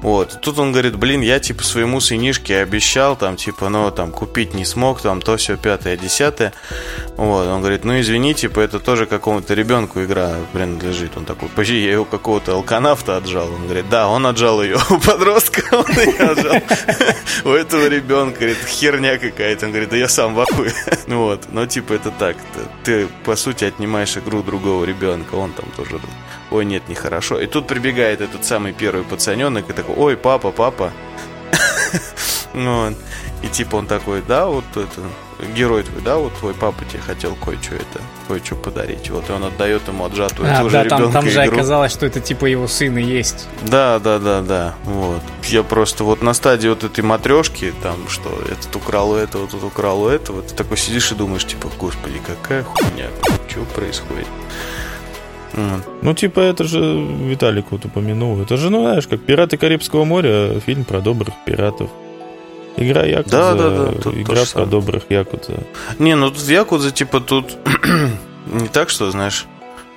Вот. 0.01 0.39
Тут 0.41 0.59
он 0.59 0.71
говорит, 0.71 0.95
блин, 0.95 1.21
я 1.21 1.39
типа 1.39 1.63
своему 1.63 1.99
сынишке 1.99 2.57
обещал, 2.57 3.15
там, 3.15 3.35
типа, 3.35 3.69
ну, 3.69 3.91
там, 3.91 4.11
купить 4.11 4.53
не 4.53 4.65
смог, 4.65 5.01
там, 5.01 5.21
то 5.21 5.35
все 5.37 5.57
пятое, 5.57 5.97
десятое. 5.97 6.53
Вот. 7.17 7.47
Он 7.47 7.59
говорит, 7.59 7.83
ну, 7.83 7.99
извини, 7.99 8.33
типа, 8.33 8.61
это 8.61 8.79
тоже 8.79 9.05
какому-то 9.05 9.53
ребенку 9.53 10.01
игра 10.03 10.35
принадлежит. 10.53 11.17
Он 11.17 11.25
такой, 11.25 11.49
почти 11.49 11.83
я 11.83 11.91
его 11.93 12.05
какого-то 12.05 12.53
алканавта 12.53 13.17
отжал. 13.17 13.51
Он 13.53 13.65
говорит, 13.65 13.89
да, 13.89 14.07
он 14.07 14.25
отжал 14.25 14.63
ее 14.63 14.77
у 14.89 14.99
подростка, 14.99 15.63
он 15.75 15.91
ее 15.91 16.31
отжал. 16.31 16.61
У 17.43 17.49
этого 17.49 17.87
ребенка, 17.87 18.39
говорит, 18.39 18.57
херня 18.67 19.17
какая-то. 19.17 19.65
Он 19.65 19.71
говорит, 19.71 19.89
да 19.89 19.97
я 19.97 20.07
сам 20.07 20.33
в 20.33 20.39
ахуе. 20.39 20.73
Вот. 21.07 21.47
Но, 21.51 21.65
типа, 21.65 21.93
это 21.93 22.11
так. 22.11 22.37
Ты, 22.83 23.07
по 23.25 23.35
сути, 23.35 23.65
отнимаешь 23.65 24.15
игру 24.17 24.43
другого 24.43 24.85
ребенка. 24.85 25.35
Он 25.35 25.51
там 25.51 25.65
тоже 25.75 25.99
ой, 26.51 26.65
нет, 26.65 26.87
нехорошо. 26.89 27.39
И 27.39 27.47
тут 27.47 27.67
прибегает 27.67 28.21
этот 28.21 28.45
самый 28.45 28.73
первый 28.73 29.03
пацаненок 29.03 29.69
и 29.69 29.73
такой, 29.73 29.88
ой, 29.97 30.17
папа, 30.17 30.51
папа. 30.51 30.91
Ну, 32.53 32.93
и 33.43 33.47
типа 33.47 33.77
он 33.77 33.87
такой, 33.87 34.21
да, 34.27 34.47
вот 34.47 34.65
это, 34.75 35.01
герой 35.55 35.83
твой, 35.83 36.01
да, 36.01 36.17
вот 36.17 36.33
твой 36.39 36.53
папа 36.53 36.83
тебе 36.85 36.99
хотел 36.99 37.35
кое-что 37.35 37.75
это, 37.75 38.01
кое-что 38.27 38.55
подарить. 38.55 39.09
Вот 39.09 39.29
и 39.29 39.33
он 39.33 39.45
отдает 39.45 39.87
ему 39.87 40.05
отжатую 40.05 40.49
а, 40.49 40.63
да, 40.63 40.83
да, 40.83 40.89
там, 40.89 41.11
там 41.11 41.29
же 41.29 41.41
оказалось, 41.41 41.91
что 41.91 42.05
это 42.05 42.19
типа 42.19 42.45
его 42.45 42.67
сын 42.67 42.97
и 42.97 43.03
есть. 43.03 43.47
Да, 43.61 43.99
да, 43.99 44.19
да, 44.19 44.41
да. 44.41 44.75
Вот. 44.83 45.21
Я 45.43 45.63
просто 45.63 46.03
вот 46.03 46.21
на 46.21 46.33
стадии 46.33 46.67
вот 46.67 46.83
этой 46.83 47.03
матрешки, 47.03 47.73
там, 47.81 48.09
что 48.09 48.29
этот 48.51 48.75
украл 48.75 49.11
у 49.11 49.15
этого, 49.15 49.47
тут 49.47 49.63
украл 49.63 50.03
у 50.03 50.07
этого, 50.09 50.41
ты 50.41 50.53
такой 50.53 50.77
сидишь 50.77 51.11
и 51.11 51.15
думаешь, 51.15 51.45
типа, 51.45 51.69
господи, 51.79 52.19
какая 52.25 52.63
хуйня, 52.63 53.07
что 53.49 53.61
происходит? 53.73 54.27
Mm. 55.53 55.81
Ну, 56.01 56.13
типа, 56.13 56.39
это 56.39 56.63
же 56.63 56.79
Виталик 56.79 57.71
вот 57.71 57.85
упомянул. 57.85 58.41
Это 58.41 58.57
же, 58.57 58.69
ну, 58.69 58.81
знаешь, 58.81 59.07
как 59.07 59.21
«Пираты 59.21 59.57
Карибского 59.57 60.05
моря», 60.05 60.59
фильм 60.59 60.83
про 60.83 61.01
добрых 61.01 61.33
пиратов. 61.45 61.89
Игра 62.77 63.03
Якудза, 63.03 63.37
да, 63.37 63.53
да, 63.55 63.69
да, 63.69 64.01
тут 64.01 64.15
игра 64.15 64.43
про 64.53 64.65
добрых 64.65 65.03
Якудза. 65.09 65.63
Не, 65.97 66.15
ну 66.15 66.29
тут 66.29 66.39
в 66.39 66.49
Якудзе, 66.49 66.91
типа, 66.91 67.19
тут 67.19 67.57
не 68.51 68.67
так, 68.67 68.89
что, 68.89 69.11
знаешь... 69.11 69.45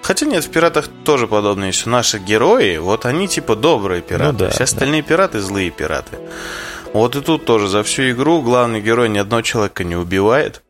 Хотя 0.03 0.27
нет, 0.27 0.45
в 0.45 0.51
«Пиратах» 0.51 0.89
тоже 1.05 1.29
подобное 1.29 1.69
есть. 1.69 1.87
Наши 1.87 2.19
герои, 2.19 2.79
вот 2.79 3.07
они, 3.07 3.29
типа, 3.29 3.55
добрые 3.55 4.03
пираты. 4.03 4.33
Ну, 4.33 4.39
да, 4.39 4.51
Все 4.51 4.65
остальные 4.65 5.03
да. 5.03 5.09
пираты– 5.09 5.41
злые 5.41 5.71
пираты. 5.71 6.19
Вот 6.93 7.15
и 7.15 7.21
тут 7.21 7.45
тоже 7.45 7.69
за 7.69 7.83
всю 7.83 8.11
игру 8.11 8.43
главный 8.43 8.81
герой 8.81 9.09
ни 9.09 9.19
одного 9.19 9.43
человека 9.43 9.85
не 9.85 9.97
убивает. 9.97 10.63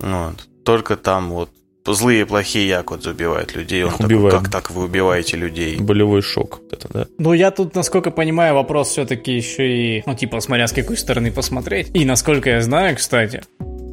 Вот. 0.00 0.48
Только 0.64 0.96
там 0.96 1.30
вот 1.30 1.50
злые, 1.92 2.26
плохие 2.26 2.68
якудзы 2.68 3.10
убивают 3.10 3.54
людей. 3.54 3.84
Он 3.84 3.92
такой, 3.92 4.30
как 4.30 4.50
так 4.50 4.70
вы 4.70 4.84
убиваете 4.84 5.36
людей? 5.36 5.76
Болевой 5.76 6.22
шок. 6.22 6.60
Это, 6.70 6.88
да? 6.92 7.06
Ну, 7.18 7.32
я 7.32 7.50
тут, 7.50 7.74
насколько 7.74 8.10
понимаю, 8.10 8.54
вопрос 8.54 8.90
все-таки 8.90 9.32
еще 9.32 9.98
и, 9.98 10.02
ну, 10.06 10.14
типа, 10.14 10.40
смотря 10.40 10.66
с 10.66 10.72
какой 10.72 10.96
стороны 10.96 11.30
посмотреть. 11.30 11.90
И 11.94 12.04
насколько 12.04 12.50
я 12.50 12.60
знаю, 12.60 12.96
кстати, 12.96 13.42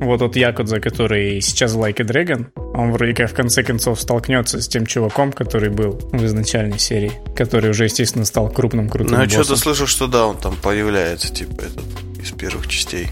вот 0.03 0.19
тот 0.19 0.35
Якудза, 0.35 0.79
который 0.79 1.41
сейчас 1.41 1.73
в 1.73 1.79
Like 1.79 2.01
a 2.01 2.05
Dragon, 2.05 2.47
он 2.55 2.91
вроде 2.91 3.13
как 3.13 3.31
в 3.31 3.33
конце 3.33 3.63
концов 3.63 3.99
столкнется 3.99 4.61
с 4.61 4.67
тем 4.67 4.85
чуваком, 4.85 5.31
который 5.31 5.69
был 5.69 5.99
в 6.11 6.25
изначальной 6.25 6.79
серии, 6.79 7.11
который 7.35 7.71
уже, 7.71 7.85
естественно, 7.85 8.25
стал 8.25 8.49
крупным 8.49 8.89
крутым 8.89 9.17
Ну, 9.17 9.23
я 9.23 9.29
что-то 9.29 9.55
слышал, 9.55 9.87
что 9.87 10.07
да, 10.07 10.25
он 10.25 10.37
там 10.37 10.55
появляется, 10.61 11.33
типа, 11.33 11.61
этот, 11.61 11.85
из 12.21 12.31
первых 12.31 12.67
частей. 12.67 13.07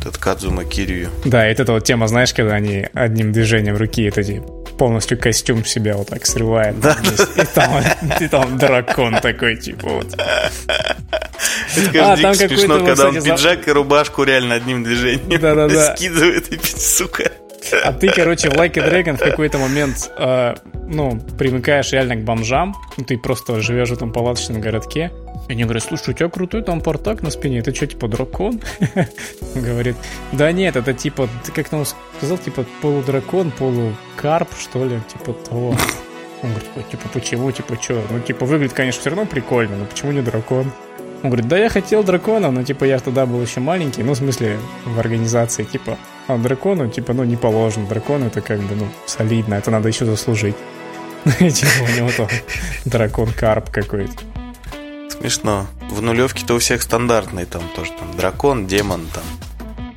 Этот 0.00 0.16
Кадзума 0.16 0.64
Кирью. 0.64 1.10
Да, 1.24 1.44
это 1.46 1.70
вот 1.70 1.84
тема, 1.84 2.08
знаешь, 2.08 2.32
когда 2.32 2.54
они 2.54 2.88
одним 2.94 3.32
движением 3.32 3.76
руки 3.76 4.04
это 4.04 4.22
полностью 4.78 5.18
костюм 5.18 5.62
себя 5.62 5.94
вот 5.94 6.08
так 6.08 6.24
срывает. 6.24 6.80
Да. 6.80 6.96
И 7.36 7.44
там, 7.54 7.82
и 8.18 8.28
там 8.28 8.56
дракон 8.56 9.20
такой, 9.20 9.56
типа 9.56 9.88
вот. 9.90 10.06
Это, 11.76 12.12
а, 12.12 12.16
там 12.16 12.34
смешно, 12.34 12.84
когда 12.84 13.08
он 13.08 13.22
пиджак 13.22 13.68
и 13.68 13.72
рубашку 13.72 14.22
реально 14.22 14.54
одним 14.54 14.82
движением 14.82 15.70
скидывает 15.96 16.50
и, 16.50 16.58
сука. 16.78 17.30
А 17.72 17.92
ты, 17.92 18.08
короче, 18.08 18.50
в 18.50 18.54
Like 18.54 18.78
a 18.78 18.88
Dragon 18.88 19.16
в 19.16 19.20
какой-то 19.20 19.58
момент, 19.58 20.10
э, 20.16 20.54
ну, 20.86 21.20
примыкаешь 21.38 21.92
реально 21.92 22.16
к 22.16 22.24
бомжам, 22.24 22.74
ну, 22.96 23.04
ты 23.04 23.18
просто 23.18 23.60
живешь 23.60 23.90
в 23.90 23.92
этом 23.92 24.12
палаточном 24.12 24.60
городке, 24.60 25.12
и 25.48 25.52
они 25.52 25.64
говорят, 25.64 25.82
слушай, 25.82 26.10
у 26.10 26.12
тебя 26.12 26.28
крутой 26.28 26.62
там 26.62 26.80
портак 26.80 27.22
на 27.22 27.30
спине, 27.30 27.58
это 27.58 27.74
что, 27.74 27.86
типа 27.86 28.08
дракон? 28.08 28.60
Говорит, 29.54 29.96
да 30.32 30.52
нет, 30.52 30.76
это 30.76 30.92
типа, 30.92 31.28
ты 31.44 31.52
как 31.52 31.72
нам 31.72 31.84
сказал, 32.18 32.38
типа 32.38 32.64
полудракон, 32.82 33.50
полукарп, 33.50 34.48
что 34.58 34.84
ли, 34.84 35.00
типа 35.12 35.32
того. 35.32 35.74
Он 36.42 36.50
говорит, 36.50 36.88
типа, 36.90 37.08
почему, 37.12 37.52
типа, 37.52 37.76
что? 37.80 38.02
Ну, 38.10 38.20
типа, 38.20 38.46
выглядит, 38.46 38.74
конечно, 38.74 39.00
все 39.00 39.10
равно 39.10 39.26
прикольно, 39.26 39.76
но 39.76 39.84
почему 39.84 40.12
не 40.12 40.22
дракон? 40.22 40.72
Он 41.22 41.30
говорит, 41.30 41.48
да 41.48 41.58
я 41.58 41.68
хотел 41.68 42.02
дракона, 42.02 42.50
но, 42.50 42.62
типа, 42.62 42.84
я 42.84 42.98
тогда 42.98 43.26
был 43.26 43.42
еще 43.42 43.60
маленький, 43.60 44.02
ну, 44.02 44.12
в 44.12 44.16
смысле, 44.16 44.58
в 44.86 44.98
организации, 44.98 45.64
типа, 45.64 45.98
а 46.28 46.38
дракону, 46.38 46.88
типа, 46.88 47.12
ну, 47.12 47.24
не 47.24 47.36
положено, 47.36 47.86
дракон 47.86 48.22
это 48.22 48.40
как 48.40 48.60
бы, 48.60 48.74
ну, 48.74 48.88
солидно, 49.06 49.54
это 49.54 49.70
надо 49.70 49.88
еще 49.88 50.04
заслужить. 50.06 50.56
Типа, 51.38 51.84
у 51.86 51.96
него 51.96 52.10
там 52.16 52.28
дракон-карп 52.86 53.68
какой-то. 53.68 54.14
Смешно. 55.10 55.66
В 55.90 56.00
нулевке-то 56.00 56.54
у 56.54 56.58
всех 56.58 56.80
стандартные 56.80 57.44
там 57.44 57.62
тоже 57.76 57.90
там 57.98 58.16
дракон, 58.16 58.66
демон 58.66 59.06
там. 59.12 59.22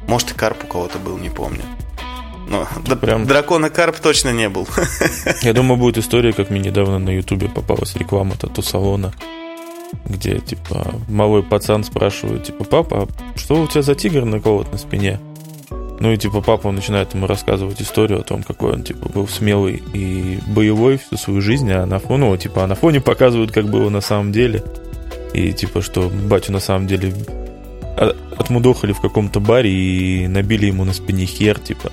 Может 0.07 0.31
и 0.31 0.33
карп 0.33 0.65
у 0.65 0.67
кого-то 0.67 0.99
был, 0.99 1.17
не 1.17 1.29
помню. 1.29 1.63
Но 2.47 2.67
да, 2.85 2.95
прям... 2.95 3.25
дракона 3.25 3.69
карп 3.69 3.99
точно 3.99 4.33
не 4.33 4.49
был. 4.49 4.67
Я 5.41 5.53
думаю, 5.53 5.77
будет 5.77 5.97
история, 5.97 6.33
как 6.33 6.49
мне 6.49 6.59
недавно 6.59 6.99
на 6.99 7.11
ютубе 7.11 7.47
попалась 7.47 7.95
реклама 7.95 8.35
тату-салона, 8.35 9.13
где, 10.05 10.39
типа, 10.39 10.95
малой 11.07 11.43
пацан 11.43 11.83
спрашивает, 11.83 12.43
типа, 12.43 12.63
папа, 12.63 13.07
а 13.07 13.37
что 13.37 13.61
у 13.61 13.67
тебя 13.67 13.81
за 13.81 13.95
тигр 13.95 14.25
наколот 14.25 14.71
на 14.71 14.77
спине? 14.77 15.19
Ну 15.99 16.11
и, 16.11 16.17
типа, 16.17 16.41
папа 16.41 16.71
начинает 16.71 17.13
ему 17.13 17.27
рассказывать 17.27 17.81
историю 17.81 18.19
о 18.19 18.23
том, 18.23 18.43
какой 18.43 18.73
он, 18.73 18.83
типа, 18.83 19.09
был 19.09 19.27
смелый 19.27 19.81
и 19.93 20.39
боевой 20.47 20.97
всю 20.97 21.17
свою 21.17 21.41
жизнь, 21.41 21.71
а 21.71 21.85
на 21.85 21.99
фоне, 21.99 22.25
ну, 22.25 22.37
типа, 22.37 22.63
а 22.63 22.67
на 22.67 22.75
фоне 22.75 22.99
показывают, 22.99 23.51
как 23.51 23.69
было 23.69 23.89
на 23.89 24.01
самом 24.01 24.31
деле. 24.31 24.63
И 25.33 25.51
типа, 25.51 25.81
что 25.81 26.09
батю 26.09 26.51
на 26.51 26.59
самом 26.59 26.87
деле 26.87 27.13
отмудохали 28.37 28.91
в 28.91 29.01
каком-то 29.01 29.39
баре 29.39 29.71
и 29.71 30.27
набили 30.27 30.67
ему 30.67 30.83
на 30.83 30.93
спине 30.93 31.25
хер, 31.25 31.59
типа. 31.59 31.91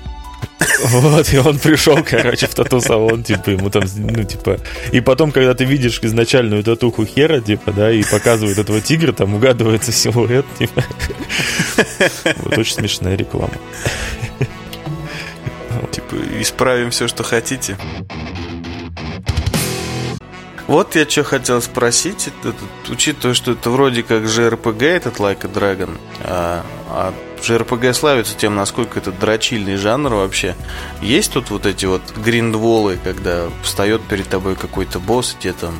Вот, 0.83 1.33
и 1.33 1.37
он 1.37 1.59
пришел, 1.59 2.03
короче, 2.03 2.47
в 2.47 2.55
тату-салон, 2.55 3.23
типа, 3.23 3.51
ему 3.51 3.69
там, 3.69 3.83
ну, 3.95 4.23
типа... 4.23 4.59
И 4.91 5.01
потом, 5.01 5.31
когда 5.31 5.53
ты 5.53 5.65
видишь 5.65 5.99
изначальную 6.01 6.63
татуху 6.63 7.05
хера, 7.05 7.39
типа, 7.39 7.71
да, 7.71 7.91
и 7.91 8.03
показывают 8.03 8.57
этого 8.57 8.81
тигра, 8.81 9.11
там 9.11 9.35
угадывается 9.35 9.91
силуэт, 9.91 10.45
типа. 10.57 10.83
Вот 12.37 12.57
очень 12.57 12.75
смешная 12.75 13.15
реклама. 13.15 13.53
Типа, 15.91 16.15
исправим 16.39 16.91
все, 16.91 17.07
что 17.07 17.23
хотите. 17.23 17.77
Вот 20.67 20.95
я 20.95 21.09
что 21.09 21.25
хотел 21.25 21.61
спросить, 21.61 22.29
это, 22.43 22.55
учитывая, 22.89 23.33
что 23.33 23.51
это 23.51 23.69
вроде 23.69 24.03
как 24.03 24.23
JRPG, 24.23 24.85
этот 24.85 25.17
Like 25.17 25.45
a 25.45 25.49
Dragon, 25.49 25.97
а, 26.21 26.65
а 26.93 27.13
JRPG 27.41 27.93
славится 27.93 28.37
тем, 28.37 28.55
насколько 28.55 28.99
это 28.99 29.11
дрочильный 29.11 29.77
жанр 29.77 30.13
вообще. 30.13 30.55
Есть 31.01 31.33
тут 31.33 31.49
вот 31.49 31.65
эти 31.65 31.85
вот 31.85 32.01
гриндволы, 32.17 32.99
когда 33.01 33.47
встает 33.63 34.01
перед 34.01 34.27
тобой 34.27 34.55
какой-то 34.55 34.99
босс, 34.99 35.35
тебе 35.39 35.53
там 35.53 35.79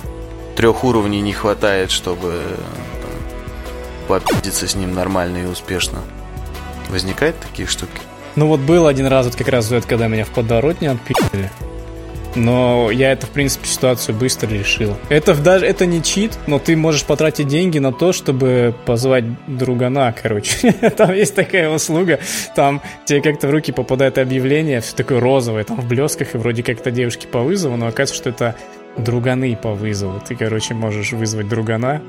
трех 0.55 0.83
уровней 0.83 1.21
не 1.21 1.33
хватает, 1.33 1.91
чтобы 1.91 2.41
там, 3.01 3.11
попидиться 4.07 4.67
с 4.67 4.75
ним 4.75 4.93
нормально 4.93 5.39
и 5.39 5.45
успешно. 5.45 5.99
Возникают 6.89 7.39
такие 7.39 7.67
штуки? 7.67 8.01
Ну 8.35 8.47
вот 8.47 8.61
был 8.61 8.87
один 8.87 9.07
раз, 9.07 9.25
вот 9.25 9.35
как 9.35 9.49
раз 9.49 9.71
это, 9.71 9.85
когда 9.85 10.07
меня 10.07 10.23
в 10.23 10.29
подворотне 10.29 10.91
отпили. 10.91 11.51
Но 12.35 12.91
я 12.91 13.11
это, 13.11 13.25
в 13.25 13.29
принципе, 13.29 13.67
ситуацию 13.67 14.15
быстро 14.15 14.49
решил. 14.49 14.95
Это 15.09 15.35
даже 15.35 15.65
это 15.65 15.85
не 15.85 16.01
чит, 16.01 16.37
но 16.47 16.59
ты 16.59 16.75
можешь 16.75 17.03
потратить 17.03 17.47
деньги 17.47 17.79
на 17.79 17.91
то, 17.91 18.13
чтобы 18.13 18.73
позвать 18.85 19.25
другана, 19.47 20.13
короче. 20.19 20.71
там 20.97 21.13
есть 21.13 21.35
такая 21.35 21.69
услуга, 21.69 22.19
там 22.55 22.81
тебе 23.05 23.21
как-то 23.21 23.47
в 23.47 23.51
руки 23.51 23.71
попадает 23.71 24.17
объявление, 24.17 24.81
все 24.81 24.95
такое 24.95 25.19
розовое, 25.19 25.63
там 25.63 25.77
в 25.81 25.87
блесках, 25.87 26.35
и 26.35 26.37
вроде 26.37 26.63
как 26.63 26.79
это 26.79 26.91
девушки 26.91 27.25
по 27.25 27.39
вызову, 27.39 27.75
но 27.75 27.87
оказывается, 27.87 28.15
что 28.15 28.29
это 28.29 28.55
друганы 28.97 29.55
по 29.55 29.73
вызову. 29.73 30.21
Ты, 30.25 30.35
короче, 30.35 30.73
можешь 30.73 31.11
вызвать 31.11 31.47
другана, 31.47 32.01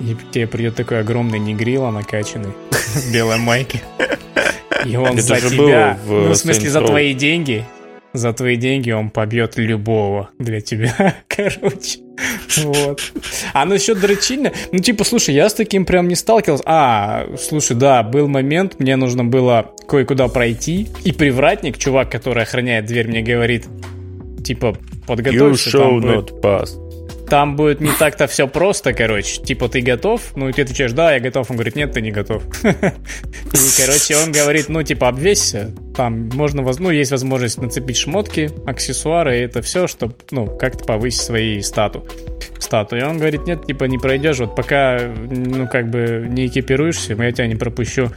и 0.00 0.16
тебе 0.32 0.46
придет 0.46 0.76
такой 0.76 1.00
огромный 1.00 1.38
негрила 1.38 1.90
накачанный 1.90 2.52
в 2.70 3.12
белой 3.12 3.38
майке. 3.38 3.82
И 4.84 4.96
он 4.96 5.18
за 5.18 5.40
тебя, 5.40 5.98
ну, 6.06 6.30
в 6.30 6.34
смысле, 6.36 6.70
за 6.70 6.80
твои 6.82 7.12
деньги, 7.12 7.66
за 8.12 8.32
твои 8.32 8.56
деньги 8.56 8.90
он 8.90 9.10
побьет 9.10 9.56
любого 9.56 10.30
для 10.38 10.60
тебя, 10.60 11.16
короче. 11.28 12.00
Вот. 12.56 13.12
А 13.52 13.64
насчет 13.64 14.00
дрочильня, 14.00 14.52
ну 14.72 14.78
типа, 14.78 15.04
слушай, 15.04 15.34
я 15.34 15.48
с 15.48 15.54
таким 15.54 15.84
прям 15.84 16.08
не 16.08 16.14
сталкивался. 16.14 16.64
А, 16.66 17.26
слушай, 17.38 17.76
да, 17.76 18.02
был 18.02 18.28
момент, 18.28 18.80
мне 18.80 18.96
нужно 18.96 19.24
было 19.24 19.72
кое-куда 19.86 20.28
пройти, 20.28 20.88
и 21.04 21.12
привратник, 21.12 21.78
чувак, 21.78 22.10
который 22.10 22.42
охраняет 22.42 22.86
дверь, 22.86 23.08
мне 23.08 23.22
говорит, 23.22 23.66
типа, 24.44 24.76
подготовься. 25.06 25.70
You 25.70 25.72
show 25.72 26.00
там 26.00 26.10
not 26.10 26.40
pass. 26.40 26.87
Там 27.28 27.56
будет 27.56 27.80
не 27.80 27.92
так-то 27.92 28.26
все 28.26 28.48
просто, 28.48 28.92
короче. 28.92 29.42
Типа, 29.42 29.68
ты 29.68 29.80
готов? 29.80 30.36
Ну, 30.36 30.48
и 30.48 30.52
ты 30.52 30.62
отвечаешь, 30.62 30.92
да, 30.92 31.12
я 31.12 31.20
готов. 31.20 31.50
Он 31.50 31.56
говорит, 31.56 31.76
нет, 31.76 31.92
ты 31.92 32.00
не 32.00 32.10
готов. 32.10 32.42
И, 32.62 33.80
короче, 33.80 34.16
он 34.16 34.32
говорит, 34.32 34.68
ну, 34.68 34.82
типа, 34.82 35.08
обвесься. 35.08 35.74
Там 35.96 36.28
можно, 36.34 36.62
ну, 36.62 36.90
есть 36.90 37.10
возможность 37.10 37.58
нацепить 37.58 37.96
шмотки, 37.96 38.50
аксессуары, 38.66 39.38
и 39.38 39.40
это 39.42 39.62
все, 39.62 39.86
чтобы, 39.86 40.14
ну, 40.30 40.46
как-то 40.46 40.84
повысить 40.84 41.22
свои 41.22 41.60
стату. 41.60 42.06
Стату. 42.58 42.96
И 42.96 43.02
он 43.02 43.18
говорит, 43.18 43.46
нет, 43.46 43.66
типа, 43.66 43.84
не 43.84 43.98
пройдешь, 43.98 44.38
вот 44.38 44.54
пока, 44.54 45.00
ну, 45.00 45.66
как 45.66 45.90
бы 45.90 46.26
не 46.28 46.46
экипируешься, 46.46 47.14
я 47.14 47.32
тебя 47.32 47.46
не 47.46 47.56
пропущу. 47.56 48.10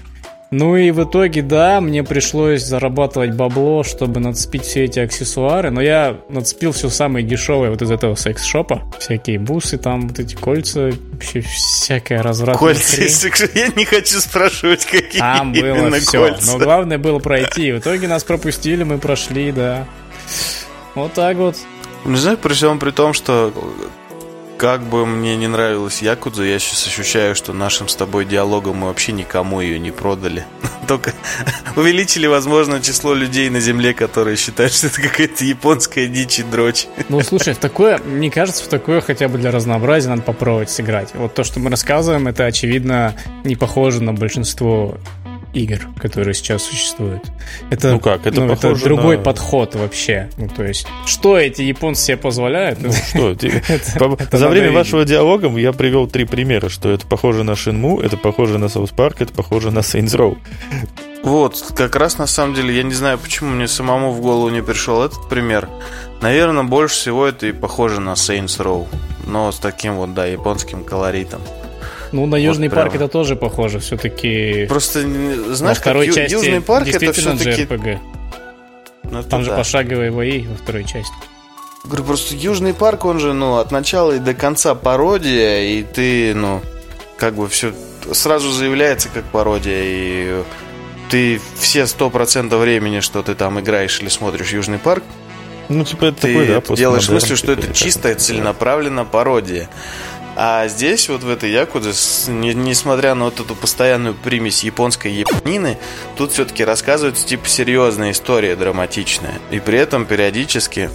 Ну 0.53 0.75
и 0.75 0.91
в 0.91 1.01
итоге, 1.05 1.41
да, 1.41 1.79
мне 1.79 2.03
пришлось 2.03 2.63
зарабатывать 2.63 3.31
бабло, 3.33 3.83
чтобы 3.83 4.19
нацепить 4.19 4.63
все 4.63 4.83
эти 4.83 4.99
аксессуары, 4.99 5.71
но 5.71 5.81
я 5.81 6.17
нацепил 6.27 6.73
все 6.73 6.89
самое 6.89 7.25
дешевое 7.25 7.69
вот 7.69 7.81
из 7.81 7.89
этого 7.89 8.15
секс-шопа. 8.15 8.81
Всякие 8.99 9.39
бусы 9.39 9.77
там, 9.77 10.09
вот 10.09 10.19
эти 10.19 10.35
кольца, 10.35 10.91
вообще 11.13 11.39
всякая 11.39 12.21
развратная 12.21 12.59
Кольца 12.73 13.01
из 13.01 13.17
секс- 13.17 13.49
Я 13.55 13.69
не 13.69 13.85
хочу 13.85 14.19
спрашивать, 14.19 14.83
какие 14.85 15.19
Там 15.21 15.53
было 15.53 15.67
именно 15.77 15.99
все. 15.99 16.19
кольца. 16.27 16.51
Но 16.51 16.57
главное 16.59 16.97
было 16.97 17.19
пройти. 17.19 17.71
В 17.71 17.79
итоге 17.79 18.09
нас 18.09 18.25
пропустили, 18.25 18.83
мы 18.83 18.97
прошли, 18.97 19.53
да. 19.53 19.85
Вот 20.95 21.13
так 21.13 21.37
вот. 21.37 21.55
Не 22.03 22.17
знаю, 22.17 22.37
при 22.37 22.53
всем 22.53 22.77
при 22.77 22.91
том, 22.91 23.13
что 23.13 23.53
как 24.61 24.83
бы 24.83 25.07
мне 25.07 25.35
не 25.37 25.47
нравилась 25.47 26.03
Якудза, 26.03 26.43
я 26.43 26.59
сейчас 26.59 26.85
ощущаю, 26.85 27.33
что 27.33 27.51
нашим 27.51 27.87
с 27.87 27.95
тобой 27.95 28.25
диалогом 28.25 28.77
мы 28.77 28.87
вообще 28.89 29.11
никому 29.11 29.59
ее 29.59 29.79
не 29.79 29.89
продали. 29.89 30.45
Только 30.87 31.13
увеличили, 31.75 32.27
возможно, 32.27 32.79
число 32.79 33.15
людей 33.15 33.49
на 33.49 33.59
Земле, 33.59 33.95
которые 33.95 34.37
считают, 34.37 34.71
что 34.71 34.85
это 34.85 35.01
какая-то 35.01 35.45
японская 35.45 36.05
дичь 36.05 36.37
и 36.37 36.43
дрочь. 36.43 36.85
Ну, 37.09 37.21
слушай, 37.21 37.55
в 37.55 37.57
такое, 37.57 37.97
мне 37.97 38.29
кажется, 38.29 38.63
в 38.63 38.67
такое 38.67 39.01
хотя 39.01 39.27
бы 39.29 39.39
для 39.39 39.49
разнообразия 39.49 40.09
надо 40.09 40.21
попробовать 40.21 40.69
сыграть. 40.69 41.09
Вот 41.15 41.33
то, 41.33 41.43
что 41.43 41.59
мы 41.59 41.71
рассказываем, 41.71 42.27
это, 42.27 42.45
очевидно, 42.45 43.15
не 43.43 43.55
похоже 43.55 44.03
на 44.03 44.13
большинство 44.13 44.99
игр, 45.53 45.79
которые 45.99 46.33
сейчас 46.33 46.63
существуют. 46.63 47.23
Это, 47.69 47.91
Ну 47.91 47.99
как, 47.99 48.25
это 48.25 48.41
ну, 48.41 48.49
похоже 48.55 48.83
другой 48.85 49.17
на- 49.17 49.23
подход 49.23 49.75
вообще. 49.75 50.29
Ну, 50.37 50.47
то 50.47 50.63
есть, 50.63 50.87
что 51.05 51.37
эти 51.37 51.61
японцы 51.63 52.03
себе 52.03 52.17
позволяют? 52.17 52.79
Ну 52.81 52.91
что, 52.91 53.31
Это- 53.47 54.15
это 54.23 54.37
за 54.37 54.47
время 54.47 54.67
видеть. 54.67 54.77
вашего 54.77 55.05
диалога 55.05 55.47
я 55.59 55.73
привел 55.73 56.07
три 56.07 56.25
примера, 56.25 56.69
что 56.69 56.89
это 56.89 57.05
похоже 57.05 57.43
на 57.43 57.55
Шинму, 57.55 57.99
это 57.99 58.17
похоже 58.17 58.57
на 58.57 58.65
South 58.65 58.93
Park, 58.95 59.15
это 59.19 59.33
похоже 59.33 59.71
на 59.71 59.79
Saints 59.79 60.15
Row. 60.17 60.37
Вот, 61.23 61.73
как 61.75 61.95
раз 61.97 62.17
на 62.17 62.25
самом 62.27 62.55
деле, 62.55 62.75
я 62.75 62.83
не 62.83 62.93
знаю, 62.93 63.19
почему 63.19 63.51
мне 63.51 63.67
самому 63.67 64.11
в 64.11 64.21
голову 64.21 64.49
не 64.49 64.63
пришел 64.63 65.03
этот 65.03 65.29
пример. 65.29 65.69
Наверное, 66.21 66.63
больше 66.63 66.95
всего 66.95 67.27
это 67.27 67.45
и 67.47 67.51
похоже 67.51 67.99
на 68.01 68.13
Saints 68.13 68.57
Row. 68.59 68.87
Но 69.27 69.51
с 69.51 69.59
таким 69.59 69.95
вот, 69.97 70.13
да, 70.15 70.25
японским 70.25 70.83
колоритом. 70.83 71.41
Ну, 72.11 72.25
на 72.25 72.35
Южный 72.35 72.69
прямо. 72.69 72.83
парк 72.85 72.95
это 72.95 73.07
тоже 73.07 73.35
похоже. 73.35 73.79
Все-таки 73.79 74.65
Просто, 74.67 75.01
знаешь, 75.53 75.77
как 75.77 75.83
второй 75.85 76.07
Ю- 76.07 76.13
части 76.13 76.33
Южный 76.33 76.61
парк 76.61 76.87
это 76.87 76.99
действительно 76.99 77.37
все-таки... 77.37 77.63
JRPG. 77.63 77.99
Ну, 79.03 79.23
Там 79.23 79.41
это 79.41 79.43
же 79.43 79.49
да. 79.51 79.57
пошаговые 79.57 80.11
бои 80.11 80.45
во 80.47 80.55
второй 80.55 80.83
части. 80.83 81.13
Говорю, 81.83 82.03
просто 82.03 82.35
Южный 82.35 82.73
парк, 82.73 83.05
он 83.05 83.19
же, 83.19 83.33
ну, 83.33 83.57
от 83.57 83.71
начала 83.71 84.11
и 84.13 84.19
до 84.19 84.33
конца 84.33 84.75
пародия, 84.75 85.61
и 85.63 85.83
ты, 85.83 86.33
ну, 86.35 86.61
как 87.17 87.33
бы 87.35 87.47
все 87.49 87.73
сразу 88.11 88.51
заявляется 88.51 89.09
как 89.09 89.23
пародия, 89.25 89.81
и 89.83 90.43
ты 91.09 91.41
все 91.59 91.87
сто 91.87 92.09
процентов 92.09 92.61
времени, 92.61 92.99
что 92.99 93.23
ты 93.23 93.33
там 93.35 93.59
играешь 93.59 93.99
или 94.01 94.09
смотришь 94.09 94.51
Южный 94.53 94.77
парк, 94.77 95.03
Ну, 95.69 95.83
типа, 95.83 96.05
это 96.05 96.21
ты 96.21 96.33
такой, 96.33 96.47
да, 96.69 96.75
делаешь 96.75 97.09
мыслью, 97.09 97.35
что 97.35 97.53
это 97.53 97.67
как 97.67 97.75
чистая, 97.75 98.15
целенаправленная 98.15 99.03
пародия. 99.05 99.67
А 100.43 100.67
здесь, 100.67 101.07
вот 101.07 101.21
в 101.21 101.29
этой 101.29 101.51
Якудзе, 101.51 101.91
не- 102.31 102.55
несмотря 102.55 103.13
на 103.13 103.25
вот 103.25 103.39
эту 103.39 103.53
постоянную 103.53 104.15
примесь 104.15 104.63
японской 104.63 105.11
японины, 105.11 105.77
тут 106.17 106.31
все-таки 106.31 106.65
рассказывается 106.65 107.27
типа 107.27 107.47
серьезная 107.47 108.09
история, 108.09 108.55
драматичная. 108.55 109.35
И 109.51 109.59
при 109.59 109.77
этом 109.77 110.07
периодически... 110.07 110.89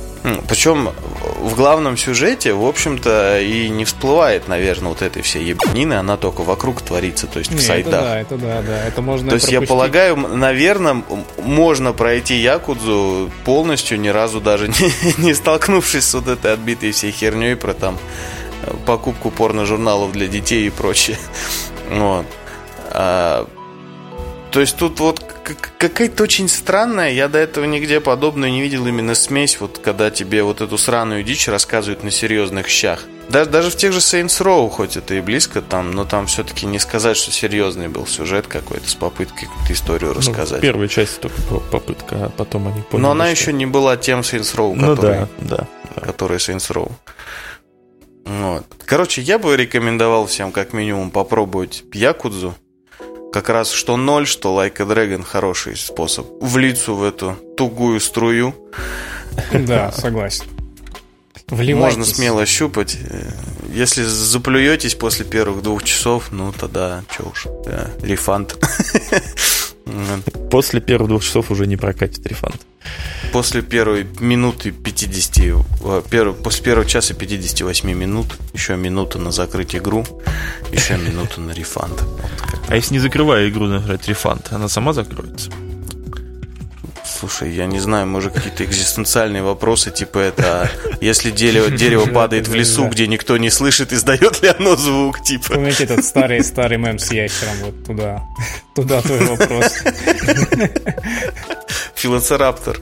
Причем 0.49 0.90
в 1.38 1.55
главном 1.55 1.97
сюжете, 1.97 2.55
в 2.55 2.64
общем-то, 2.64 3.40
и 3.40 3.68
не 3.68 3.84
всплывает, 3.84 4.49
наверное, 4.49 4.88
вот 4.88 5.03
этой 5.03 5.22
всей 5.22 5.44
ебанины, 5.44 5.94
она 5.94 6.16
только 6.16 6.40
вокруг 6.40 6.82
творится, 6.82 7.28
то 7.28 7.38
есть 7.38 7.53
в 7.53 7.55
Не, 7.55 7.80
это 7.80 7.90
да, 7.90 8.20
это 8.20 8.36
да, 8.36 8.62
да. 8.62 8.84
Это 8.84 9.01
можно 9.01 9.28
То 9.28 9.36
есть 9.36 9.53
я 9.53 9.61
полагаю, 9.62 10.16
наверное, 10.16 11.05
можно 11.40 11.92
пройти 11.92 12.34
Якудзу 12.34 13.30
полностью, 13.44 14.01
ни 14.01 14.09
разу 14.09 14.40
даже 14.40 14.66
не, 14.80 15.24
не 15.24 15.34
столкнувшись 15.34 16.05
с 16.05 16.14
вот 16.14 16.26
этой 16.26 16.53
отбитой 16.55 16.90
всей 16.90 17.12
херней 17.12 17.55
про 17.55 17.74
там 17.74 17.97
покупку 18.87 19.31
порно-журналов 19.31 20.12
для 20.12 20.27
детей 20.29 20.67
и 20.67 20.71
прочее. 20.71 21.19
Вот. 21.91 22.27
А, 22.91 23.47
то 24.51 24.61
есть 24.61 24.77
тут 24.77 25.01
вот 25.01 25.23
какая-то 25.79 26.23
очень 26.23 26.49
странная, 26.49 27.12
я 27.12 27.29
до 27.29 27.39
этого 27.39 27.64
нигде 27.64 28.01
подобную 28.01 28.51
не 28.51 28.62
видел 28.62 28.87
именно 28.87 29.14
смесь, 29.14 29.61
вот 29.61 29.79
когда 29.79 30.11
тебе 30.11 30.43
вот 30.43 30.61
эту 30.61 30.79
сраную 30.79 31.23
дичь 31.23 31.47
рассказывают 31.49 32.03
на 32.05 32.11
серьезных 32.11 32.69
щах. 32.69 33.05
Даже, 33.29 33.51
даже 33.51 33.71
в 33.71 33.77
тех 33.77 33.93
же 33.93 33.99
Saints 33.99 34.41
Row, 34.41 34.71
хоть 34.71 34.97
это 34.97 35.14
и 35.14 35.21
близко 35.21 35.61
там, 35.61 35.91
но 35.91 36.05
там 36.05 36.27
все-таки 36.27 36.64
не 36.64 36.79
сказать, 36.79 37.17
что 37.17 37.33
серьезный 37.33 37.89
был 37.89 38.07
сюжет 38.07 38.47
какой-то 38.47 38.89
с 38.89 38.95
попыткой 38.95 39.49
какую-то 39.49 39.73
историю 39.73 40.12
Ну, 40.14 40.19
рассказать. 40.21 40.59
в 40.59 40.62
первой 40.62 40.89
части 40.89 41.19
только 41.21 41.41
попытка, 41.71 42.27
а 42.27 42.29
потом 42.31 42.69
они 42.69 42.83
поняли, 42.83 43.03
но 43.03 43.11
она 43.11 43.25
что- 43.27 43.33
еще 43.33 43.53
не 43.53 43.67
была 43.67 43.97
тем 43.97 44.21
Saints 44.21 44.55
Row, 44.57 44.75
Ну 44.77 44.95
который, 44.95 45.17
да, 45.39 45.57
да. 45.57 45.67
да. 45.97 46.01
который 46.03 46.39
Saints 46.39 46.71
Row. 46.73 46.91
Вот. 48.27 48.66
Короче, 48.85 49.22
я 49.22 49.39
бы 49.39 49.57
рекомендовал 49.57 50.27
всем 50.27 50.51
как 50.51 50.72
минимум 50.72 51.11
попробовать 51.11 51.85
Якудзу. 51.93 52.55
Как 53.33 53.49
раз 53.49 53.70
что 53.70 53.97
ноль, 53.97 54.27
что 54.27 54.55
Like 54.61 54.81
a 54.81 54.85
Dragon 54.85 55.22
хороший 55.22 55.77
способ 55.77 56.27
влиться 56.41 56.93
в 56.93 57.05
эту 57.05 57.37
тугую 57.57 58.01
струю. 58.01 58.55
Да, 59.53 59.93
согласен. 59.93 60.45
Вливайтесь. 61.49 61.97
Можно 61.97 62.14
смело 62.14 62.47
щупать. 62.47 62.99
Если 63.72 64.03
заплюетесь 64.03 64.97
после 64.97 65.24
первых 65.24 65.62
двух 65.62 65.85
часов, 65.85 66.33
ну 66.33 66.53
тогда, 66.53 67.05
что 67.12 67.24
уж, 67.29 67.47
да, 67.64 67.91
рефанд. 68.03 68.57
После 70.51 70.80
первых 70.80 71.09
двух 71.09 71.22
часов 71.24 71.51
уже 71.51 71.66
не 71.66 71.76
прокатит 71.76 72.26
рефанд. 72.26 72.61
После 73.32 73.62
первой 73.62 74.07
минуты 74.20 74.70
50, 74.70 75.39
э, 75.39 76.03
перв- 76.11 76.34
после 76.34 76.64
первого 76.64 76.87
часа 76.87 77.14
58 77.14 77.93
минут, 77.93 78.26
еще 78.55 78.76
минута 78.76 79.18
на 79.18 79.32
закрыть 79.32 79.74
игру, 79.76 80.05
еще 80.72 80.97
минута 80.97 81.41
на 81.41 81.53
рефанд. 81.53 82.03
А 82.68 82.76
если 82.76 82.95
не 82.95 83.01
закрывая 83.01 83.49
игру 83.49 83.66
нажать 83.66 84.09
рефанд, 84.09 84.49
она 84.51 84.68
сама 84.68 84.93
закроется? 84.93 85.51
Слушай, 87.19 87.51
я 87.53 87.67
не 87.67 87.79
знаю, 87.79 88.07
может 88.07 88.35
какие-то 88.35 88.64
экзистенциальные 88.64 89.43
вопросы, 89.43 89.91
типа 89.91 90.19
это, 90.19 90.62
а 90.62 90.69
если 91.01 91.31
дерево, 91.31 91.71
дерево 91.71 92.07
падает 92.07 92.47
в 92.47 92.55
лесу, 92.55 92.87
где 92.89 93.07
никто 93.07 93.39
не 93.39 93.49
слышит, 93.49 93.93
издает 93.93 94.43
ли 94.43 94.53
оно 94.59 94.77
звук, 94.77 95.23
типа. 95.23 95.55
Помните 95.55 95.85
этот 95.85 96.05
старый 96.05 96.45
старый 96.45 96.77
мем 96.77 96.99
с 96.99 97.11
ящером 97.11 97.55
вот 97.62 97.85
туда. 97.85 98.23
Туда 98.75 99.01
твой 99.01 99.25
вопрос. 99.25 99.73
Филоцираптор. 101.95 102.79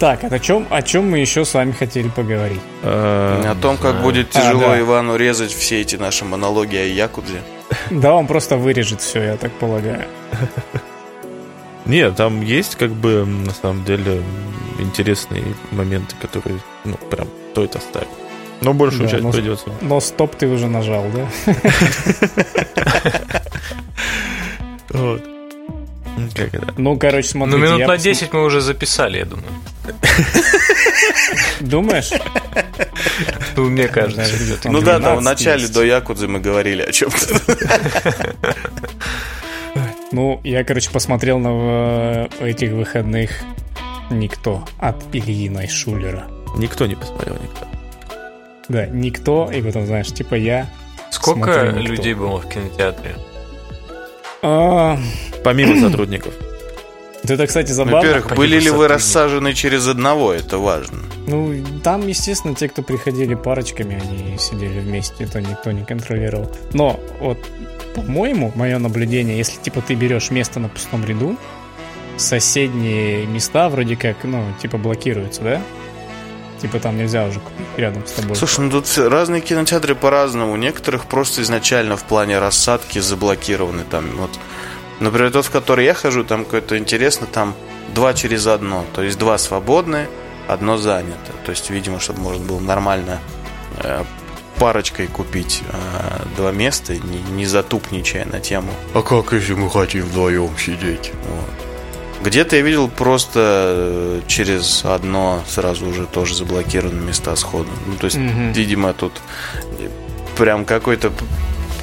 Так, 0.00 0.24
а 0.24 0.26
о 0.28 0.38
чем, 0.38 0.66
о 0.70 0.82
чем 0.82 1.10
мы 1.10 1.18
еще 1.18 1.44
с 1.44 1.54
вами 1.54 1.72
хотели 1.72 2.08
поговорить? 2.08 2.60
О 2.82 3.56
том, 3.60 3.76
как 3.76 4.02
будет 4.02 4.34
А, 4.34 4.40
тяжело 4.40 4.68
да. 4.68 4.80
Ивану 4.80 5.16
резать 5.16 5.52
все 5.52 5.80
эти 5.80 5.96
наши 5.96 6.24
монологи 6.24 6.76
о 6.76 6.84
Якудзе. 6.84 7.40
Да, 7.90 8.14
он 8.14 8.26
просто 8.26 8.56
вырежет 8.56 9.00
все, 9.00 9.22
я 9.22 9.36
так 9.36 9.52
полагаю. 9.52 10.04
Нет, 11.88 12.16
там 12.16 12.42
есть 12.42 12.76
как 12.76 12.90
бы 12.92 13.24
на 13.24 13.52
самом 13.52 13.84
деле 13.84 14.22
интересные 14.78 15.44
моменты, 15.72 16.14
которые, 16.20 16.60
ну, 16.84 16.94
прям 17.10 17.26
стоит 17.52 17.74
оставить. 17.76 18.08
Но 18.60 18.74
большую 18.74 19.04
Да, 19.04 19.10
часть 19.12 19.22
но- 19.24 19.32
придется. 19.32 19.70
Но 19.80 20.00
стоп 20.00 20.34
ты 20.36 20.46
уже 20.48 20.66
нажал, 20.66 21.04
да? 21.14 21.28
Вот. 24.90 25.22
Ну, 26.16 26.28
Как 26.34 26.52
это? 26.54 26.74
Ну, 26.76 26.98
короче, 26.98 27.28
Ну, 27.34 27.46
смотрите. 27.46 27.58
минут 27.62 27.78
я 27.80 27.86
на 27.86 27.94
посм- 27.94 28.02
10 28.02 28.32
мы 28.32 28.42
уже 28.44 28.60
записали, 28.60 29.18
я 29.18 29.24
думаю. 29.24 29.46
Думаешь? 31.60 32.10
Ну, 33.56 33.64
мне 33.70 33.86
кажется. 33.88 34.24
Ну 34.64 34.80
да, 34.80 34.98
там 34.98 35.18
в 35.18 35.20
12 35.20 35.24
начале 35.24 35.68
до 35.68 35.84
Якудзы 35.84 36.26
мы 36.26 36.40
говорили 36.40 36.82
о 36.82 36.90
чем-то. 36.92 37.16
Ну, 40.10 40.40
я, 40.42 40.64
короче, 40.64 40.90
посмотрел 40.90 41.38
на 41.38 41.48
э, 41.50 42.26
этих 42.40 42.72
выходных 42.72 43.30
«Никто» 44.10 44.64
от 44.78 44.96
Ильи 45.12 45.50
Найшулера. 45.50 46.24
Никто 46.56 46.86
не 46.86 46.94
посмотрел, 46.94 47.34
никто. 47.34 47.66
Да, 48.68 48.86
«Никто», 48.86 49.50
и 49.52 49.60
потом, 49.60 49.86
знаешь, 49.86 50.08
типа 50.08 50.34
я. 50.34 50.66
Сколько 51.10 51.70
людей 51.70 52.14
было 52.14 52.40
в 52.40 52.48
кинотеатре? 52.48 53.16
А, 54.42 54.98
Помимо 55.44 55.78
сотрудников. 55.88 56.32
это, 57.24 57.46
кстати, 57.46 57.72
забавно. 57.72 57.98
Во-первых, 57.98 58.36
были 58.36 58.58
ли 58.58 58.70
вы 58.70 58.88
рассажены 58.88 59.52
через 59.52 59.86
одного, 59.86 60.32
это 60.32 60.56
важно. 60.58 61.00
Ну, 61.26 61.54
там, 61.84 62.06
естественно, 62.06 62.54
те, 62.54 62.68
кто 62.68 62.82
приходили 62.82 63.34
парочками, 63.34 64.00
они 64.00 64.38
сидели 64.38 64.80
вместе, 64.80 65.24
это 65.24 65.42
никто 65.42 65.70
не 65.72 65.84
контролировал. 65.84 66.50
Но 66.72 66.98
вот, 67.20 67.38
по-моему, 68.02 68.52
мое 68.54 68.78
наблюдение, 68.78 69.36
если 69.38 69.58
типа 69.58 69.80
ты 69.80 69.94
берешь 69.94 70.30
место 70.30 70.60
на 70.60 70.68
пустом 70.68 71.04
ряду, 71.04 71.36
соседние 72.16 73.26
места 73.26 73.68
вроде 73.68 73.96
как, 73.96 74.24
ну, 74.24 74.44
типа 74.60 74.78
блокируются, 74.78 75.42
да? 75.42 75.62
Типа 76.60 76.80
там 76.80 76.96
нельзя 76.98 77.24
уже 77.24 77.40
рядом 77.76 78.04
с 78.06 78.12
тобой. 78.12 78.34
Слушай, 78.34 78.64
ну 78.64 78.70
тут 78.70 78.86
разные 78.98 79.40
кинотеатры 79.40 79.94
по-разному. 79.94 80.56
Некоторых 80.56 81.06
просто 81.06 81.42
изначально 81.42 81.96
в 81.96 82.02
плане 82.02 82.40
рассадки 82.40 82.98
заблокированы. 82.98 83.84
Там 83.88 84.10
вот, 84.16 84.30
например, 84.98 85.30
тот, 85.30 85.46
в 85.46 85.50
который 85.50 85.84
я 85.84 85.94
хожу, 85.94 86.24
там 86.24 86.44
какое-то 86.44 86.76
интересно, 86.76 87.28
там 87.28 87.54
два 87.94 88.12
через 88.12 88.48
одно. 88.48 88.84
То 88.92 89.02
есть 89.02 89.18
два 89.18 89.38
свободные, 89.38 90.08
одно 90.48 90.78
занято. 90.78 91.32
То 91.44 91.50
есть, 91.52 91.70
видимо, 91.70 92.00
чтобы 92.00 92.20
можно 92.22 92.44
было 92.44 92.58
нормально 92.58 93.20
э, 93.84 94.02
парочкой 94.58 95.06
купить 95.06 95.62
э, 95.68 96.22
два 96.36 96.52
места, 96.52 96.94
не, 96.94 97.20
не 97.36 97.46
затупничая 97.46 98.24
на 98.24 98.40
тему. 98.40 98.70
А 98.94 99.02
как 99.02 99.32
если 99.32 99.54
мы 99.54 99.70
хотим 99.70 100.04
вдвоем 100.04 100.50
сидеть? 100.58 101.12
Вот. 101.28 102.24
Где-то 102.24 102.56
я 102.56 102.62
видел 102.62 102.88
просто 102.88 103.40
э, 103.40 104.20
через 104.26 104.84
одно 104.84 105.42
сразу 105.46 105.86
уже 105.86 106.06
тоже 106.06 106.34
заблокированы 106.34 107.00
места 107.00 107.36
сходу. 107.36 107.68
Ну, 107.86 107.94
то 107.96 108.06
есть, 108.06 108.16
угу. 108.16 108.52
видимо, 108.54 108.92
тут 108.92 109.12
прям 110.36 110.64
какой-то 110.64 111.12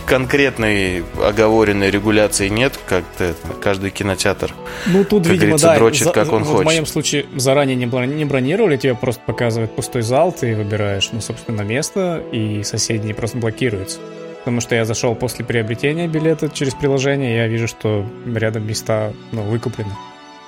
конкретной 0.05 1.03
оговоренной 1.21 1.89
регуляции 1.89 2.47
нет, 2.47 2.79
как-то 2.87 3.35
каждый 3.61 3.89
кинотеатр, 3.91 4.53
ну, 4.87 5.03
тут, 5.03 5.25
видимо, 5.27 5.57
да, 5.57 5.75
дрочит, 5.75 6.05
за, 6.05 6.11
как 6.11 6.31
он 6.31 6.43
вот 6.43 6.51
хочет. 6.51 6.63
В 6.63 6.65
моем 6.65 6.85
случае 6.85 7.25
заранее 7.35 7.75
не, 7.75 7.85
не 7.85 8.25
бронировали, 8.25 8.77
тебе 8.77 8.95
просто 8.95 9.21
показывают 9.25 9.75
пустой 9.75 10.01
зал, 10.01 10.31
ты 10.31 10.55
выбираешь, 10.55 11.09
ну, 11.11 11.21
собственно, 11.21 11.61
место, 11.61 12.23
и 12.31 12.63
соседние 12.63 13.13
просто 13.13 13.37
блокируются. 13.37 13.99
Потому 14.39 14.61
что 14.61 14.75
я 14.75 14.85
зашел 14.85 15.15
после 15.15 15.43
приобретения 15.43 16.07
билета 16.07 16.49
через 16.49 16.75
приложение, 16.75 17.35
я 17.35 17.47
вижу, 17.47 17.67
что 17.67 18.05
рядом 18.25 18.67
места, 18.67 19.11
ну, 19.31 19.41
выкуплены. 19.41 19.91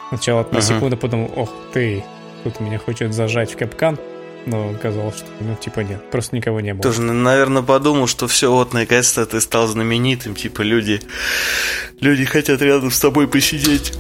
Сначала 0.10 0.48
на 0.52 0.58
uh-huh. 0.58 0.62
секунду 0.62 0.98
подумал, 0.98 1.32
ох 1.36 1.50
ты, 1.74 2.04
тут 2.44 2.60
меня 2.60 2.78
хочет 2.78 3.14
зажать 3.14 3.52
в 3.52 3.58
капкан 3.58 3.98
но 4.48 4.72
оказалось, 4.72 5.18
что, 5.18 5.28
ну, 5.42 5.56
типа, 5.56 5.82
нет, 5.82 6.10
просто 6.10 6.36
никого 6.36 6.62
не 6.62 6.74
было. 6.74 6.82
Тоже, 6.82 7.02
наверное, 7.02 7.62
подумал, 7.62 8.08
что 8.08 8.28
все, 8.28 8.52
вот, 8.52 8.74
наконец-то 8.74 9.26
ты 9.26 9.40
стал 9.42 9.68
знаменитым, 9.68 10.34
типа, 10.34 10.62
люди, 10.62 11.02
люди 12.00 12.26
хотят 12.26 12.62
рядом 12.62 12.90
с 12.90 13.00
тобой 13.00 13.28
посидеть. 13.28 13.94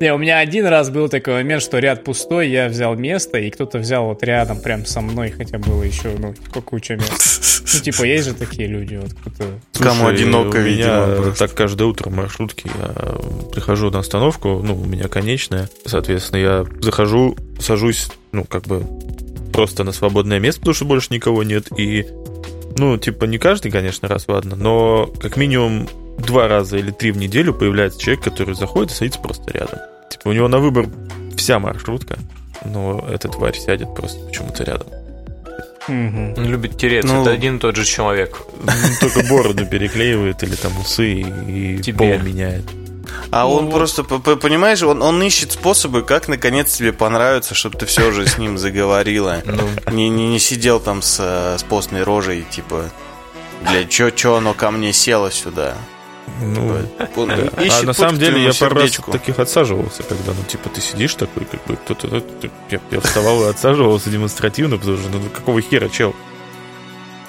Не, 0.00 0.12
у 0.12 0.18
меня 0.18 0.38
один 0.38 0.66
раз 0.66 0.90
был 0.90 1.08
такой 1.08 1.34
момент, 1.34 1.62
что 1.62 1.78
ряд 1.78 2.02
пустой, 2.02 2.48
я 2.48 2.68
взял 2.68 2.96
место, 2.96 3.38
и 3.38 3.50
кто-то 3.50 3.78
взял 3.78 4.06
вот 4.06 4.24
рядом, 4.24 4.60
прям 4.60 4.84
со 4.84 5.00
мной, 5.00 5.30
хотя 5.30 5.58
было 5.58 5.82
еще, 5.84 6.16
ну, 6.18 6.34
куча 6.62 6.96
мест. 6.96 7.62
Ну, 7.74 7.80
типа, 7.80 8.02
есть 8.02 8.26
же 8.26 8.34
такие 8.34 8.66
люди, 8.66 8.96
вот 8.96 9.12
кто-то... 9.12 9.60
Кому 9.78 10.08
одиноко, 10.08 10.56
у 10.56 10.60
меня 10.60 11.06
видимо, 11.06 11.34
так 11.34 11.54
каждое 11.54 11.84
утро 11.84 12.10
в 12.10 12.12
маршрутке 12.12 12.68
я 12.74 13.14
прихожу 13.52 13.90
на 13.90 14.00
остановку, 14.00 14.60
ну, 14.64 14.74
у 14.74 14.84
меня 14.84 15.06
конечная, 15.06 15.68
соответственно, 15.86 16.38
я 16.38 16.66
захожу, 16.80 17.36
сажусь, 17.60 18.08
ну, 18.32 18.44
как 18.44 18.64
бы 18.64 18.84
просто 19.52 19.84
на 19.84 19.92
свободное 19.92 20.38
место, 20.38 20.60
потому 20.60 20.74
что 20.74 20.84
больше 20.84 21.12
никого 21.12 21.42
нет. 21.42 21.66
И, 21.78 22.06
ну, 22.76 22.96
типа, 22.98 23.24
не 23.24 23.38
каждый, 23.38 23.70
конечно, 23.70 24.08
раз, 24.08 24.24
ладно, 24.28 24.56
но 24.56 25.06
как 25.20 25.36
минимум 25.36 25.88
два 26.18 26.48
раза 26.48 26.78
или 26.78 26.90
три 26.90 27.12
в 27.12 27.16
неделю 27.16 27.54
появляется 27.54 28.00
человек, 28.00 28.24
который 28.24 28.54
заходит 28.54 28.92
и 28.92 28.94
садится 28.94 29.20
просто 29.20 29.52
рядом. 29.52 29.78
Типа, 30.10 30.28
у 30.28 30.32
него 30.32 30.48
на 30.48 30.58
выбор 30.58 30.86
вся 31.36 31.58
маршрутка, 31.58 32.18
но 32.64 33.06
эта 33.10 33.28
тварь 33.28 33.56
сядет 33.56 33.94
просто 33.94 34.24
почему-то 34.26 34.64
рядом. 34.64 34.88
Угу. 35.88 36.34
Он 36.36 36.46
любит 36.46 36.78
тереться, 36.78 37.12
ну, 37.12 37.22
это 37.22 37.32
один 37.32 37.56
и 37.56 37.58
тот 37.58 37.74
же 37.76 37.84
человек. 37.84 38.42
Только 39.00 39.28
бороду 39.28 39.66
переклеивает 39.66 40.42
или 40.42 40.54
там 40.54 40.72
усы 40.78 41.22
и 41.22 41.92
пол 41.92 42.18
меняет. 42.18 42.64
А 43.30 43.44
ну, 43.44 43.52
он 43.52 43.64
вот. 43.66 43.74
просто, 43.74 44.04
понимаешь, 44.04 44.82
он, 44.82 45.02
он 45.02 45.22
ищет 45.22 45.52
способы, 45.52 46.02
как 46.02 46.28
наконец 46.28 46.74
тебе 46.74 46.92
понравится, 46.92 47.54
чтобы 47.54 47.78
ты 47.78 47.86
все 47.86 48.12
же 48.12 48.26
с 48.26 48.38
ним 48.38 48.58
заговорила. 48.58 49.42
Ну. 49.52 49.68
Не, 49.92 50.08
не, 50.08 50.28
не 50.28 50.38
сидел 50.38 50.80
там 50.80 51.02
с, 51.02 51.18
с 51.58 51.62
постной 51.64 52.04
рожей, 52.04 52.46
типа, 52.48 52.84
для 53.68 53.84
чё, 53.84 54.10
чё 54.10 54.36
оно 54.36 54.54
ко 54.54 54.70
мне 54.70 54.92
село 54.92 55.30
сюда. 55.30 55.74
Ну, 56.40 56.74
он 57.16 57.30
а 57.30 57.82
на 57.82 57.92
самом 57.92 58.18
деле 58.18 58.42
я 58.42 58.52
пару 58.54 58.76
раз 58.76 58.98
таких 59.10 59.38
отсаживался, 59.38 60.02
когда, 60.02 60.32
ну, 60.32 60.42
типа, 60.46 60.68
ты 60.70 60.80
сидишь 60.80 61.14
такой, 61.14 61.44
как 61.44 61.64
бы, 61.66 61.76
кто-то... 61.76 62.22
Я, 62.70 62.80
я 62.90 63.00
вставал 63.00 63.44
и 63.44 63.50
отсаживался 63.50 64.10
демонстративно, 64.10 64.78
потому 64.78 64.96
что, 64.96 65.08
ну, 65.10 65.20
какого 65.34 65.60
хера, 65.60 65.88
чел? 65.88 66.14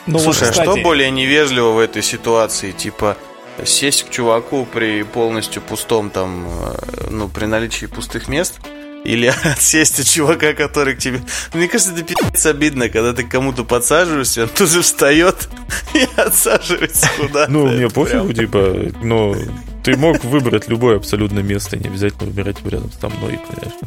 Ну, 0.06 0.20
Слушай, 0.20 0.50
вот, 0.50 0.58
а 0.58 0.64
что 0.64 0.76
более 0.78 1.12
невежливо 1.12 1.72
в 1.72 1.80
этой 1.80 2.02
ситуации? 2.02 2.72
Типа, 2.72 3.18
сесть 3.66 4.04
к 4.04 4.10
чуваку 4.10 4.66
при 4.66 5.04
полностью 5.04 5.62
пустом 5.62 6.10
там, 6.10 6.46
э, 6.48 7.08
ну, 7.10 7.28
при 7.30 7.46
наличии 7.46 7.86
пустых 7.86 8.28
мест, 8.28 8.60
или 9.04 9.28
отсесть 9.44 10.00
от 10.00 10.06
чувака, 10.08 10.54
который 10.54 10.96
к 10.96 11.00
тебе... 11.00 11.22
Мне 11.54 11.68
кажется, 11.68 11.94
это 11.94 12.04
пи***ц 12.04 12.50
обидно, 12.50 12.90
когда 12.90 13.14
ты 13.14 13.24
кому-то 13.24 13.64
подсаживаешься, 13.64 14.44
он 14.44 14.50
тут 14.50 14.70
же 14.70 14.82
встает 14.82 15.50
и 15.94 16.08
отсаживается 16.16 17.10
куда-то. 17.20 17.52
Ну, 17.52 17.68
мне 17.68 17.90
пофигу, 17.90 18.34
типа, 18.34 18.92
но 19.02 19.36
ты 19.84 19.98
мог 19.98 20.24
выбрать 20.24 20.68
любое 20.68 20.98
абсолютно 20.98 21.40
место, 21.40 21.78
не 21.78 21.90
обязательно 21.90 22.26
выбирать 22.30 22.58
рядом 22.66 22.92
со 22.92 23.10
мной, 23.10 23.40
понимаешь? 23.48 23.80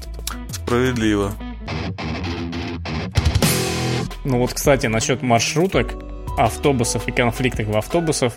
Справедливо. 0.51 1.33
Ну 4.25 4.39
вот, 4.39 4.53
кстати, 4.53 4.87
насчет 4.87 5.23
маршруток, 5.23 5.95
автобусов 6.37 7.07
и 7.09 7.13
конфликтов 7.13 7.69
в 7.69 7.77
автобусах, 7.77 8.33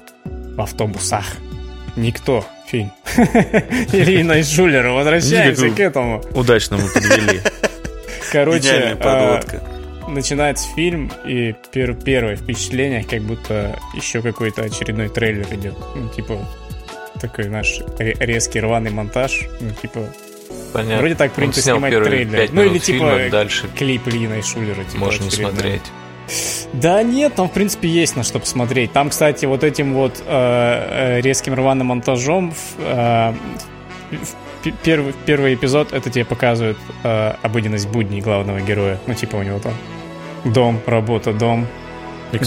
в 0.59 0.61
автобусах. 0.61 1.25
Никто. 1.95 2.45
Фильм. 2.67 2.91
Ильина 3.93 4.43
Жулера. 4.43 4.91
Возвращаемся 4.91 5.69
к 5.69 5.79
этому. 5.79 6.21
Удачно 6.33 6.77
мы 6.77 6.87
подвели. 6.89 7.39
Короче, 8.31 8.97
а, 8.99 9.41
начинается 10.07 10.67
фильм, 10.75 11.11
и 11.25 11.55
пер 11.71 11.95
первое 11.95 12.35
впечатление, 12.35 13.05
как 13.05 13.21
будто 13.21 13.79
еще 13.95 14.21
какой-то 14.21 14.63
очередной 14.63 15.07
трейлер 15.07 15.47
идет. 15.53 15.75
Ну, 15.95 16.09
типа, 16.09 16.45
такой 17.21 17.45
наш 17.45 17.79
резкий 17.97 18.59
рваный 18.59 18.91
монтаж. 18.91 19.47
Ну, 19.61 19.71
типа, 19.81 20.09
Понятно. 20.73 20.97
Вроде 20.97 21.15
так 21.15 21.31
принято 21.31 21.61
снимать 21.61 21.93
трейлер. 21.93 22.49
Ну 22.51 22.63
или 22.63 22.79
типа 22.79 23.19
дальше 23.31 23.67
клип 23.77 24.07
Ильина 24.07 24.41
Шулера. 24.43 24.83
Типа, 24.83 25.05
можно 25.05 25.31
смотреть. 25.31 25.83
Да 26.73 27.03
нет, 27.03 27.35
там 27.35 27.49
в 27.49 27.51
принципе 27.51 27.87
есть 27.87 28.15
на 28.15 28.23
что 28.23 28.39
посмотреть. 28.39 28.91
Там, 28.91 29.09
кстати, 29.09 29.45
вот 29.45 29.63
этим 29.63 29.93
вот 29.93 30.23
э, 30.25 31.17
э 31.17 31.21
резким 31.21 31.53
рваным 31.53 31.87
монтажом 31.87 32.53
э, 32.79 33.33
первый, 34.83 35.13
первый 35.25 35.53
эпизод 35.55 35.93
это 35.93 36.09
тебе 36.09 36.25
показывает 36.25 36.77
э, 37.03 37.33
обыденность 37.41 37.87
будней 37.87 38.21
главного 38.21 38.61
героя. 38.61 38.99
Ну, 39.07 39.13
типа 39.13 39.37
у 39.37 39.43
него 39.43 39.59
там 39.59 39.73
дом, 40.45 40.79
работа, 40.85 41.33
дом, 41.33 41.67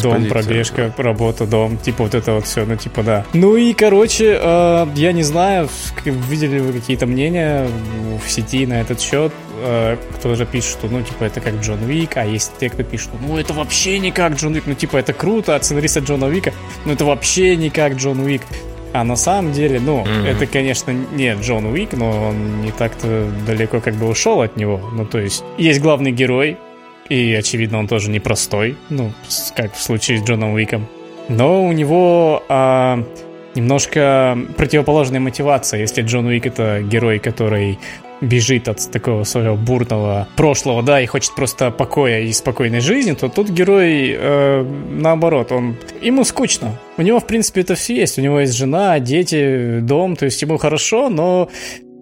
Дом, 0.03 0.27
пробежка, 0.27 0.93
работа, 0.97 1.47
дом, 1.47 1.79
типа 1.79 2.05
вот 2.05 2.15
это 2.15 2.35
вот 2.35 2.47
все, 2.47 2.65
ну 2.65 2.77
типа 2.77 3.03
да. 3.03 3.25
Ну 3.33 3.57
и, 3.57 3.73
короче, 3.73 4.39
э, 4.41 4.87
я 4.95 5.13
не 5.13 5.23
знаю, 5.23 5.69
видели 6.05 6.59
вы 6.59 6.73
какие-то 6.73 7.07
мнения 7.07 7.67
в 8.25 8.31
сети 8.31 8.67
на 8.67 8.81
этот 8.81 9.01
счет, 9.01 9.33
э, 9.63 9.97
кто 10.17 10.35
же 10.35 10.47
пишет, 10.47 10.71
что, 10.71 10.89
ну, 10.89 11.03
типа, 11.03 11.25
это 11.25 11.41
как 11.41 11.55
Джон 11.61 11.83
Уик, 11.85 12.17
а 12.17 12.25
есть 12.25 12.53
те, 12.59 12.69
кто 12.69 12.83
пишет, 12.83 13.11
ну, 13.27 13.39
это 13.39 13.53
вообще 13.53 13.99
не 13.99 14.11
как 14.11 14.35
Джон 14.35 14.55
Уик, 14.55 14.65
ну, 14.67 14.75
типа, 14.75 14.97
это 14.97 15.13
круто 15.13 15.57
от 15.57 15.65
сценариста 15.65 16.01
Джона 16.01 16.27
Уика, 16.27 16.53
но 16.85 16.93
это 16.93 17.05
вообще 17.05 17.57
не 17.57 17.71
как 17.71 17.95
Джон 17.95 18.21
Уик. 18.21 18.43
А 18.93 19.05
на 19.05 19.17
самом 19.17 19.53
деле, 19.53 19.81
ну, 19.81 20.05
mm-hmm. 20.05 20.27
это, 20.27 20.47
конечно, 20.47 20.91
не 20.91 21.35
Джон 21.35 21.65
Уик, 21.67 21.93
но 21.93 22.29
он 22.29 22.61
не 22.61 22.73
так-то 22.73 23.27
далеко 23.47 23.81
как 23.81 23.95
бы 23.95 24.07
ушел 24.07 24.43
от 24.43 24.57
него. 24.57 24.81
Ну, 24.93 25.07
то 25.07 25.19
есть, 25.19 25.45
есть 25.57 25.81
главный 25.81 26.13
герой, 26.13 26.59
и, 27.13 27.35
очевидно, 27.35 27.79
он 27.79 27.89
тоже 27.89 28.11
непростой, 28.11 28.77
ну, 28.89 29.13
как 29.55 29.75
в 29.75 29.83
случае 29.83 30.19
с 30.19 30.23
Джоном 30.23 30.55
Уиком. 30.55 30.87
Но 31.29 31.65
у 31.65 31.73
него 31.73 32.43
а, 32.49 33.05
немножко 33.55 34.39
противоположная 34.57 35.21
мотивация. 35.21 35.81
Если 35.81 36.03
Джон 36.03 36.27
Уик 36.27 36.47
это 36.47 36.83
герой, 36.83 37.19
который 37.19 37.79
бежит 38.23 38.69
от 38.69 38.91
такого 38.91 39.25
своего 39.25 39.57
бурного 39.57 40.29
прошлого, 40.37 40.83
да, 40.83 41.01
и 41.01 41.07
хочет 41.07 41.35
просто 41.35 41.71
покоя 41.71 42.21
и 42.21 42.33
спокойной 42.33 42.81
жизни, 42.81 43.13
то 43.13 43.29
тут 43.29 43.51
герой 43.51 44.15
э, 44.17 44.65
наоборот, 44.91 45.53
он 45.53 45.77
ему 46.01 46.25
скучно. 46.25 46.79
У 46.97 47.03
него, 47.03 47.19
в 47.19 47.27
принципе, 47.27 47.63
это 47.63 47.75
все 47.75 47.97
есть. 47.97 48.19
У 48.19 48.23
него 48.23 48.41
есть 48.41 48.55
жена, 48.55 48.99
дети, 49.01 49.81
дом, 49.81 50.17
то 50.17 50.25
есть 50.25 50.41
ему 50.41 50.57
хорошо, 50.57 51.09
но 51.09 51.49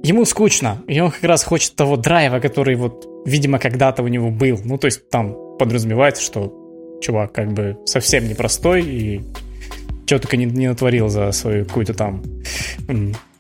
ему 0.02 0.24
скучно. 0.24 0.82
И 0.86 1.00
он 1.00 1.10
как 1.10 1.24
раз 1.24 1.44
хочет 1.44 1.74
того 1.74 1.96
драйва, 1.96 2.40
который 2.40 2.74
вот, 2.74 3.06
видимо, 3.24 3.58
когда-то 3.58 4.02
у 4.02 4.08
него 4.08 4.30
был. 4.30 4.60
Ну, 4.64 4.78
то 4.78 4.86
есть 4.86 5.08
там 5.10 5.36
подразумевается, 5.58 6.22
что 6.22 6.54
чувак 7.00 7.32
как 7.32 7.52
бы 7.52 7.78
совсем 7.86 8.28
непростой 8.28 8.82
и 8.82 9.20
что 10.06 10.18
только 10.18 10.36
не, 10.36 10.44
не 10.44 10.68
натворил 10.68 11.08
за 11.08 11.30
свою 11.32 11.64
какую-то 11.64 11.94
там 11.94 12.22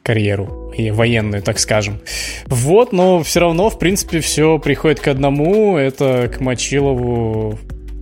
карьеру 0.02 0.72
и 0.76 0.90
военную, 0.90 1.42
так 1.42 1.58
скажем. 1.58 2.00
Вот, 2.46 2.92
но 2.92 3.22
все 3.22 3.40
равно, 3.40 3.70
в 3.70 3.78
принципе, 3.78 4.20
все 4.20 4.58
приходит 4.58 5.00
к 5.00 5.08
одному. 5.08 5.76
Это 5.76 6.30
к 6.32 6.40
Мочилову 6.40 7.58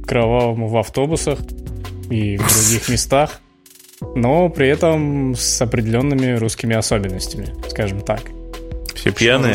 кровавому 0.06 0.68
в 0.68 0.76
автобусах 0.76 1.38
и 2.10 2.36
в 2.36 2.40
других 2.40 2.88
местах. 2.90 3.40
Но 4.14 4.48
при 4.48 4.68
этом 4.68 5.34
с 5.34 5.60
определенными 5.60 6.36
русскими 6.36 6.76
особенностями, 6.76 7.48
скажем 7.68 8.00
так. 8.00 8.20
Все 8.98 9.12
пьяные? 9.12 9.54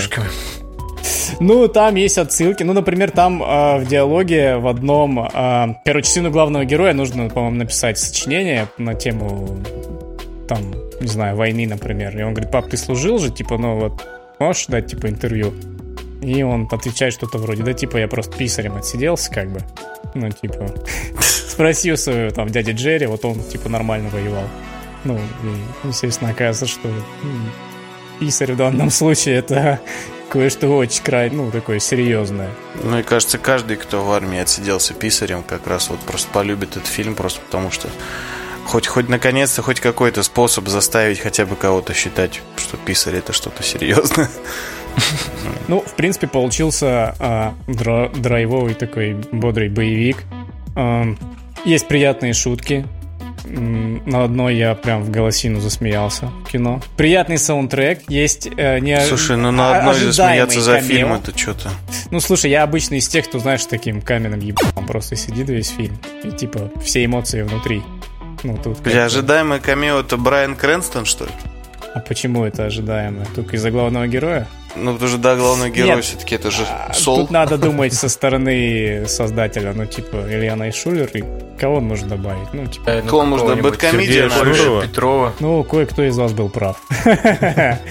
Ну, 1.40 1.68
там 1.68 1.96
есть 1.96 2.18
отсылки. 2.18 2.64
Ну, 2.64 2.74
например, 2.74 3.12
там 3.12 3.44
э, 3.44 3.80
в 3.80 3.88
диалоге 3.88 4.58
в 4.58 4.68
одном... 4.68 5.20
Э, 5.20 5.76
короче, 5.86 6.10
сыну 6.10 6.32
главного 6.32 6.64
героя 6.64 6.94
нужно, 6.94 7.30
по-моему, 7.30 7.58
написать 7.58 7.98
сочинение 7.98 8.68
на 8.78 8.94
тему, 8.94 9.60
там, 10.48 10.60
не 11.02 11.08
знаю, 11.08 11.36
войны, 11.36 11.68
например. 11.68 12.18
И 12.18 12.24
он 12.24 12.34
говорит, 12.34 12.52
пап, 12.52 12.70
ты 12.70 12.78
служил 12.78 13.20
же? 13.20 13.32
Типа, 13.32 13.58
ну 13.58 13.80
вот, 13.80 14.02
можешь 14.40 14.68
дать, 14.68 14.88
типа, 14.88 15.10
интервью? 15.10 15.54
И 16.22 16.42
он 16.42 16.70
отвечает 16.72 17.14
что-то 17.14 17.38
вроде, 17.38 17.64
да, 17.64 17.74
типа, 17.74 17.98
я 17.98 18.08
просто 18.08 18.38
писарем 18.38 18.76
отсиделся, 18.76 19.30
как 19.30 19.52
бы. 19.52 19.60
Ну, 20.14 20.30
типа, 20.30 20.74
спросил 21.20 21.98
своего 21.98 22.32
там 22.32 22.48
дяди 22.48 22.72
Джерри, 22.72 23.08
вот 23.08 23.26
он, 23.26 23.44
типа, 23.44 23.68
нормально 23.68 24.10
воевал. 24.10 24.48
Ну, 25.04 25.18
и, 25.18 25.88
естественно, 25.88 26.30
оказывается, 26.30 26.66
что 26.66 26.88
писарь 28.24 28.54
в 28.54 28.58
данном 28.58 28.90
случае 28.90 29.36
это 29.36 29.82
кое-что 30.30 30.70
очень 30.70 31.04
край, 31.04 31.30
ну, 31.30 31.52
такое 31.52 31.80
серьезное. 31.80 32.50
Ну 32.82 33.00
и 33.00 33.04
кажется, 33.04 33.38
каждый, 33.38 33.76
кто 33.76 34.02
в 34.02 34.12
армии 34.14 34.40
отсиделся 34.40 34.94
писарем, 34.94 35.44
как 35.44 35.68
раз 35.68 35.90
вот 35.90 36.00
просто 36.00 36.30
полюбит 36.32 36.78
этот 36.78 36.88
фильм, 36.88 37.16
просто 37.16 37.42
потому 37.42 37.70
что 37.70 37.90
хоть, 38.66 38.88
хоть 38.88 39.10
наконец-то 39.10 39.62
хоть 39.62 39.82
какой-то 39.82 40.24
способ 40.24 40.70
заставить 40.70 41.20
хотя 41.20 41.46
бы 41.46 41.58
кого-то 41.58 41.94
считать, 41.94 42.42
что 42.56 42.78
писарь 42.78 43.16
это 43.16 43.34
что-то 43.34 43.62
серьезное. 43.62 44.30
Ну, 45.68 45.80
в 45.80 45.96
принципе, 45.96 46.28
получился 46.28 47.16
а, 47.18 47.56
дра- 47.68 48.16
драйвовый 48.16 48.76
такой 48.76 49.16
бодрый 49.32 49.70
боевик. 49.70 50.24
А, 50.76 51.06
есть 51.66 51.88
приятные 51.88 52.34
шутки, 52.34 52.86
на 53.46 54.24
одной 54.24 54.56
я 54.56 54.76
прям 54.76 55.04
в 55.04 55.12
голосину 55.12 55.60
засмеялся 55.60 56.28
в 56.46 56.52
кино. 56.52 56.82
Приятный 56.98 57.38
саундтрек, 57.38 58.10
есть 58.10 58.48
э, 58.58 58.80
не 58.80 59.00
Слушай, 59.02 59.38
ну 59.38 59.52
на 59.52 59.78
одной 59.78 59.96
засмеяться 59.96 60.62
за 60.62 60.76
камео. 60.76 60.88
фильм 60.88 61.14
это 61.14 61.38
что-то. 61.38 61.70
Ну 62.12 62.20
слушай, 62.20 62.50
я 62.50 62.64
обычно 62.64 62.96
из 62.96 63.08
тех, 63.08 63.28
кто, 63.28 63.40
знаешь, 63.40 63.66
таким 63.66 64.02
каменным 64.02 64.40
ебаном 64.40 64.86
просто 64.86 65.16
сидит 65.16 65.50
весь 65.50 65.70
фильм. 65.70 65.98
И 66.24 66.32
типа 66.32 66.72
все 66.84 67.04
эмоции 67.06 67.42
внутри. 67.42 67.84
Ну, 68.44 68.58
тут 68.62 68.80
Бля, 68.82 69.06
ожидаемое 69.06 69.60
камео 69.60 70.00
это 70.00 70.18
Брайан 70.18 70.56
Крэнстон, 70.56 71.06
что 71.06 71.26
ли? 71.26 71.32
А 71.94 72.00
почему 72.00 72.44
это 72.44 72.66
ожидаемое? 72.66 73.28
Только 73.36 73.56
из-за 73.56 73.70
главного 73.70 74.08
героя? 74.08 74.48
Ну, 74.76 74.94
потому 74.94 75.10
что, 75.10 75.20
да, 75.20 75.36
главный 75.36 75.70
герой 75.70 76.02
все-таки 76.02 76.36
это 76.36 76.50
же 76.50 76.64
а, 76.68 76.92
Сол. 76.94 77.22
Тут 77.22 77.32
надо 77.32 77.58
думать 77.60 77.94
со 77.94 78.10
стороны 78.10 79.06
создателя, 79.08 79.74
ну, 79.74 79.86
типа, 79.86 80.26
Илья 80.28 80.56
Найшулер, 80.56 81.10
и 81.14 81.24
кого 81.60 81.76
он 81.76 81.86
может 81.86 82.08
добавить? 82.08 82.52
Ну, 82.54 82.66
типа... 82.66 82.90
Э, 82.90 83.02
ну, 83.04 83.10
кого 83.10 83.26
можно? 83.26 83.56
Бэткомедия? 83.56 84.30
Петрова. 84.82 85.34
Ну, 85.40 85.64
кое-кто 85.64 86.04
из 86.04 86.18
вас 86.18 86.34
был 86.34 86.50
прав. 86.50 86.82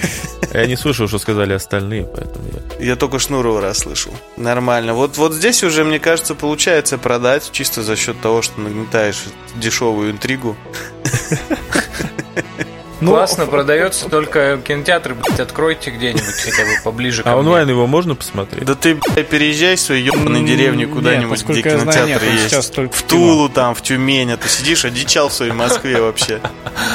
Я 0.53 0.67
не 0.67 0.77
слышал, 0.77 1.09
что 1.09 1.19
сказали 1.19 1.55
остальные, 1.55 2.05
поэтому 2.05 2.45
я... 2.79 2.85
Я 2.85 2.97
только 2.97 3.19
Шнурова 3.19 3.63
расслышал. 3.63 4.13
Нормально. 4.37 4.93
Вот, 4.93 5.17
вот 5.17 5.33
здесь 5.33 5.63
уже, 5.63 5.83
мне 5.83 5.99
кажется, 5.99 6.35
получается 6.35 6.99
продать 6.99 7.49
чисто 7.53 7.83
за 7.83 7.97
счет 7.97 8.21
того, 8.21 8.43
что 8.43 8.61
нагнетаешь 8.61 9.25
дешевую 9.57 10.11
интригу. 10.11 10.55
Ну, 13.03 13.11
Классно 13.11 13.47
продается, 13.49 14.09
только 14.09 14.61
кинотеатр, 14.65 15.15
блядь, 15.15 15.41
откройте 15.41 15.91
где-нибудь 15.91 16.23
хотя 16.23 16.65
бы 16.65 16.71
поближе 16.85 17.23
А 17.25 17.37
онлайн 17.37 17.69
его 17.69 17.89
можно 17.89 18.15
посмотреть? 18.15 18.65
Да 18.65 18.77
ты, 18.77 18.95
блядь, 18.95 19.29
переезжай 19.29 19.75
в 19.75 19.81
свою 19.81 20.05
ебаную 20.05 20.47
деревню 20.47 20.89
куда-нибудь, 20.89 21.45
где 21.45 21.63
кинотеатр 21.63 22.25
есть. 22.25 22.79
В 22.79 23.03
Тулу 23.03 23.49
там, 23.49 23.75
в 23.75 23.83
Тюмень, 23.83 24.33
а 24.33 24.37
ты 24.37 24.49
сидишь, 24.49 24.85
одичал 24.85 25.29
в 25.29 25.33
своей 25.33 25.53
Москве 25.53 26.01
вообще. 26.01 26.41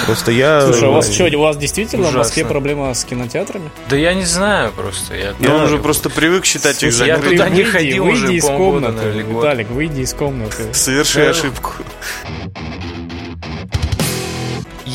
Просто 0.05 0.31
я... 0.31 0.61
Слушай, 0.61 0.87
у 0.87 0.93
вас 0.93 1.11
что, 1.11 1.25
у 1.25 1.41
вас 1.41 1.57
действительно 1.57 2.07
в 2.07 2.15
Москве 2.15 2.45
проблема 2.45 2.93
с 2.93 3.03
кинотеатрами? 3.03 3.69
Да 3.89 3.97
я 3.97 4.13
не 4.13 4.25
знаю 4.25 4.71
просто. 4.71 5.13
Я, 5.13 5.33
он 5.53 5.63
уже 5.63 5.77
просто 5.77 6.09
привык 6.09 6.45
считать 6.45 6.81
их 6.83 6.93
закрытыми. 6.93 7.33
Я 7.33 7.43
туда 7.43 7.49
не 7.49 7.63
ходил 7.63 8.05
уже 8.05 8.33
из 8.33 8.45
комнаты, 8.45 9.09
Виталик, 9.09 9.69
выйди 9.69 10.01
из 10.01 10.13
комнаты. 10.13 10.73
Соверши 10.73 11.21
ошибку. 11.21 11.73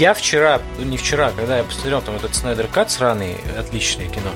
Я 0.02 0.14
вчера, 0.14 0.60
ну 0.78 0.84
не 0.84 0.96
вчера, 0.96 1.30
когда 1.30 1.58
я 1.58 1.62
посмотрел 1.62 2.02
там 2.02 2.16
этот 2.16 2.34
Снайдер 2.34 2.66
Кат 2.66 2.90
сраный, 2.90 3.36
отличное 3.56 4.08
кино, 4.08 4.30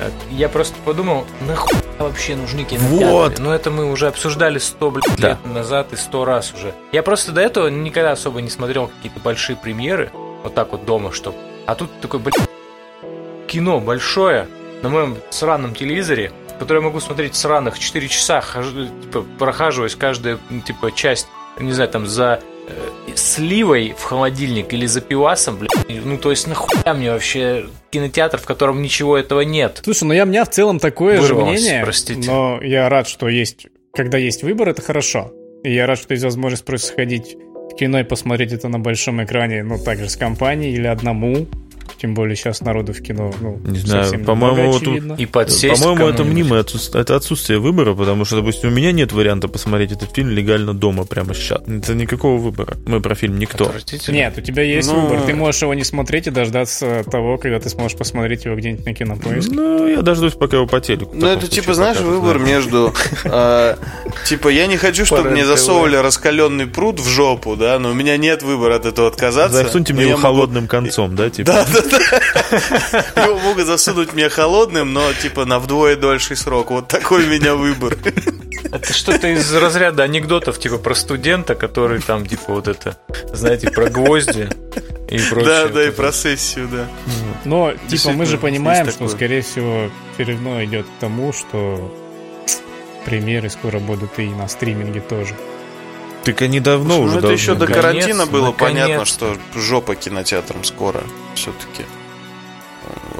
э, 0.00 0.10
я 0.32 0.48
просто 0.48 0.74
подумал, 0.84 1.24
нахуй 1.46 1.78
вообще 2.00 2.34
нужны 2.34 2.64
кинотеатры? 2.64 3.06
Вот. 3.06 3.38
Но 3.38 3.54
это 3.54 3.70
мы 3.70 3.88
уже 3.92 4.08
обсуждали 4.08 4.58
сто 4.58 4.90
блядь, 4.90 5.04
да. 5.16 5.28
лет 5.28 5.46
назад 5.46 5.92
и 5.92 5.96
сто 5.96 6.24
раз 6.24 6.52
уже. 6.52 6.74
Я 6.90 7.04
просто 7.04 7.30
до 7.30 7.42
этого 7.42 7.68
никогда 7.68 8.10
особо 8.10 8.42
не 8.42 8.50
смотрел 8.50 8.88
какие-то 8.88 9.20
большие 9.20 9.54
премьеры, 9.54 10.10
вот 10.42 10.52
так 10.52 10.72
вот 10.72 10.84
дома, 10.84 11.12
что. 11.12 11.32
А 11.66 11.76
тут 11.76 11.92
такой, 12.00 12.18
блядь, 12.18 12.34
кино 13.46 13.78
большое 13.78 14.48
на 14.82 14.88
моем 14.88 15.18
сраном 15.30 15.76
телевизоре, 15.76 16.32
которое 16.58 16.80
я 16.80 16.86
могу 16.86 16.98
смотреть 16.98 17.34
в 17.34 17.36
сраных 17.36 17.78
4 17.78 18.08
часа, 18.08 18.40
хожу, 18.40 18.86
типа, 18.86 19.24
прохаживаясь 19.38 19.94
каждая, 19.94 20.40
типа, 20.66 20.90
часть, 20.90 21.28
не 21.60 21.70
знаю, 21.70 21.88
там, 21.88 22.04
за 22.04 22.40
сливой 23.14 23.94
в 23.96 24.02
холодильник 24.02 24.72
или 24.72 24.86
за 24.86 25.00
пивасом, 25.00 25.58
блядь, 25.58 26.04
ну 26.04 26.18
то 26.18 26.30
есть 26.30 26.46
нахуя 26.46 26.94
мне 26.94 27.12
вообще 27.12 27.66
кинотеатр, 27.90 28.38
в 28.38 28.44
котором 28.44 28.82
ничего 28.82 29.16
этого 29.16 29.42
нет? 29.42 29.80
Слушай, 29.84 30.04
ну 30.04 30.14
я, 30.14 30.24
у 30.24 30.26
меня 30.26 30.44
в 30.44 30.50
целом 30.50 30.78
такое 30.78 31.20
Вырвался, 31.20 31.56
же 31.56 31.60
мнение, 31.60 31.82
простите. 31.84 32.30
но 32.30 32.60
я 32.62 32.88
рад, 32.88 33.08
что 33.08 33.28
есть, 33.28 33.66
когда 33.92 34.18
есть 34.18 34.42
выбор, 34.42 34.68
это 34.68 34.82
хорошо. 34.82 35.32
И 35.62 35.72
я 35.72 35.86
рад, 35.86 35.98
что 35.98 36.12
есть 36.12 36.24
возможность 36.24 36.64
просто 36.64 36.88
сходить 36.88 37.36
в 37.72 37.76
кино 37.76 38.00
и 38.00 38.04
посмотреть 38.04 38.52
это 38.52 38.68
на 38.68 38.78
большом 38.78 39.22
экране, 39.24 39.62
ну, 39.62 39.78
также 39.78 40.08
с 40.08 40.16
компанией 40.16 40.74
или 40.74 40.86
одному. 40.86 41.46
Тем 42.04 42.12
более 42.12 42.36
сейчас 42.36 42.60
народу 42.60 42.92
в 42.92 43.00
кино, 43.00 43.32
ну, 43.40 43.58
не 43.64 43.78
знаю, 43.78 44.22
по-моему, 44.26 44.72
вот, 44.72 45.18
и 45.18 45.24
подсесть 45.24 45.82
по-моему, 45.82 46.06
это 46.08 46.22
мнимое 46.22 46.60
отсутствие, 46.60 47.00
это 47.00 47.16
отсутствие 47.16 47.58
выбора, 47.58 47.94
потому 47.94 48.26
что, 48.26 48.36
допустим, 48.36 48.68
у 48.68 48.72
меня 48.72 48.92
нет 48.92 49.12
варианта 49.12 49.48
посмотреть 49.48 49.92
этот 49.92 50.14
фильм 50.14 50.28
легально 50.28 50.74
дома 50.74 51.06
прямо 51.06 51.32
сейчас. 51.32 51.62
Это 51.66 51.94
никакого 51.94 52.36
выбора. 52.36 52.76
Мы 52.84 53.00
про 53.00 53.14
фильм 53.14 53.38
никто. 53.38 53.72
Нет, 54.08 54.36
у 54.36 54.42
тебя 54.42 54.64
есть 54.64 54.92
Но... 54.92 55.00
выбор. 55.00 55.22
Ты 55.22 55.34
можешь 55.34 55.62
его 55.62 55.72
не 55.72 55.82
смотреть 55.82 56.26
и 56.26 56.30
дождаться 56.30 57.04
того, 57.10 57.38
когда 57.38 57.58
ты 57.58 57.70
сможешь 57.70 57.96
посмотреть 57.96 58.44
его 58.44 58.54
где-нибудь 58.54 58.84
на 58.84 58.92
кинопоиске. 58.92 59.54
Ну, 59.54 59.88
я 59.88 60.02
дождусь, 60.02 60.34
пока 60.34 60.58
его 60.58 60.66
по 60.66 60.82
телеку. 60.82 61.10
Ну, 61.14 61.26
это 61.26 61.48
типа, 61.48 61.72
знаешь, 61.72 62.00
выбор 62.00 62.38
между... 62.38 62.92
А, 63.26 63.78
типа, 64.26 64.48
я 64.48 64.66
не 64.66 64.76
хочу, 64.76 65.06
чтобы 65.06 65.30
мне 65.30 65.46
засовывали 65.46 65.96
раскаленный 65.96 66.66
пруд 66.66 67.00
в 67.00 67.08
жопу, 67.08 67.56
да, 67.56 67.78
но 67.78 67.90
у 67.90 67.94
меня 67.94 68.18
нет 68.18 68.42
выбора 68.42 68.76
от 68.76 68.84
этого 68.84 69.08
отказаться. 69.08 69.62
Засуньте 69.62 69.94
мне 69.94 70.08
его 70.08 70.18
холодным 70.18 70.68
концом, 70.68 71.14
да, 71.16 71.30
типа? 71.30 71.52
Да, 71.52 71.66
да, 71.72 71.93
его 71.94 73.38
могут 73.38 73.66
засунуть 73.66 74.12
мне 74.12 74.28
холодным, 74.28 74.92
но 74.92 75.12
типа 75.12 75.44
на 75.44 75.58
вдвое 75.58 75.96
дольший 75.96 76.36
срок. 76.36 76.70
Вот 76.70 76.88
такой 76.88 77.24
у 77.24 77.28
меня 77.28 77.54
выбор. 77.54 77.96
Это 78.64 78.92
что-то 78.92 79.28
из 79.28 79.52
разряда 79.54 80.02
анекдотов, 80.02 80.58
типа 80.58 80.78
про 80.78 80.94
студента, 80.94 81.54
который 81.54 82.00
там, 82.00 82.26
типа, 82.26 82.54
вот 82.54 82.68
это, 82.68 82.96
знаете, 83.32 83.70
про 83.70 83.88
гвозди 83.88 84.48
и 85.10 85.18
прочее. 85.18 85.44
Да, 85.44 85.68
да, 85.68 85.88
и 85.88 85.90
про 85.90 86.12
сессию, 86.12 86.68
да. 86.68 86.88
Но, 87.44 87.72
типа, 87.88 88.10
мы 88.10 88.26
же 88.26 88.38
понимаем, 88.38 88.90
что, 88.90 89.08
скорее 89.08 89.42
всего, 89.42 89.90
все 90.14 90.24
равно 90.24 90.64
идет 90.64 90.86
к 90.86 91.00
тому, 91.00 91.32
что 91.32 91.94
премьеры 93.04 93.50
скоро 93.50 93.78
будут 93.78 94.18
и 94.18 94.26
на 94.26 94.48
стриминге 94.48 95.00
тоже. 95.00 95.34
Так 96.24 96.42
они 96.42 96.60
давно 96.60 96.96
Слушай, 96.96 97.06
уже 97.06 97.14
ну, 97.14 97.18
это 97.18 97.32
еще 97.32 97.54
до 97.54 97.66
карантина 97.66 98.26
было 98.26 98.46
наконец. 98.46 98.82
понятно, 98.82 99.04
что 99.04 99.36
жопа 99.54 99.94
кинотеатром 99.94 100.64
скоро 100.64 101.02
все-таки 101.34 101.84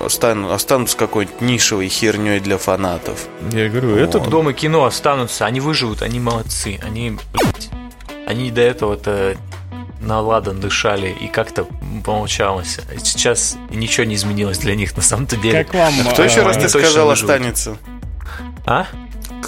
останутся, 0.04 0.54
останутся 0.54 0.96
какой-нибудь 0.96 1.40
нишевой 1.40 1.88
херней 1.88 2.40
для 2.40 2.58
фанатов. 2.58 3.26
Я 3.52 3.68
говорю, 3.68 3.96
это 3.96 4.20
Дом 4.20 4.50
и 4.50 4.52
кино 4.52 4.84
останутся, 4.84 5.46
они 5.46 5.60
выживут, 5.60 6.02
они 6.02 6.20
молодцы, 6.20 6.78
они, 6.82 7.18
блядь, 7.32 7.70
они 8.26 8.50
до 8.50 8.62
этого-то 8.62 9.36
на 10.00 10.20
ладан 10.20 10.60
дышали 10.60 11.08
и 11.08 11.28
как-то 11.28 11.66
получалось. 12.04 12.78
Сейчас 13.02 13.56
ничего 13.70 14.04
не 14.04 14.16
изменилось 14.16 14.58
для 14.58 14.74
них 14.74 14.96
на 14.96 15.02
самом-то 15.02 15.36
деле. 15.36 15.64
Как 15.64 15.74
вам? 15.74 15.94
Кто 16.12 16.22
еще 16.22 16.42
раз 16.42 16.56
ты 16.56 16.68
сказал 16.68 17.10
останется? 17.10 17.76
А? 18.66 18.86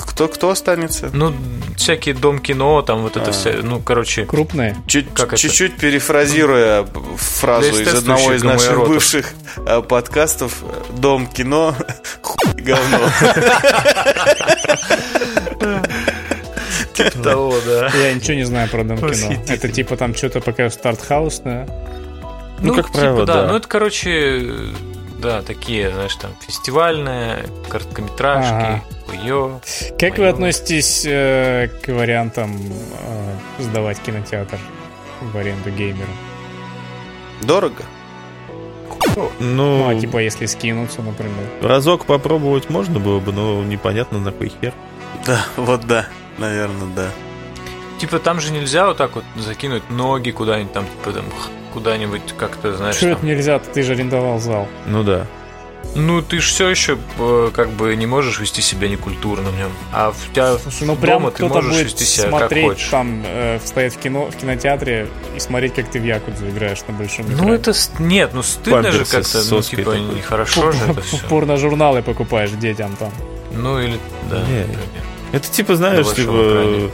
Кто, 0.04 0.28
кто 0.28 0.50
останется? 0.50 1.10
Ну, 1.12 1.34
всякие 1.76 2.14
дом 2.14 2.38
кино, 2.38 2.82
там 2.82 3.02
вот 3.02 3.16
это 3.16 3.30
а. 3.30 3.32
все, 3.32 3.60
ну, 3.62 3.80
короче... 3.80 4.24
Крупные? 4.24 4.76
Чуть, 4.86 5.06
чуть-чуть 5.36 5.76
перефразируя 5.76 6.86
фразу 7.16 7.80
из 7.80 7.94
одного 7.94 8.32
из 8.32 8.42
наших 8.42 8.86
бывших 8.86 9.32
э, 9.56 9.82
подкастов, 9.82 10.62
дом 10.90 11.26
кино, 11.26 11.74
хуй 12.22 12.52
говно. 12.54 12.98
Типа 16.92 17.22
того, 17.22 17.54
да. 17.66 17.88
Я 17.88 18.14
ничего 18.14 18.34
не 18.34 18.44
знаю 18.44 18.70
про 18.70 18.84
дом 18.84 18.98
кино. 18.98 19.42
Это 19.48 19.68
типа 19.68 19.96
там 19.96 20.14
что-то 20.14 20.40
пока 20.40 20.70
стартхаус, 20.70 21.40
да? 21.44 21.66
Ну, 22.60 22.74
как 22.74 22.90
правило, 22.90 23.26
да. 23.26 23.48
Ну, 23.48 23.56
это, 23.56 23.68
короче, 23.68 24.50
Да, 25.18 25.42
такие, 25.42 25.90
знаешь, 25.90 26.14
там 26.16 26.30
фестивальные, 26.40 27.46
короткометражки, 27.68 28.82
Ё. 29.12 29.60
Как 29.98 30.18
вы 30.18 30.24
Моё. 30.24 30.32
относитесь 30.34 31.04
э, 31.06 31.68
к 31.82 31.88
вариантам 31.88 32.56
э, 32.56 33.62
сдавать 33.62 33.98
кинотеатр 34.00 34.58
в 35.20 35.36
аренду 35.36 35.70
геймеру? 35.70 36.10
Дорого? 37.42 37.82
Ну, 39.16 39.30
Ну, 39.40 39.88
а 39.88 39.94
типа, 39.98 40.18
если 40.18 40.46
скинуться, 40.46 41.00
например. 41.02 41.46
разок 41.62 42.04
попробовать 42.06 42.68
можно 42.70 42.98
было 43.00 43.18
бы, 43.20 43.32
но 43.32 43.62
непонятно 43.64 44.18
на 44.18 44.32
кой 44.32 44.52
хер. 44.60 44.74
Да, 45.24 45.40
вот 45.56 45.86
да. 45.86 46.06
Наверное, 46.38 46.88
да. 46.94 47.08
Типа 47.98 48.18
там 48.18 48.40
же 48.40 48.52
нельзя 48.52 48.86
вот 48.88 48.98
так 48.98 49.14
вот 49.14 49.24
закинуть 49.36 49.88
ноги 49.88 50.30
куда-нибудь 50.30 50.72
там, 50.72 50.84
типа 50.84 51.12
там 51.12 51.24
куда-нибудь 51.72 52.34
как-то, 52.36 52.76
знаешь, 52.76 52.96
Что 52.96 53.06
там. 53.06 53.16
это 53.18 53.26
нельзя? 53.26 53.58
Ты 53.58 53.82
же 53.82 53.92
арендовал 53.92 54.38
зал. 54.38 54.68
Ну 54.86 55.02
да. 55.02 55.26
Ну, 55.94 56.20
ты 56.20 56.40
же 56.40 56.48
все 56.48 56.68
еще 56.68 56.98
как 57.54 57.70
бы 57.70 57.96
не 57.96 58.04
можешь 58.04 58.38
вести 58.38 58.60
себя 58.60 58.86
некультурно 58.88 59.48
в 59.48 59.56
нем. 59.56 59.70
А 59.92 60.12
в 60.12 60.32
тебя 60.32 60.58
Слушай, 60.58 60.88
ну 60.88 60.96
дома 60.96 61.30
прям 61.30 61.32
ты 61.32 61.46
можешь 61.46 61.70
будет 61.70 61.86
вести 61.86 62.04
себя 62.04 62.24
как 62.24 62.38
смотреть 62.38 62.64
хочешь. 62.66 62.88
там, 62.88 63.22
э, 63.24 63.58
стоять 63.64 63.94
в 63.94 63.98
кино, 63.98 64.26
в 64.26 64.36
кинотеатре 64.36 65.08
и 65.34 65.40
смотреть, 65.40 65.74
как 65.74 65.88
ты 65.88 65.98
в 65.98 66.04
Якудзу 66.04 66.48
играешь 66.50 66.80
на 66.86 66.92
большом 66.92 67.26
экране. 67.26 67.42
Ну, 67.42 67.54
это... 67.54 67.72
Нет, 67.98 68.30
ну 68.34 68.42
стыдно 68.42 68.92
же 68.92 68.98
Памперсы 68.98 69.22
с 69.22 69.32
как-то, 69.32 69.54
ну, 69.54 69.62
типа, 69.62 69.82
такой. 69.82 70.00
нехорошо 70.00 70.72
же 70.72 70.84
это 70.86 71.00
все. 71.00 71.18
Порно-журналы 71.28 72.02
покупаешь 72.02 72.50
детям 72.50 72.94
там. 72.96 73.12
Ну, 73.52 73.80
или... 73.80 73.98
Да, 74.30 74.40
Не. 74.40 74.60
например. 74.60 74.78
Это 75.32 75.48
типа, 75.50 75.76
знаешь, 75.76 76.06
На 76.06 76.14
типа... 76.14 76.90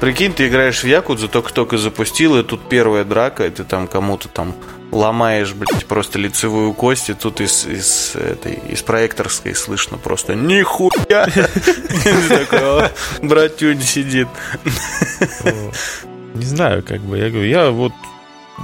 Прикинь, 0.00 0.32
ты 0.32 0.46
играешь 0.48 0.82
в 0.82 0.86
Якудзу, 0.86 1.28
только-только 1.28 1.78
запустил, 1.78 2.38
и 2.38 2.42
тут 2.42 2.68
первая 2.68 3.04
драка, 3.04 3.46
и 3.46 3.50
ты 3.50 3.64
там 3.64 3.86
кому-то 3.86 4.28
там 4.28 4.54
ломаешь, 4.92 5.52
блядь, 5.52 5.86
просто 5.86 6.18
лицевую 6.18 6.72
кость, 6.72 7.10
и 7.10 7.14
тут 7.14 7.40
из, 7.40 7.66
из, 7.66 8.14
этой, 8.14 8.54
из 8.68 8.82
проекторской 8.82 9.54
слышно 9.54 9.98
просто 9.98 10.34
«Нихуя!» 10.34 11.26
«О, 12.52 12.90
Братюнь 13.22 13.82
сидит. 13.82 14.28
Не 16.34 16.44
знаю, 16.44 16.82
как 16.82 17.00
бы. 17.00 17.18
Я 17.18 17.30
говорю, 17.30 17.48
я 17.48 17.70
вот 17.70 17.92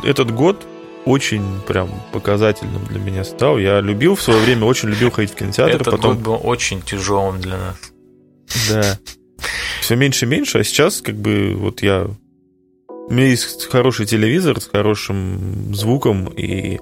этот 0.04 0.30
год 0.30 0.66
очень 1.04 1.60
прям 1.66 1.90
показательным 2.12 2.84
для 2.86 3.00
меня 3.00 3.24
стал. 3.24 3.58
Я 3.58 3.80
любил 3.80 4.14
в 4.14 4.22
свое 4.22 4.40
время, 4.40 4.66
очень 4.66 4.88
любил 4.88 5.10
ходить 5.10 5.32
в 5.32 5.34
кинотеатр, 5.34 5.76
Этот 5.76 5.90
потом... 5.90 6.14
год 6.14 6.22
был 6.22 6.40
очень 6.42 6.82
тяжелым 6.82 7.40
для 7.40 7.56
нас. 7.56 7.76
Да. 8.70 8.98
Все 9.80 9.96
меньше 9.96 10.26
и 10.26 10.28
меньше, 10.28 10.58
а 10.58 10.64
сейчас 10.64 11.00
как 11.00 11.16
бы 11.16 11.54
вот 11.56 11.82
я... 11.82 12.08
У 13.12 13.14
меня 13.14 13.26
есть 13.26 13.68
хороший 13.70 14.06
телевизор 14.06 14.58
с 14.58 14.70
хорошим 14.72 15.74
звуком, 15.74 16.28
и 16.28 16.78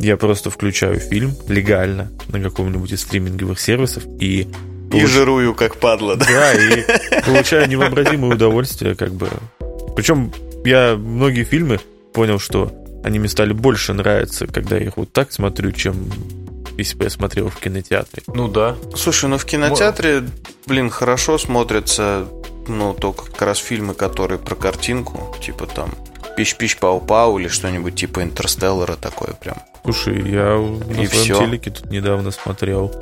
я 0.00 0.16
просто 0.16 0.50
включаю 0.50 0.98
фильм 0.98 1.32
легально 1.46 2.10
на 2.26 2.42
каком-нибудь 2.42 2.90
из 2.90 3.02
стриминговых 3.02 3.60
сервисов, 3.60 4.02
и 4.18 4.48
И 4.92 5.06
жирую, 5.06 5.54
как 5.54 5.76
падла, 5.76 6.16
да? 6.16 6.26
Да, 6.26 6.54
и 6.54 6.84
получаю 7.24 7.68
невообразимое 7.68 8.34
удовольствие, 8.34 8.96
как 8.96 9.12
бы. 9.12 9.28
Причем 9.94 10.32
я 10.64 10.96
многие 10.96 11.44
фильмы 11.44 11.78
понял, 12.12 12.40
что 12.40 12.72
они 13.04 13.20
мне 13.20 13.28
стали 13.28 13.52
больше 13.52 13.92
нравиться, 13.92 14.48
когда 14.48 14.76
я 14.76 14.86
их 14.86 14.96
вот 14.96 15.12
так 15.12 15.30
смотрю, 15.30 15.70
чем 15.70 16.10
если 16.76 16.96
бы 16.96 17.04
я 17.04 17.10
смотрел 17.10 17.48
в 17.48 17.60
кинотеатре. 17.60 18.24
Ну 18.26 18.48
да. 18.48 18.74
Слушай, 18.96 19.30
ну 19.30 19.38
в 19.38 19.44
кинотеатре, 19.44 20.24
блин, 20.66 20.90
хорошо 20.90 21.38
смотрятся, 21.38 22.26
ну, 22.68 22.94
только 22.94 23.26
как 23.26 23.42
раз 23.42 23.58
фильмы, 23.58 23.94
которые 23.94 24.38
про 24.38 24.54
картинку, 24.54 25.34
типа 25.40 25.66
там 25.66 25.90
Пищ-пищ-пау-пау 26.36 27.38
или 27.40 27.48
что-нибудь 27.48 27.96
типа 27.96 28.22
Интерстеллара 28.22 28.94
такое 28.96 29.32
прям. 29.34 29.56
Слушай, 29.82 30.22
я 30.30 30.56
на 30.56 31.00
И 31.00 31.06
своем 31.06 31.38
телеке 31.38 31.70
тут 31.70 31.90
недавно 31.90 32.30
смотрел. 32.30 32.92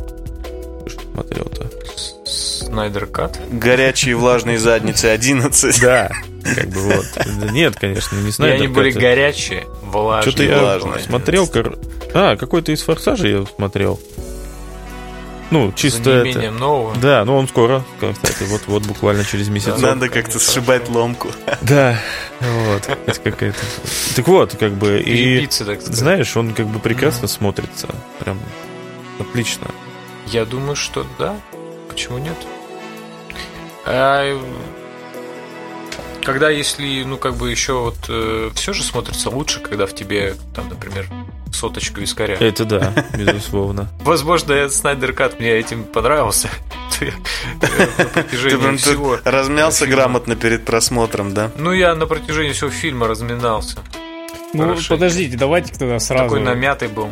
Что 0.86 1.00
смотрел-то? 1.12 1.70
Снайдер 2.24 3.06
Кат. 3.06 3.38
Горячие 3.50 4.16
влажные 4.16 4.58
задницы 4.58 5.06
11. 5.06 5.80
Да, 5.80 6.10
как 6.54 6.68
бы 6.68 6.80
вот. 6.80 7.06
Нет, 7.50 7.76
конечно, 7.76 8.16
не 8.16 8.28
И 8.28 8.32
знаю. 8.32 8.54
они 8.54 8.68
были 8.68 8.90
горячие, 8.90 9.66
влажные. 9.82 10.32
Что-то 10.32 10.42
я 10.98 10.98
смотрел... 11.04 11.46
кор- 11.46 11.78
А, 12.14 12.36
какой-то 12.36 12.72
из 12.72 12.82
«Форсажей» 12.82 13.32
я 13.40 13.44
смотрел. 13.56 14.00
Ну, 15.51 15.72
чисто 15.72 16.22
За 16.22 16.28
это... 16.28 16.51
нового. 16.51 16.97
Да, 16.97 17.24
ну 17.24 17.36
он 17.36 17.47
скоро, 17.47 17.84
кстати, 18.01 18.42
вот, 18.49 18.62
вот 18.66 18.82
буквально 18.84 19.24
через 19.24 19.49
месяц. 19.49 19.78
Надо 19.78 20.09
как-то 20.09 20.40
сшибать 20.40 20.88
ломку. 20.88 21.30
Да, 21.62 22.01
вот, 22.40 22.88
это 23.07 23.20
какая-то... 23.20 23.59
Так 24.16 24.26
вот, 24.26 24.57
как 24.57 24.72
бы, 24.72 25.01
и 25.01 25.49
знаешь, 25.80 26.36
он 26.36 26.53
как 26.53 26.66
бы 26.66 26.80
прекрасно 26.80 27.28
смотрится, 27.28 27.88
прям 28.18 28.40
отлично. 29.20 29.68
Я 30.26 30.44
думаю, 30.44 30.74
что 30.74 31.07
да. 31.18 31.36
Почему 31.88 32.18
нет? 32.18 32.36
А, 33.84 34.36
когда 36.24 36.51
если, 36.51 37.05
ну, 37.05 37.16
как 37.16 37.36
бы 37.36 37.51
еще 37.51 37.74
вот 37.74 38.55
все 38.57 38.72
же 38.72 38.82
смотрится 38.82 39.30
лучше, 39.30 39.61
когда 39.61 39.86
в 39.86 39.94
тебе, 39.94 40.34
там, 40.55 40.68
например, 40.68 41.07
соточка 41.57 42.00
вискаря. 42.00 42.36
Это 42.38 42.64
да, 42.64 42.92
безусловно. 43.16 43.88
Возможно, 44.00 44.68
Снайдер 44.68 45.12
Кат 45.12 45.40
мне 45.40 45.50
этим 45.50 45.84
понравился. 45.84 46.48
Э, 46.98 48.22
Ты 48.30 48.57
прям 48.57 48.78
всего. 48.78 49.18
размялся 49.22 49.86
грамотно 49.86 50.34
перед 50.34 50.64
просмотром, 50.64 51.34
да? 51.34 51.50
Ну, 51.59 51.72
я 51.72 51.94
на 51.94 52.07
протяжении 52.07 52.52
всего 52.52 52.70
фильма 52.70 53.07
разминался. 53.07 53.80
Ну, 54.54 54.74
подождите, 54.88 55.36
давайте 55.36 55.74
тогда 55.74 55.98
сразу... 55.98 56.24
Такой 56.24 56.40
намятый 56.40 56.88
был. 56.88 57.11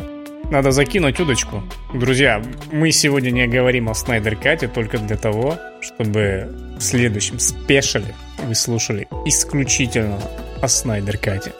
Надо 0.49 0.71
закинуть 0.71 1.19
удочку. 1.19 1.63
Друзья, 1.93 2.41
мы 2.71 2.91
сегодня 2.91 3.31
не 3.31 3.47
говорим 3.47 3.89
о 3.89 3.93
Снайдер 3.95 4.35
Кате 4.35 4.67
только 4.67 4.97
для 4.97 5.17
того, 5.17 5.59
чтобы 5.81 6.49
в 6.77 6.81
следующем 6.81 7.39
спешале 7.39 8.15
вы 8.43 8.53
слушали 8.55 9.07
исключительно 9.25 10.19
о 10.61 10.67
Снайдер 10.67 11.17
Кате. 11.17 11.53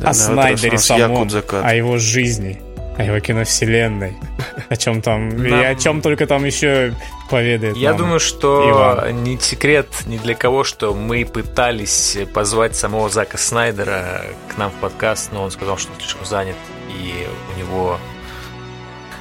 Да, 0.00 0.10
о 0.10 0.14
Снайдере 0.14 0.78
самом, 0.78 1.28
о 1.50 1.74
его 1.74 1.98
жизни, 1.98 2.60
о 2.96 3.04
его 3.04 3.20
киновселенной, 3.20 4.16
о 4.68 4.76
чем 4.76 5.02
там, 5.02 5.28
и 5.44 5.50
Нам- 5.50 5.66
о 5.66 5.74
чем 5.74 6.02
только 6.02 6.26
там 6.26 6.44
еще 6.44 6.94
поведает 7.30 7.76
Я 7.76 7.92
думаю, 7.92 8.20
что 8.20 8.70
Иван. 8.70 9.22
не 9.22 9.38
секрет 9.38 9.88
ни 10.06 10.16
для 10.18 10.34
кого, 10.34 10.64
что 10.64 10.94
мы 10.94 11.24
пытались 11.24 12.16
позвать 12.32 12.74
самого 12.76 13.08
Зака 13.08 13.38
Снайдера 13.38 14.22
к 14.48 14.56
нам 14.58 14.70
в 14.70 14.74
подкаст, 14.74 15.30
но 15.32 15.42
он 15.42 15.50
сказал, 15.50 15.76
что 15.76 15.90
слишком 15.98 16.24
занят, 16.26 16.56
и 16.88 17.26
у 17.54 17.58
него... 17.58 17.98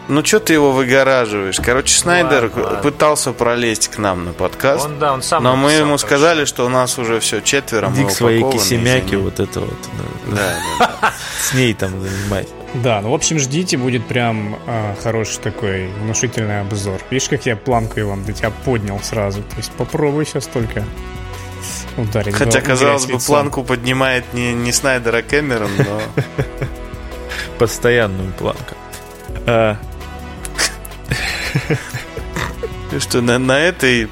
Ну, 0.10 0.24
что 0.24 0.39
ты 0.39 0.53
его 0.53 0.72
выгораживаешь? 0.72 1.60
Короче, 1.60 1.97
Снайдер 1.97 2.43
Ладно, 2.43 2.64
ладно. 2.64 2.80
пытался 2.80 3.34
пролезть 3.34 3.89
к 3.89 3.97
нам 3.97 4.24
на 4.26 4.34
подкаст, 4.34 4.86
Он, 4.86 4.99
да, 4.99 5.14
он 5.14 5.22
сам 5.22 5.43
но 5.43 5.55
мы 5.55 5.74
ему 5.74 5.97
сказали, 5.97 6.45
что 6.45 6.66
у 6.66 6.70
нас 6.70 6.97
уже 6.97 7.20
все 7.20 7.41
четверо, 7.41 7.89
мы 7.89 7.95
Иди 7.97 8.05
к 8.05 8.12
своей 8.12 8.39
упакованы, 8.39 8.64
кисемяке, 8.64 9.05
извини. 9.05 9.22
вот 9.24 9.39
это 9.39 9.60
вот. 9.60 9.89
да. 10.28 11.14
С 11.41 11.53
ней 11.53 11.74
там 11.74 11.91
занимайся. 12.01 12.49
Да, 12.76 13.01
ну 13.01 13.12
в 13.12 13.14
общем 13.14 13.39
ждите, 13.39 13.78
будет 13.78 14.05
прям 14.08 14.58
а, 14.66 14.95
хороший 15.01 15.39
такой 15.39 15.88
внушительный 16.01 16.62
обзор. 16.62 17.01
Видишь, 17.10 17.30
как 17.30 17.45
я 17.45 17.55
планку, 17.55 17.99
Иван, 17.99 18.24
для 18.24 18.34
тебя 18.34 18.51
поднял 18.51 18.99
сразу. 19.01 19.41
То 19.41 19.58
есть 19.58 19.72
попробуй 19.72 20.26
сейчас 20.26 20.47
только 20.47 20.86
ударить. 21.97 22.36
Хотя, 22.36 22.62
казалось 22.62 23.05
бы, 23.05 23.14
лицом. 23.14 23.26
планку 23.28 23.64
поднимает 23.64 24.34
не, 24.34 24.53
не 24.53 24.72
Снайдер, 24.72 25.16
а 25.16 25.22
Кэмерон, 25.22 25.72
но... 25.78 26.01
Постоянную 27.58 28.32
планку. 28.34 28.76
Что, 32.99 33.22
на, 33.22 33.38
на 33.38 33.60
этой 33.60 34.08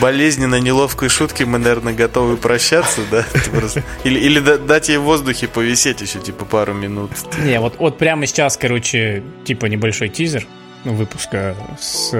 болезненно 0.00 0.56
неловкой 0.60 1.08
шутке 1.08 1.44
мы, 1.46 1.58
наверное, 1.58 1.94
готовы 1.94 2.36
прощаться, 2.36 3.00
да? 3.10 3.24
Или, 4.04 4.18
или 4.18 4.40
да- 4.40 4.58
дать 4.58 4.88
ей 4.88 4.98
в 4.98 5.02
воздухе 5.02 5.48
повисеть 5.48 6.00
еще, 6.00 6.18
типа, 6.18 6.44
пару 6.44 6.74
минут. 6.74 7.10
Не, 7.38 7.58
вот, 7.60 7.76
вот 7.78 7.96
прямо 7.96 8.26
сейчас, 8.26 8.56
короче, 8.56 9.22
типа 9.44 9.66
небольшой 9.66 10.08
тизер 10.08 10.46
ну, 10.84 10.92
выпуска 10.94 11.56
с 11.80 12.12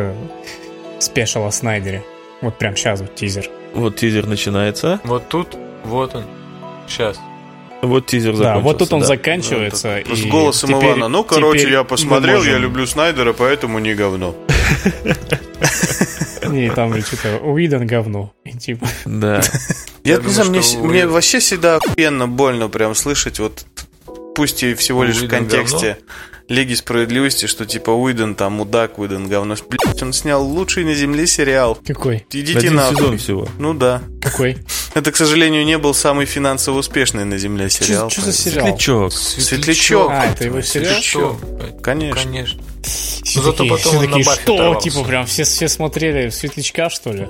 спешал 1.00 1.46
о 1.46 1.52
Снайдере. 1.52 2.02
Вот 2.40 2.56
прям 2.58 2.76
сейчас 2.76 3.00
вот 3.00 3.14
тизер. 3.14 3.48
вот 3.74 3.96
тизер 3.96 4.26
начинается. 4.26 5.00
Вот 5.04 5.28
тут, 5.28 5.56
вот 5.84 6.14
он. 6.14 6.24
Сейчас. 6.88 7.18
Вот 7.82 8.06
тизер 8.06 8.32
Да, 8.32 8.38
закончился. 8.38 8.64
вот 8.64 8.78
тут 8.78 8.92
он 8.94 9.00
да. 9.00 9.06
заканчивается. 9.06 10.02
С 10.12 10.20
и 10.20 10.28
голосом 10.28 10.70
теперь- 10.70 10.88
Ивана. 10.90 11.08
Ну, 11.08 11.22
короче, 11.22 11.70
я 11.70 11.84
посмотрел, 11.84 12.42
я 12.42 12.52
можем- 12.52 12.62
люблю 12.62 12.86
Снайдера, 12.86 13.32
поэтому 13.32 13.78
не 13.78 13.94
говно. 13.94 14.34
И 16.52 16.70
там 16.70 16.94
же 16.94 17.02
что-то 17.02 17.38
Уидон 17.38 17.86
говно. 17.86 18.32
Типа, 18.58 18.88
Да. 19.04 19.42
Я, 20.04 20.16
не 20.16 20.28
знаю, 20.28 20.50
мне, 20.82 21.06
вообще 21.06 21.40
всегда 21.40 21.76
охуенно 21.76 22.26
больно 22.28 22.68
прям 22.68 22.94
слышать 22.94 23.38
вот 23.38 23.66
пусть 24.34 24.62
и 24.62 24.74
всего 24.74 25.04
лишь 25.04 25.20
в 25.20 25.28
контексте 25.28 25.98
Лиги 26.48 26.72
Справедливости, 26.72 27.44
что 27.46 27.66
типа 27.66 27.90
Уидон 27.90 28.34
там 28.34 28.54
мудак, 28.54 28.98
Уидон 28.98 29.28
говно. 29.28 29.54
Блять, 29.68 30.02
он 30.02 30.14
снял 30.14 30.42
лучший 30.42 30.84
на 30.84 30.94
земле 30.94 31.26
сериал. 31.26 31.78
Какой? 31.86 32.24
Идите 32.32 32.56
Один 32.58 32.76
нахуй. 32.76 32.96
сезон 32.96 33.18
всего. 33.18 33.48
Ну 33.58 33.74
да. 33.74 34.00
Какой? 34.22 34.56
Это, 34.94 35.12
к 35.12 35.16
сожалению, 35.16 35.66
не 35.66 35.76
был 35.76 35.92
самый 35.92 36.24
финансово 36.24 36.78
успешный 36.78 37.26
на 37.26 37.36
земле 37.36 37.68
сериал. 37.68 38.08
Что 38.08 38.22
за 38.22 38.32
сериал? 38.32 38.66
Светлячок. 38.66 39.12
Светлячок. 39.12 40.10
А, 40.10 40.24
это 40.24 40.44
его 40.44 40.62
сериал? 40.62 40.94
Светлячок. 40.94 41.82
Конечно. 41.82 42.22
Конечно. 42.22 42.62
Все 42.82 43.38
Ну, 43.40 43.44
зато 43.44 43.52
такие, 43.58 43.70
потом 43.70 43.92
все 43.92 43.98
он 43.98 44.06
такие, 44.06 44.24
что? 44.24 44.54
оторвался. 44.54 44.90
Типа 44.90 45.04
прям 45.04 45.26
все, 45.26 45.44
все 45.44 45.68
смотрели 45.68 46.30
Светлячка, 46.30 46.90
что 46.90 47.12
ли? 47.12 47.26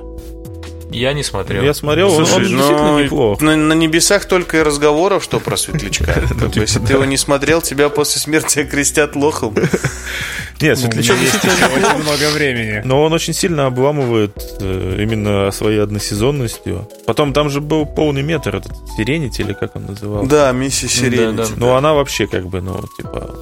Я 0.90 1.12
не 1.12 1.22
смотрел. 1.22 1.62
Я 1.62 1.74
смотрел, 1.74 2.10
он, 2.10 2.20
он 2.20 2.26
Слушай, 2.26 2.48
действительно 2.48 2.92
ну, 2.92 3.00
неплох. 3.04 3.40
на, 3.42 3.56
на 3.56 3.72
небесах 3.74 4.24
только 4.24 4.58
и 4.58 4.62
разговоров, 4.62 5.22
что 5.22 5.38
про 5.38 5.56
Светлячка. 5.56 6.14
Бы, 6.34 6.50
Если 6.60 6.78
ты 6.78 6.94
его 6.94 7.04
не 7.04 7.18
смотрел, 7.18 7.60
тебя 7.60 7.90
после 7.90 8.20
смерти 8.20 8.60
окрестят 8.60 9.14
лохом. 9.14 9.54
Нет, 10.60 10.78
Ну, 10.78 10.84
Светлячок 10.84 11.20
действительно 11.20 11.68
очень 11.68 12.02
много 12.02 12.30
времени. 12.30 12.82
Но 12.84 13.02
он 13.02 13.12
очень 13.12 13.34
сильно 13.34 13.66
обламывает 13.66 14.32
э, 14.60 14.98
именно 15.00 15.50
своей 15.50 15.80
односезонностью. 15.82 16.88
Потом 17.06 17.32
там 17.32 17.50
же 17.50 17.60
был 17.60 17.84
полный 17.84 18.22
метр, 18.22 18.56
этот 18.56 18.72
Сиренити, 18.96 19.42
или 19.42 19.52
как 19.52 19.76
он 19.76 19.86
назывался. 19.86 20.28
Да, 20.28 20.52
миссия 20.52 20.88
Сиренити. 20.88 21.52
Но 21.56 21.76
она 21.76 21.92
вообще 21.92 22.26
как 22.26 22.46
бы, 22.48 22.60
ну, 22.62 22.82
типа... 22.96 23.36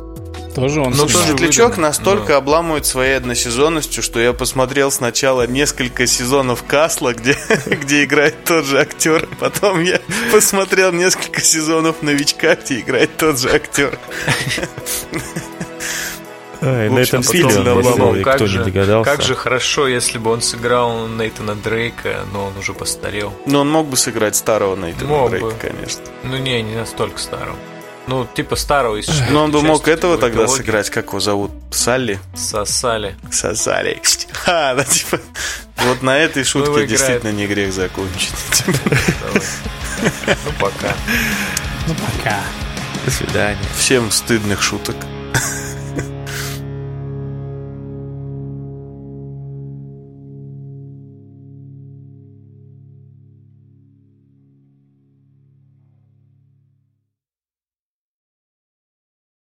Тоже 0.57 0.81
он 0.81 0.91
Ну, 0.93 1.07
снимал. 1.07 1.09
тоже 1.13 1.27
Светлячок 1.27 1.69
выдуман. 1.73 1.91
настолько 1.91 2.33
Ну. 2.33 2.39
обламывает 2.39 2.87
своей 2.87 3.15
односезонностью, 3.19 4.03
что 4.03 4.19
я 4.21 4.33
посмотрел 4.33 4.91
сначала 4.91 5.47
несколько 5.47 6.07
сезонов 6.07 6.65
Касла, 6.65 7.13
где, 7.13 7.37
где 7.67 8.05
играет 8.05 8.43
тот 8.45 8.65
же 8.65 8.81
актер. 8.81 9.29
Потом 9.39 9.83
я 9.83 10.01
посмотрел 10.33 10.93
несколько 10.93 11.43
сезонов 11.43 12.01
Новичка, 12.01 12.57
где 12.57 12.81
играет 12.81 13.15
тот 13.19 13.39
же 13.39 13.51
актер. 13.51 13.99
Ай, 16.63 16.89
на 16.89 17.01
этом 17.01 17.21
и 17.21 18.23
как 18.23 18.37
кто 18.37 18.47
же, 18.47 18.59
не 18.61 18.65
догадался. 18.65 19.11
Как 19.11 19.21
же 19.23 19.35
хорошо, 19.35 19.87
если 19.87 20.17
бы 20.17 20.31
он 20.31 20.41
сыграл 20.41 21.07
Нейтана 21.07 21.55
Дрейка, 21.55 22.25
но 22.33 22.47
он 22.47 22.57
уже 22.57 22.73
постарел. 22.73 23.35
Но 23.45 23.61
он 23.61 23.71
мог 23.71 23.89
бы 23.89 23.97
сыграть 23.99 24.37
старого 24.37 24.75
Нейтана 24.75 25.07
Мог 25.07 25.31
Дрейка, 25.31 25.47
бы. 25.49 25.55
конечно. 25.61 26.01
Ну 26.25 26.39
не, 26.39 26.63
не 26.63 26.75
настолько 26.77 27.19
старого. 27.19 27.57
Ну, 28.07 28.27
типа 28.35 28.57
старого 28.57 28.97
из 28.97 29.09
Но 29.31 29.45
он 29.45 29.51
бы 29.51 29.59
четвертой 29.59 29.63
мог 29.63 29.81
части 29.81 29.91
этого 29.91 30.19
тогда 30.19 30.39
трилогии. 30.45 30.57
сыграть, 30.57 30.91
как 30.91 31.07
его 31.09 31.21
зовут? 31.21 31.51
Салли? 31.71 32.21
Сосали. 32.35 33.17
Сосали. 33.31 34.01
Ха, 34.33 34.75
да, 34.77 34.85
типа... 34.85 35.21
Вот 35.79 36.03
на 36.03 36.17
этой 36.17 36.41
его 36.41 36.65
шутке 36.65 36.87
действительно 36.87 37.33
не 37.33 37.47
грех 37.47 37.73
закончить. 37.73 38.33
Ну, 38.67 40.53
пока. 40.61 40.95
Ну, 41.87 41.95
пока. 41.95 42.41
До 43.05 43.11
свидания. 43.11 43.59
Всем 43.77 44.11
стыдных 44.11 44.63
шуток. 44.63 44.97